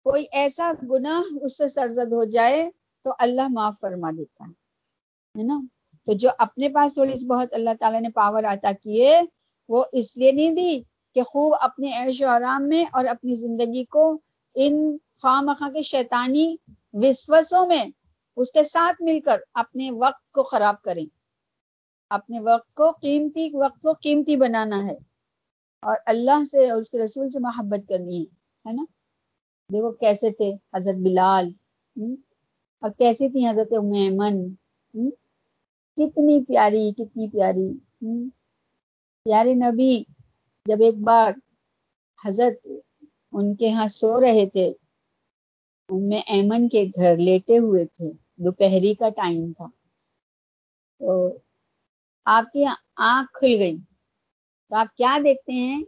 کوئی 0.05 0.27
ایسا 0.33 0.73
گناہ 0.91 1.37
اس 1.41 1.59
سے 1.59 1.69
سرزد 1.69 2.13
ہو 2.13 2.25
جائے 2.25 2.71
تو 3.03 3.11
اللہ 3.19 3.49
معاف 3.49 3.81
فرما 3.81 4.11
دیتا 4.11 4.45
ہے۔ 4.49 5.43
نا؟ 5.43 5.61
تو 6.07 6.13
جو 6.13 6.31
اپنے 6.39 6.69
پاس 6.69 6.95
تھوڑی 6.95 7.17
سی 7.17 7.27
بہت 7.27 7.49
اللہ 7.53 7.71
تعالیٰ 7.81 8.01
نے 8.01 8.11
پاور 8.11 8.45
عطا 8.45 8.71
کیے، 8.83 9.21
وہ 9.69 9.85
اس 9.93 10.17
لیے 10.17 10.33
نہیں 10.33 10.51
دی 10.51 10.83
کہ 11.15 11.23
خوب 11.23 11.55
اپنے 11.61 11.91
عیش 11.93 12.23
و 12.23 12.27
آرام 12.27 12.69
میں 12.69 12.85
اور 12.93 13.05
اپنی 13.05 13.35
زندگی 13.35 13.85
کو 13.85 14.19
ان 14.55 14.97
خواہ 15.23 15.41
مخواہ 15.41 15.71
کے 15.71 15.83
شیطانی 15.83 16.57
وسوسوں 16.93 17.67
میں 17.67 17.85
اس 18.37 18.53
کے 18.53 18.65
ساتھ 18.65 19.03
مل 19.03 19.21
کر 19.21 19.41
اپنے 19.55 19.91
وقت 19.91 20.33
کو 20.33 20.43
خراب 20.43 20.83
کریں۔ 20.83 21.07
اپنے 22.11 22.41
وقت 22.41 22.75
کو 22.75 22.91
قیمتی، 22.91 23.51
وقت 23.55 23.83
کو 23.83 23.93
قیمتی 23.93 24.37
بنانا 24.37 24.87
ہے۔ 24.87 24.97
اور 25.83 25.97
اللہ 26.07 26.45
سے 26.51 26.71
اور 26.71 26.81
اس 26.81 26.91
کے 26.91 26.99
رسول 26.99 27.31
سے 27.31 27.39
محبت 27.41 27.89
کرنی 27.89 28.19
ہے 28.19 28.25
ہے 28.69 28.73
نا؟ 28.73 28.85
دیکھو 29.71 29.91
کیسے 29.93 30.31
تھے 30.31 30.53
حضرت 30.75 30.95
بلال 30.95 31.51
اور 32.83 32.91
کیسی 32.99 33.29
تھی 33.29 33.47
حضرت 33.47 33.73
میمن 33.73 34.55
کتنی 35.97 36.45
پیاری 36.45 36.93
کتنی 36.93 37.29
پیاری 37.29 37.69
پیارے 39.27 39.55
نبی، 39.55 40.03
جب 40.67 40.77
ایک 40.81 40.95
بار 40.99 41.33
حضرت 42.25 42.67
ان 43.33 43.55
کے 43.57 43.71
ہاں 43.71 43.87
سو 43.87 44.21
رہے 44.21 44.47
تھے 44.47 44.73
میں 45.91 46.21
ایمن 46.27 46.69
کے 46.69 46.85
گھر 46.97 47.17
لیٹے 47.17 47.59
ہوئے 47.59 47.85
تھے۔ 47.85 48.13
دوپہری 48.37 48.95
کا 48.95 49.09
ٹائم 49.09 49.53
تھا۔ 49.53 49.67
تو 51.01 51.39
آپ 52.27 52.53
کی 52.53 52.65
آنکھ 52.97 53.39
کھل 53.39 53.55
گئی۔ 53.59 53.77
تو 54.71 54.77
آپ 54.77 54.97
کیا 54.97 55.19
دیکھتے 55.25 55.53
ہیں 55.53 55.83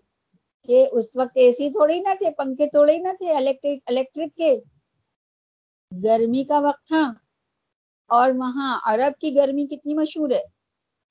کہ 0.69 0.87
اس 0.93 1.17
وقت 1.17 1.31
اے 1.35 1.53
سی 1.53 1.71
تھوڑے 1.71 1.95
ہی 1.95 2.01
نہ 2.01 2.15
تھے، 2.19 2.31
پنکھے 2.31 2.67
تھوڑے 2.67 2.93
ہی 2.93 2.99
نہ 2.99 3.09
تھے، 3.19 3.33
الیکٹرک 3.33 3.79
الیکٹرک 3.87 4.37
کے۔ 4.37 4.57
گرمی 5.93 6.45
کا 6.45 6.59
وقت 6.59 6.87
تھا 6.87 7.13
اور 8.11 8.31
وہاں 8.37 8.81
عرب 8.85 9.21
کی 9.21 9.35
گرمی 9.35 9.67
کتنی 9.67 9.95
مشہور 9.95 10.31
ہے۔ 10.31 10.43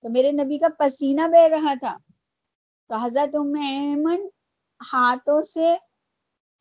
تو 0.04 0.10
میرے 0.10 0.32
نبی 0.32 0.58
کا 0.58 0.68
پسینہ 0.80 1.28
بہ 1.28 1.48
رہا 1.48 1.74
تھا۔ 1.80 1.98
تو 2.90 2.96
حضرت 2.96 3.36
ام 3.36 3.54
ایمن 3.62 4.22
ہاتھوں 4.94 5.42
سے 5.42 5.74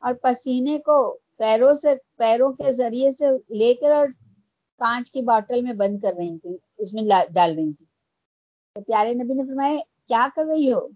اور 0.03 0.13
پسینے 0.13 0.77
کو 0.79 1.19
پیروں 1.41 1.73
سے، 1.73 1.89
پیروں 2.17 2.53
کے 2.53 2.73
ذریعے 2.73 3.11
سے 3.11 3.25
لے 3.55 3.73
کر 3.73 3.91
اور 3.91 4.07
کانچ 4.77 5.11
کی 5.11 5.21
باٹل 5.21 5.61
میں 5.61 5.73
بند 5.73 5.99
کر 5.99 6.13
رہی 6.17 6.39
تھی 6.39 6.57
اس 6.77 6.93
میں 6.93 7.03
ڈال 7.33 7.55
رہی 7.55 7.73
تھی 7.73 7.85
تو 8.73 8.81
پیارے 8.81 9.13
نبی 9.13 9.33
نے 9.33 9.43
فرمایا، 9.43 9.79
کیا 10.07 10.27
کر 10.35 10.45
رہی 10.45 10.73
ہو؟ 10.73 10.87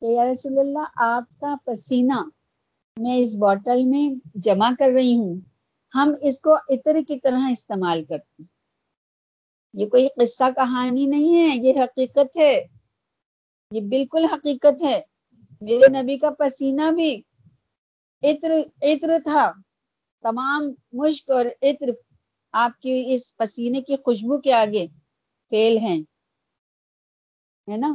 کہ 0.00 0.04
یا 0.04 0.24
رسول 0.32 0.58
اللہ، 0.58 0.84
آپ 0.96 1.40
کا 1.40 1.54
پسینہ 1.64 2.24
میں 3.00 3.16
اس 3.16 3.36
باٹل 3.36 3.84
میں 3.84 4.28
جمع 4.34 4.70
کر 4.78 4.88
رہی 4.94 5.16
ہوں۔ 5.18 5.34
ہم 5.94 6.14
اس 6.22 6.40
کو 6.40 6.54
عطر 6.54 6.96
کی 7.08 7.20
طرح 7.20 7.40
استعمال 7.50 8.04
کرتے 8.04 8.42
ہیں۔ 8.42 8.48
یہ 9.72 9.86
کوئی 9.86 10.08
قصہ 10.16 10.44
کہانی 10.56 11.06
نہیں 11.06 11.34
ہے، 11.34 11.56
یہ 11.56 11.80
حقیقت 11.84 12.36
ہے۔ 12.36 12.66
یہ 13.72 13.80
بالکل 13.80 14.24
حقیقت 14.24 14.82
ہے۔ 14.82 15.00
میرے 15.60 16.02
نبی 16.02 16.18
کا 16.18 16.30
پسینہ 16.30 16.90
بھی 16.90 17.22
عطر 18.22 18.52
عطر 18.82 19.10
تھا۔ 19.24 19.52
تمام 20.24 20.62
مشک 20.92 21.30
اور 21.30 21.46
عطر 21.62 21.90
آپ 22.54 22.80
کی 22.80 23.02
اس 23.06 23.36
پسینے 23.36 23.80
کی 23.82 23.96
خوشبو 23.96 24.40
کے 24.40 24.52
آگے 24.54 24.86
فیل 25.52 25.78
ہیں، 25.78 25.98
ہے 27.68 27.76
نا؟ 27.76 27.92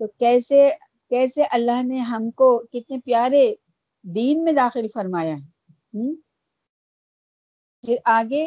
تو 0.00 0.06
کیسے 0.18 0.68
کیسے 1.10 1.42
اللہ 1.50 1.82
نے 1.82 1.98
ہم 2.06 2.30
کو 2.30 2.48
کتنے 2.72 2.98
پیارے 3.04 3.44
دین 4.04 4.44
میں 4.44 4.52
داخل 4.52 4.86
فرمایا 4.94 5.34
ہے 5.36 6.12
پھر 7.84 7.96
آگے، 8.10 8.44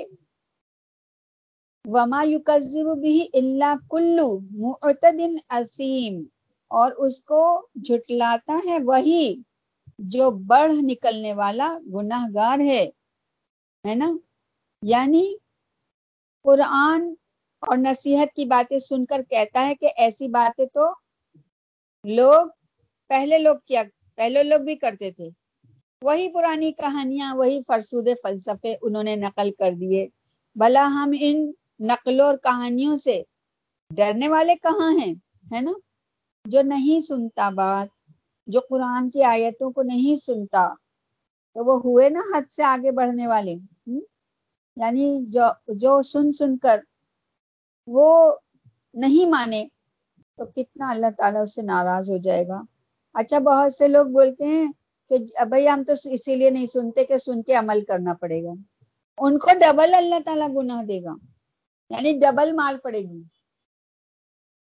وما 1.85 2.21
یکذب 2.25 2.87
بھی 3.01 3.27
اللہ 3.33 3.75
کلو 3.89 4.27
معتدن 4.57 5.35
عظیم 5.49 6.21
اور 6.71 6.91
اس 6.97 7.23
کو 7.23 7.41
جھٹلاتا 7.83 8.59
ہے 8.65 8.77
وہی 8.85 9.23
جو 10.03 10.31
بڑھ 10.31 10.71
نکلنے 10.81 11.33
والا 11.33 11.77
گناہ 11.93 12.27
گار 12.35 12.59
ہے 12.59 12.89
ہے 13.87 13.95
نا؟ 13.95 14.11
یعنی 14.81 15.35
قرآن 16.43 17.13
اور 17.59 17.77
نصیحت 17.77 18.35
کی 18.35 18.45
باتیں 18.45 18.79
سن 18.79 19.05
کر 19.05 19.21
کہتا 19.29 19.67
ہے 19.67 19.75
کہ 19.75 19.89
ایسی 19.97 20.27
باتیں 20.27 20.65
تو 20.65 20.93
لوگ 22.03 22.47
پہلے 23.07 23.37
لوگ 23.37 23.55
کیا، 23.65 23.83
پہلے 24.15 24.43
لوگ 24.43 24.59
بھی 24.59 24.75
کرتے 24.75 25.11
تھے۔ 25.11 25.29
وہی 26.01 26.29
پرانی 26.29 26.71
کہانیاں، 26.71 27.35
وہی 27.35 27.61
فرسود 27.67 28.07
فلسفے 28.23 28.75
انہوں 28.81 29.03
نے 29.03 29.15
نقل 29.15 29.51
کر 29.59 29.71
دیے۔ 29.79 30.07
بھلا 30.55 30.85
ہم 30.85 31.11
ان 31.19 31.51
نقلوں 31.79 32.25
اور 32.25 32.37
کہانیوں 32.37 32.95
سے 32.95 33.23
ڈرنے 33.95 34.29
والے 34.29 34.55
کہاں 34.55 34.91
ہیں، 34.91 35.13
ہے 35.53 35.61
نا؟ 35.61 35.71
جو 36.45 36.61
نہیں 36.61 36.99
سنتا 36.99 37.49
بات۔ 37.49 38.00
جو 38.51 38.59
قرآن 38.69 39.09
کی 39.09 39.23
آیتوں 39.23 39.71
کو 39.71 39.81
نہیں 39.81 40.15
سنتا، 40.15 40.73
تو 41.53 41.65
وہ 41.65 41.79
ہوئے 41.79 42.09
نا 42.09 42.19
حد 42.37 42.51
سے 42.51 42.63
آگے 42.63 42.91
بڑھنے 42.91 43.27
والے۔ 43.27 43.55
یعنی 44.75 45.19
جو 45.27 45.41
جو 45.67 46.01
سن 46.01 46.31
سن 46.31 46.57
کر 46.57 46.79
وہ 47.87 48.35
نہیں 48.93 49.29
مانے، 49.29 49.67
تو 50.37 50.45
کتنا 50.45 50.89
اللہ 50.89 51.07
تعالیٰ 51.17 51.41
اس 51.41 51.55
سے 51.55 51.61
ناراض 51.61 52.11
ہو 52.11 52.17
جائے 52.17 52.47
گا۔ 52.47 52.61
اچھا 53.13 53.39
بہت 53.39 53.73
سے 53.73 53.87
لوگ 53.87 54.05
بولتے 54.05 54.45
ہیں 54.45 54.71
کہ 55.09 55.15
بھائی 55.45 55.69
ہم 55.69 55.83
تو 55.87 55.93
اسی 56.09 56.35
لیے 56.35 56.49
نہیں 56.49 56.65
سنتے 56.65 57.05
کہ 57.05 57.17
سن 57.17 57.43
کے 57.43 57.53
عمل 57.53 57.85
کرنا 57.85 58.13
پڑے 58.13 58.43
گا۔ 58.43 58.51
ان 59.17 59.39
کو 59.39 59.49
ڈبل 59.59 59.93
اللہ 59.93 60.15
تعالیٰ 60.25 60.55
گناہ 60.55 60.83
دے 60.83 61.03
گا۔ 61.03 61.15
یعنی 61.89 62.19
ڈبل 62.19 62.51
مار 62.51 62.73
پڑے 62.83 63.01
گی۔ 63.01 63.23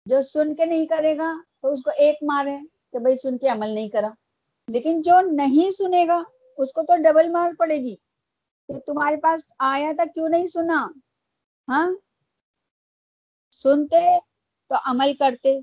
جو 0.06 0.22
سن 0.22 0.54
کے 0.54 0.64
نہیں 0.64 0.86
کرے 0.86 1.16
گا، 1.16 1.40
تو 1.62 1.72
اس 1.72 1.82
کو 1.82 1.90
ایک 1.98 2.16
مار 2.22 2.46
ہے۔ 2.46 2.60
کہ 2.92 2.98
بھائی 2.98 3.16
سن 3.16 3.38
کے 3.38 3.48
عمل 3.48 3.68
نہیں 3.68 3.88
کرا۔ 3.88 4.08
لیکن 4.68 5.02
جو 5.02 5.20
نہیں 5.20 5.70
سنے 5.70 6.06
گا، 6.06 6.22
اس 6.56 6.72
کو 6.72 6.82
تو 6.82 7.02
ڈبل 7.02 7.28
مار 7.28 7.50
پڑے 7.58 7.78
گی۔ 7.78 7.96
کہ 8.68 8.78
تمہارے 8.80 9.16
پاس 9.16 9.40
آیا 9.58 9.92
تھا، 9.96 10.04
کیوں 10.04 10.28
نہیں 10.28 10.46
سنا؟ 10.46 10.88
ہاں؟ 11.68 11.92
سنتے 13.52 14.18
تو 14.68 14.74
عمل 14.84 15.16
کرتے۔ 15.18 15.60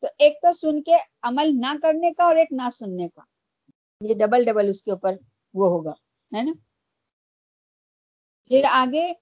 تو 0.00 0.06
ایک 0.18 0.32
تو 0.42 0.52
سن 0.52 0.82
کے 0.82 0.96
عمل 1.22 1.50
نہ 1.54 1.74
کرنے 1.82 2.12
کا 2.12 2.24
اور 2.24 2.36
ایک 2.36 2.48
نہ 2.50 2.70
سننے 2.70 3.08
کا۔ 3.08 3.22
یہ 4.00 4.14
ڈبل 4.14 4.44
ڈبل 4.44 4.68
اس 4.68 4.82
کے 4.82 4.90
اوپر 4.90 5.12
وہ 5.54 5.68
ہوگا، 5.68 5.92
ہے 6.36 6.42
نا؟ 6.42 6.52
پھر 8.44 8.62
آگے 8.70 9.12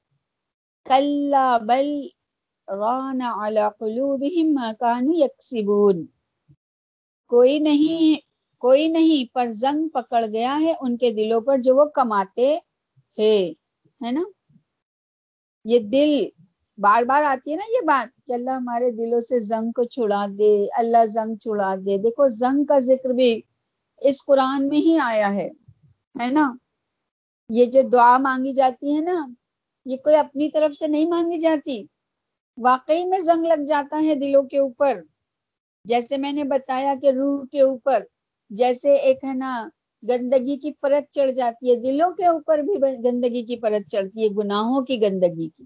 کل 0.84 1.34
بل 1.66 2.08
ران 2.68 3.20
ما 4.54 4.72
كانوا 4.72 5.14
يكسبون 5.14 6.06
کوئی 7.32 7.58
نہیں 7.58 8.20
کوئی 8.62 8.88
نہیں، 8.88 9.34
پر 9.34 9.48
زنگ 9.50 9.88
پکڑ 9.88 10.24
گیا 10.32 10.58
ہے 10.60 10.72
ان 10.80 10.96
کے 10.96 11.10
دلوں 11.10 11.40
پر 11.40 11.58
جو 11.58 11.76
وہ 11.76 11.84
کماتے 11.84 12.58
تھے 13.16 13.52
ہے 14.00 14.10
نا؟ 14.10 14.22
یہ 15.64 15.78
دل 15.78 16.12
بار 16.78 17.02
بار 17.02 17.22
آتی 17.22 17.50
ہے 17.50 17.56
نا 17.56 17.70
یہ 17.70 17.86
بات، 17.86 18.26
کہ 18.26 18.32
اللہ 18.32 18.50
ہمارے 18.50 18.90
دلوں 18.90 19.20
سے 19.20 19.38
زنگ 19.40 19.70
کو 19.72 19.84
چھڑا 19.84 20.26
دے، 20.38 20.66
اللہ 20.76 21.06
زنگ 21.06 21.36
چھڑا 21.36 21.74
دے۔ 21.86 21.96
دیکھو، 21.98 22.28
زنگ 22.28 22.64
کا 22.64 22.78
ذکر 22.78 23.10
بھی 23.10 23.40
اس 24.02 24.24
قرآن 24.24 24.68
میں 24.68 24.78
ہی 24.78 24.98
آیا 25.02 25.34
ہے 25.34 25.48
ہے 26.20 26.30
نا؟ 26.30 26.52
یہ 27.48 27.64
جو 27.64 27.82
دعا 27.92 28.18
مانگی 28.18 28.52
جاتی 28.52 28.94
ہے 28.94 29.00
نا، 29.00 29.26
یہ 29.84 29.96
کوئی 29.96 30.16
اپنی 30.16 30.48
طرف 30.50 30.76
سے 30.78 30.86
نہیں 30.86 31.08
مانگی 31.08 31.38
جاتی۔ 31.38 31.84
واقعی 32.58 33.04
میں 33.04 33.18
زنگ 33.18 33.46
لگ 33.46 33.64
جاتا 33.68 34.02
ہے 34.04 34.14
دلوں 34.14 34.42
کے 34.42 34.58
اوپر۔ 34.58 35.00
جیسے 35.84 36.16
میں 36.16 36.32
نے 36.32 36.44
بتایا 36.44 36.94
کہ 37.02 37.10
روح 37.10 37.44
کے 37.52 37.60
اوپر 37.60 38.04
جیسے 38.50 38.94
ایک 38.94 39.24
ہے 39.24 39.34
نا، 39.34 39.68
گندگی 40.08 40.56
کی 40.56 40.72
پرت 40.72 41.12
چڑھ 41.12 41.32
جاتی 41.32 41.70
ہے، 41.70 41.76
دلوں 41.76 42.10
کے 42.10 42.26
اوپر 42.26 42.58
بھی 42.58 42.74
گندگی 43.04 43.42
کی 43.42 43.56
پرت 43.56 43.90
چڑھتی 43.90 44.22
ہے، 44.22 44.28
گناہوں 44.28 44.84
کی 44.84 45.02
گندگی 45.02 45.48
کی۔ 45.48 45.64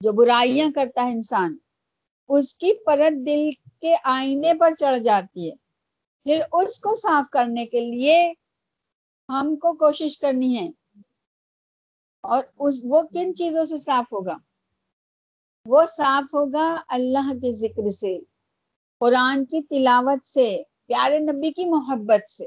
جو 0.00 0.12
برائیاں 0.12 0.68
کرتا 0.74 1.06
ہے 1.06 1.12
انسان، 1.12 1.56
اس 2.28 2.54
کی 2.54 2.72
پرت 2.86 3.26
دل 3.26 3.50
کے 3.80 3.94
آئینے 4.04 4.54
پر 4.54 4.74
چڑھ 4.78 4.98
جاتی 4.98 5.50
ہے۔ 5.50 5.56
پھر 6.24 6.40
اس 6.52 6.80
کو 6.80 6.94
صاف 6.94 7.30
کرنے 7.30 7.66
کے 7.66 7.80
لیے 7.80 8.32
ہم 9.28 9.56
کو 9.56 9.72
کوشش 9.72 10.18
کرنی 10.18 10.58
ہے۔ 10.58 10.68
اور 12.22 12.44
اس، 12.58 12.80
وہ 12.84 13.02
کن 13.02 13.34
چیزوں 13.34 13.64
سے 13.64 13.78
صاف 13.78 14.12
ہوگا؟ 14.12 14.36
وہ 15.66 15.82
صاف 15.96 16.34
ہوگا 16.34 16.82
اللہ 16.88 17.32
کے 17.32 17.52
ذکر 17.52 17.90
سے۔ 17.90 18.18
قرآن 19.00 19.44
کی 19.44 19.62
تلاوت 19.62 20.26
سے، 20.26 20.62
پیارے 20.86 21.18
نبی 21.18 21.52
کی 21.52 21.64
محبت 21.64 22.30
سے۔ 22.30 22.46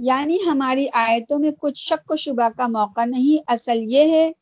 یعنی 0.00 0.36
ہماری 0.50 0.86
آیتوں 0.92 1.38
میں 1.38 1.50
کچھ 1.58 1.84
شک 1.84 2.10
و 2.10 2.16
شبہ 2.16 2.48
کا 2.56 2.66
موقع 2.66 3.04
نہیں، 3.04 3.42
اصل 3.46 3.78
یہ 3.82 4.12
ہے 4.12 4.32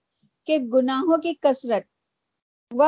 کہ 0.45 0.59
گناہوں 0.59 1.17
کی 1.17 1.35
کثرت 1.41 1.83
و 2.75 2.83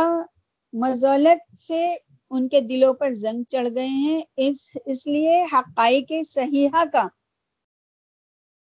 مزولت 0.72 1.60
سے 1.60 1.96
ان 2.32 2.48
کے 2.48 2.60
دلوں 2.60 2.94
پر 2.94 3.12
زنگ 3.12 3.42
چڑھ 3.48 3.68
گئے 3.74 3.86
ہیں۔ 3.86 4.22
اس 4.36 4.76
اس 4.86 5.06
لیے 5.06 5.42
حقائق 5.52 6.12
صحیحہ 6.28 6.84
کا 6.92 7.06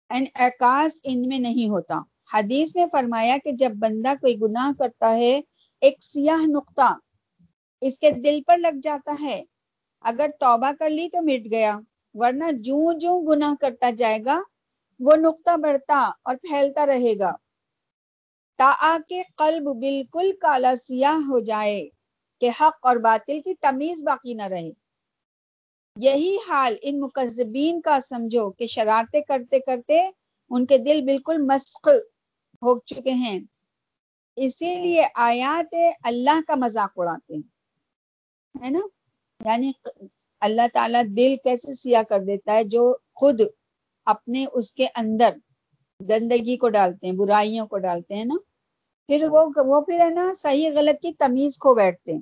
انعکاس 0.10 1.00
ان 1.04 1.22
میں 1.28 1.40
نہیں 1.40 1.70
ہوتا۔ 1.70 2.02
حدیث 2.34 2.76
میں 2.76 2.86
فرمایا 2.92 3.38
کہ 3.44 3.52
جب 3.52 3.72
بندہ 3.76 4.14
کوئی 4.22 4.36
گناہ 4.42 4.72
کرتا 4.80 5.14
ہے، 5.16 5.42
ایک 5.82 6.04
سیاہ 6.04 6.46
نقطہ 6.46 6.94
اس 7.82 8.00
کے 8.00 8.12
دل 8.12 8.42
پر 8.48 8.58
لگ 8.58 8.80
جاتا 8.84 9.16
ہے۔ 9.22 9.44
اگر 10.02 10.30
توبہ 10.40 10.72
کر 10.80 10.90
لی 10.90 11.08
تو 11.10 11.22
مٹ 11.24 11.52
گیا، 11.52 11.80
ورنہ 12.14 12.52
جوں 12.64 13.00
جوں 13.00 13.22
گناہ 13.28 13.54
کرتا 13.62 13.90
جائے 13.98 14.20
گا، 14.26 14.40
وہ 15.00 15.16
نقطہ 15.16 15.58
بڑھتا 15.58 16.12
اور 16.24 16.36
پھیلتا 16.36 16.86
رہے 16.86 17.20
گا۔ 17.20 17.32
تا 18.60 18.98
کہ 19.10 19.22
قلب 19.38 19.64
بالکل 19.64 20.32
کالا 20.42 20.74
سیاہ 20.84 21.18
ہو 21.30 21.40
جائے۔ 21.40 21.88
کہ 22.42 22.50
حق 22.60 22.86
اور 22.86 22.96
باطل 22.96 23.40
کی 23.40 23.54
تمیز 23.54 24.04
باقی 24.04 24.34
نہ 24.34 24.44
رہے۔ 24.44 24.70
یہی 25.96 26.38
حال 26.48 26.76
ان 26.82 27.00
مکذبین 27.00 27.82
کا 27.82 28.00
سمجھو 28.00 28.52
کہ 28.52 28.68
شرارتیں 28.68 29.22
کرتے 29.22 29.60
کرتے 29.60 30.10
ان 30.50 30.66
کے 30.66 30.78
دل 30.78 31.02
بالکل 31.02 31.38
مسخ 31.38 31.88
ہو 32.62 32.80
چکے 32.80 33.12
ہیں۔ 33.12 33.40
اسی 34.36 34.76
لیے 34.76 35.04
آیات 35.16 35.76
اللہ 36.04 36.40
کا 36.48 36.56
مذاق 36.56 36.92
اڑاتے 36.96 37.36
ہیں، 37.36 37.42
ہے 38.64 38.70
نا؟ 38.70 38.80
یعنی 39.46 39.72
اللہ 40.40 40.62
تعالیٰ 40.74 41.04
دل 41.18 41.36
کیسے 41.44 41.74
سیاہ 41.74 42.04
کر 42.04 42.20
دیتا 42.20 42.54
ہے 42.54 42.64
جو 42.64 42.96
خود 43.16 43.42
اپنے 44.06 44.46
اس 44.54 44.74
کے 44.74 44.88
اندر 44.96 45.36
گندگی 46.10 46.58
کو 46.58 46.70
ڈالتے 46.70 47.08
ہیں، 47.08 47.14
برائیوں 47.14 47.68
کو 47.68 47.78
ڈالتے 47.78 48.16
ہیں 48.16 48.26
نا؟ 48.26 48.36
پھر 49.10 49.28
وہ 49.32 49.50
وہ 49.56 49.82
پھر 49.82 50.00
ہے 50.00 50.10
نا 50.10 50.34
صحیح 50.38 50.70
غلط 50.76 51.02
کی 51.02 51.14
تمیز 51.14 51.60
کھو 51.60 51.74
بیٹھتے 51.74 52.14
ہیں۔ 52.14 52.22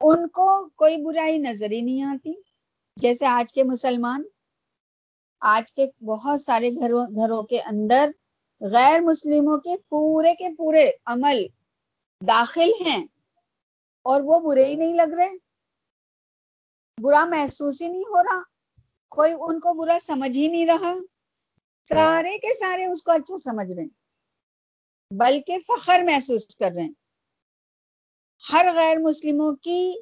ان 0.00 0.28
کو 0.28 0.68
کوئی 0.68 0.96
برائی 0.96 1.38
نظر 1.38 1.70
ہی 1.70 1.80
نہیں 1.80 2.02
آتی۔ 2.02 2.32
جیسے 2.96 3.26
آج 3.26 3.52
کے 3.52 3.64
مسلمان، 3.64 4.22
آج 5.40 5.72
کے 5.72 5.86
بہت 6.04 6.40
سارے 6.40 6.70
گھروں 6.70 7.06
گھروں 7.06 7.42
کے 7.42 7.60
اندر 7.60 8.10
غیر 8.60 9.00
مسلموں 9.00 9.58
کے 9.58 9.76
پورے 9.88 10.34
کے 10.34 10.54
پورے 10.54 10.90
عمل 11.06 11.46
داخل 12.28 12.70
ہیں 12.80 13.06
اور 14.02 14.20
وہ 14.24 14.40
برے 14.40 14.64
ہی 14.64 14.74
نہیں 14.74 14.94
لگ 14.94 15.14
رہے۔ 15.18 15.30
برا 17.02 17.24
محسوس 17.24 17.82
ہی 17.82 17.88
نہیں 17.88 18.08
ہو 18.08 18.22
رہا۔ 18.22 18.42
کوئی 19.08 19.32
ان 19.40 19.60
کو 19.60 19.74
برا 19.74 19.98
سمجھ 20.02 20.36
ہی 20.38 20.48
نہیں 20.48 20.66
رہا۔ 20.66 20.94
سارے 21.88 22.38
کے 22.38 22.54
سارے 22.54 22.86
اس 22.86 23.02
کو 23.02 23.12
اچھا 23.12 23.36
سمجھ 23.36 23.72
رہے 23.72 23.82
ہیں۔ 23.82 23.97
بلکہ 25.10 25.58
فخر 25.66 26.02
محسوس 26.04 26.56
کر 26.56 26.70
رہے 26.74 26.82
ہیں۔ 26.82 26.92
ہر 28.52 28.66
غیر 28.74 28.98
مسلموں 28.98 29.54
کی 29.56 29.94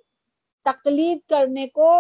تقلید 0.65 1.19
کرنے 1.29 1.67
کو 1.69 1.91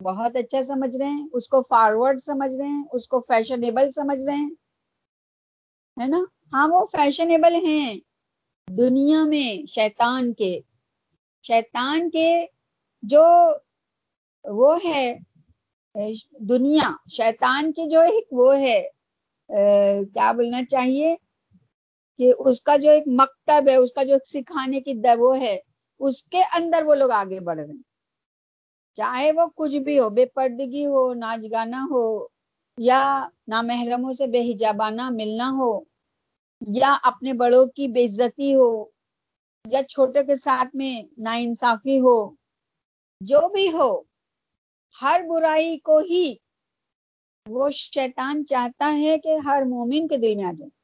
بہت 0.00 0.36
اچھا 0.36 0.62
سمجھ 0.62 0.96
رہے 0.96 1.06
ہیں، 1.06 1.28
اس 1.32 1.48
کو 1.48 1.62
فارورڈ 1.62 2.20
سمجھ 2.20 2.56
رہے 2.56 2.66
ہیں، 2.66 2.84
اس 2.92 3.08
کو 3.08 3.20
فیشنیبل 3.20 3.90
سمجھ 3.90 4.20
رہے 4.20 4.34
ہیں۔ 4.34 4.50
ہے 5.96 6.06
نا؟ 6.06 6.18
ہاں 6.52 6.68
وہ 6.68 6.84
فیشنیبل 6.84 7.54
ہیں۔ 7.54 7.98
دنیا 8.68 9.24
میں 9.24 9.66
شیطان 9.66 10.32
کے 10.32 10.60
شیطان 11.42 12.10
کے 12.10 12.46
جو 13.02 13.24
وہ 14.44 14.78
ہے، 14.84 15.16
دنیا، 16.40 16.90
شیطان 17.10 17.72
کی 17.72 17.88
جو 17.90 18.00
ایک 18.00 18.28
وہ 18.32 18.58
ہے 18.60 18.88
کیا 20.14 20.32
بولنا 20.32 20.64
چاہیے؟ 20.64 21.16
کہ 22.18 22.32
اس 22.38 22.62
کا 22.62 22.76
جو 22.76 22.90
ایک 22.90 23.04
مکتب 23.06 23.68
ہے، 23.68 23.76
اس 23.76 23.92
کا 23.92 24.02
جو 24.02 24.12
ایک 24.12 24.26
سکھانے 24.28 24.80
کی 24.80 24.92
وہ 25.18 25.40
ہے، 25.40 25.58
اس 26.00 26.22
کے 26.22 26.42
اندر 26.54 26.82
وہ 26.86 26.94
لوگ 26.94 27.10
آگے 27.10 27.40
بڑھ 27.40 27.60
رہے 27.60 27.72
ہیں۔ 27.72 27.82
چاہے 28.96 29.32
وہ 29.32 29.46
کچھ 29.54 29.76
بھی 29.76 29.98
ہو، 29.98 30.08
بے 30.10 30.26
پردگی 30.26 30.86
ہو، 30.86 31.14
ناچ 31.14 31.44
گانا 31.52 31.86
ہو، 31.90 32.26
یا 32.78 33.28
نامحرموں 33.48 34.12
سے 34.12 34.26
بے 34.26 34.40
حجابانہ 34.40 35.08
ملنا 35.10 35.50
ہو، 35.50 35.80
یا 36.66 36.96
اپنے 37.02 37.32
بڑوں 37.32 37.66
کی 37.66 37.88
بے 37.88 38.04
عزتی 38.04 38.54
ہو، 38.54 38.70
یا 39.64 39.82
چھوٹے 39.82 40.24
کے 40.24 40.36
ساتھ 40.36 40.76
میں 40.76 41.02
نا 41.18 41.32
انصافی 41.32 42.00
ہو، 42.00 42.18
جو 43.20 43.40
بھی 43.48 43.68
ہو، 43.72 43.90
ہر 45.02 45.20
برائی 45.28 45.78
کو 45.78 45.98
ہی 45.98 46.34
وہ 47.46 47.70
شیطان 47.70 48.44
چاہتا 48.44 48.92
ہے 48.98 49.18
کہ 49.18 49.36
ہر 49.44 49.62
مومن 49.66 50.06
کے 50.06 50.16
دل 50.16 50.34
میں 50.34 50.44
آ 50.44 50.52
جائے۔ 50.58 50.75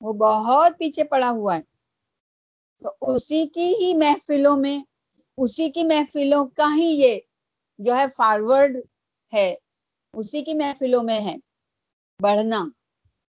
وہ 0.00 0.12
بہت 0.12 0.78
پیچھے 0.78 1.04
پڑا 1.04 1.30
ہوا 1.30 1.56
ہے۔ 1.56 1.62
تو 2.82 3.14
اسی 3.14 3.46
کی 3.46 3.74
ہی 3.80 3.94
محفلوں 3.96 4.56
میں، 4.56 4.84
اسی 5.36 5.70
کی 5.70 5.84
محفلوں 5.84 6.48
کا 6.48 6.66
ہی 6.76 6.84
یہ 6.84 7.20
جو 7.78 7.96
ہے 7.96 8.08
فارورڈ 8.08 8.76
ہے، 9.32 9.54
اسی 10.14 10.44
کی 10.44 10.54
محفلوں 10.54 11.02
میں 11.02 11.20
ہے۔ 11.20 11.36
بڑھنا 12.22 12.64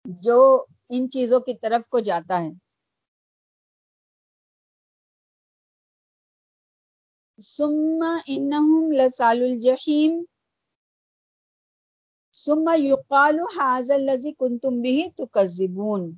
جو 0.06 0.66
ان 0.90 1.10
چیزوں 1.10 1.40
کی 1.40 1.54
طرف 1.54 1.90
کو 1.90 2.00
جاتا 2.00 2.44
ہے۔ 2.44 2.52
ثم 7.42 8.04
انہم 8.28 8.92
لسال 8.92 9.42
الجحیم۔ 9.42 10.24
ثم 12.34 12.70
یقال 12.78 13.40
هذا 13.40 13.94
الذي 13.94 14.34
كنتم 14.34 14.82
به 14.82 15.08
تكذبون 15.18 16.16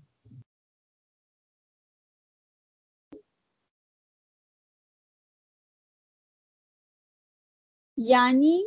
یعنی 8.05 8.63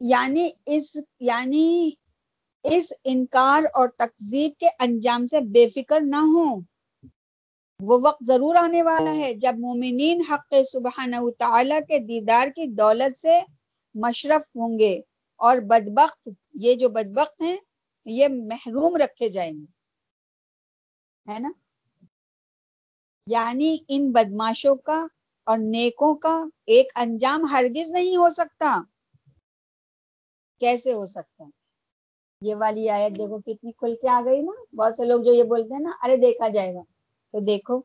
یعنی 0.00 0.50
اس 0.66 0.96
یعنی 1.20 1.90
اس 2.64 2.92
انکار 3.04 3.62
اور 3.74 3.88
تکذیب 3.88 4.52
کے 4.58 4.66
انجام 4.78 5.26
سے 5.26 5.40
بے 5.40 5.68
فکر 5.68 6.00
نہ 6.00 6.16
ہوں۔ 6.16 6.60
وہ 7.80 7.98
وقت 8.02 8.22
ضرور 8.26 8.54
آنے 8.54 8.82
والا 8.82 9.16
ہے 9.16 9.34
جب 9.34 9.52
مومنین 9.58 10.22
حق 10.30 10.54
سبحانہ 10.72 11.16
تعالی 11.38 11.74
کے 11.88 11.98
دیدار 11.98 12.46
کی 12.46 12.66
دولت 12.66 13.18
سے 13.18 13.40
مشرف 13.94 14.56
ہوں 14.56 14.78
گے 14.78 15.00
اور 15.36 15.56
بدبخت، 15.56 16.28
یہ 16.54 16.74
جو 16.74 16.88
بدبخت 16.88 17.42
ہیں، 17.42 17.56
یہ 18.04 18.28
محروم 18.28 18.96
رکھے 18.96 19.28
جائیں 19.28 19.52
گے۔ 19.52 19.66
ہے 21.32 21.38
نا؟ 21.38 21.52
یعنی 23.26 23.78
ان 23.88 24.12
بدماشوں 24.12 24.76
کا 24.76 25.06
اور 25.46 25.58
نیکوں 25.58 26.14
کا 26.14 26.44
ایک 26.66 26.92
انجام 26.96 27.44
ہرگز 27.44 27.90
نہیں 27.90 28.16
ہو 28.16 28.30
سکتا۔ 28.30 28.82
کیسے 30.60 30.92
ہو 30.92 31.06
سکتا؟ 31.06 31.44
یہ 32.42 32.54
والی 32.54 32.88
آیت 32.88 33.18
دیکھو 33.18 33.38
کتنی 33.38 33.72
کھل 33.72 33.94
کے 34.02 34.08
آ 34.08 34.20
گئی 34.24 34.40
نا۔ 34.42 34.76
بہت 34.76 34.94
سے 34.96 35.04
لوگ 35.04 35.22
جو 35.22 35.32
یہ 35.32 35.42
بولتے 35.42 35.74
ہیں 35.74 35.80
نا، 35.80 35.90
ارے 36.02 36.16
دیکھا 36.16 36.48
جائے 36.48 36.74
گا۔ 36.74 36.82
تو 37.34 37.40
دیکھو 37.40 37.80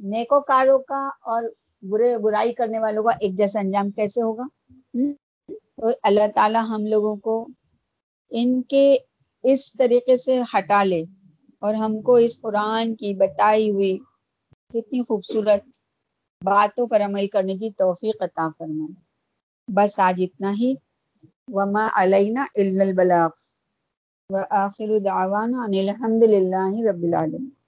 نیکو 0.00 0.40
کاروں 0.40 0.78
کا 0.78 1.08
اور 1.20 1.42
برے، 1.82 2.18
برائی 2.18 2.52
کرنے 2.52 2.78
والوں 2.78 3.02
کا 3.02 3.16
ایک 3.20 3.34
جیسا 3.34 3.60
انجام 3.60 3.90
کیسے 3.90 4.22
ہوگا؟ 4.22 4.46
تو 5.76 5.90
اللہ 6.02 6.26
تعالی 6.34 6.58
ہم 6.68 6.86
لوگوں 6.86 7.16
کو 7.16 7.46
ان 8.30 8.62
کے 8.62 8.96
اس 9.44 9.72
طریقے 9.72 10.16
سے 10.16 10.40
ہٹا 10.54 10.84
لے 10.84 11.04
اور 11.58 11.74
ہم 11.74 12.02
کو 12.02 12.14
اس 12.14 12.40
قرآن 12.40 12.94
کی 12.94 13.14
بتائی 13.14 13.70
ہوئی 13.70 13.98
کتنی 14.68 15.02
خوبصورت 15.02 15.81
باتوں 16.44 16.86
پر 16.86 17.00
عمل 17.00 17.26
کرنے 17.28 17.56
کی 17.56 17.70
توفیق 17.70 18.22
عطا 18.22 18.48
فرمائے۔ 18.58 18.94
بس 19.68 19.98
آج 19.98 20.22
اتنا 20.22 20.52
ہی۔ 20.52 20.74
وما 21.52 21.88
علینا 21.94 22.44
الا 22.54 22.84
البلاغ۔ 22.84 23.28
وآخر 24.30 24.98
دعوانا 24.98 25.58
ان 25.62 25.74
الحمد 25.74 26.22
للہ 26.22 26.92
رب 26.92 27.02
العالمین 27.02 27.61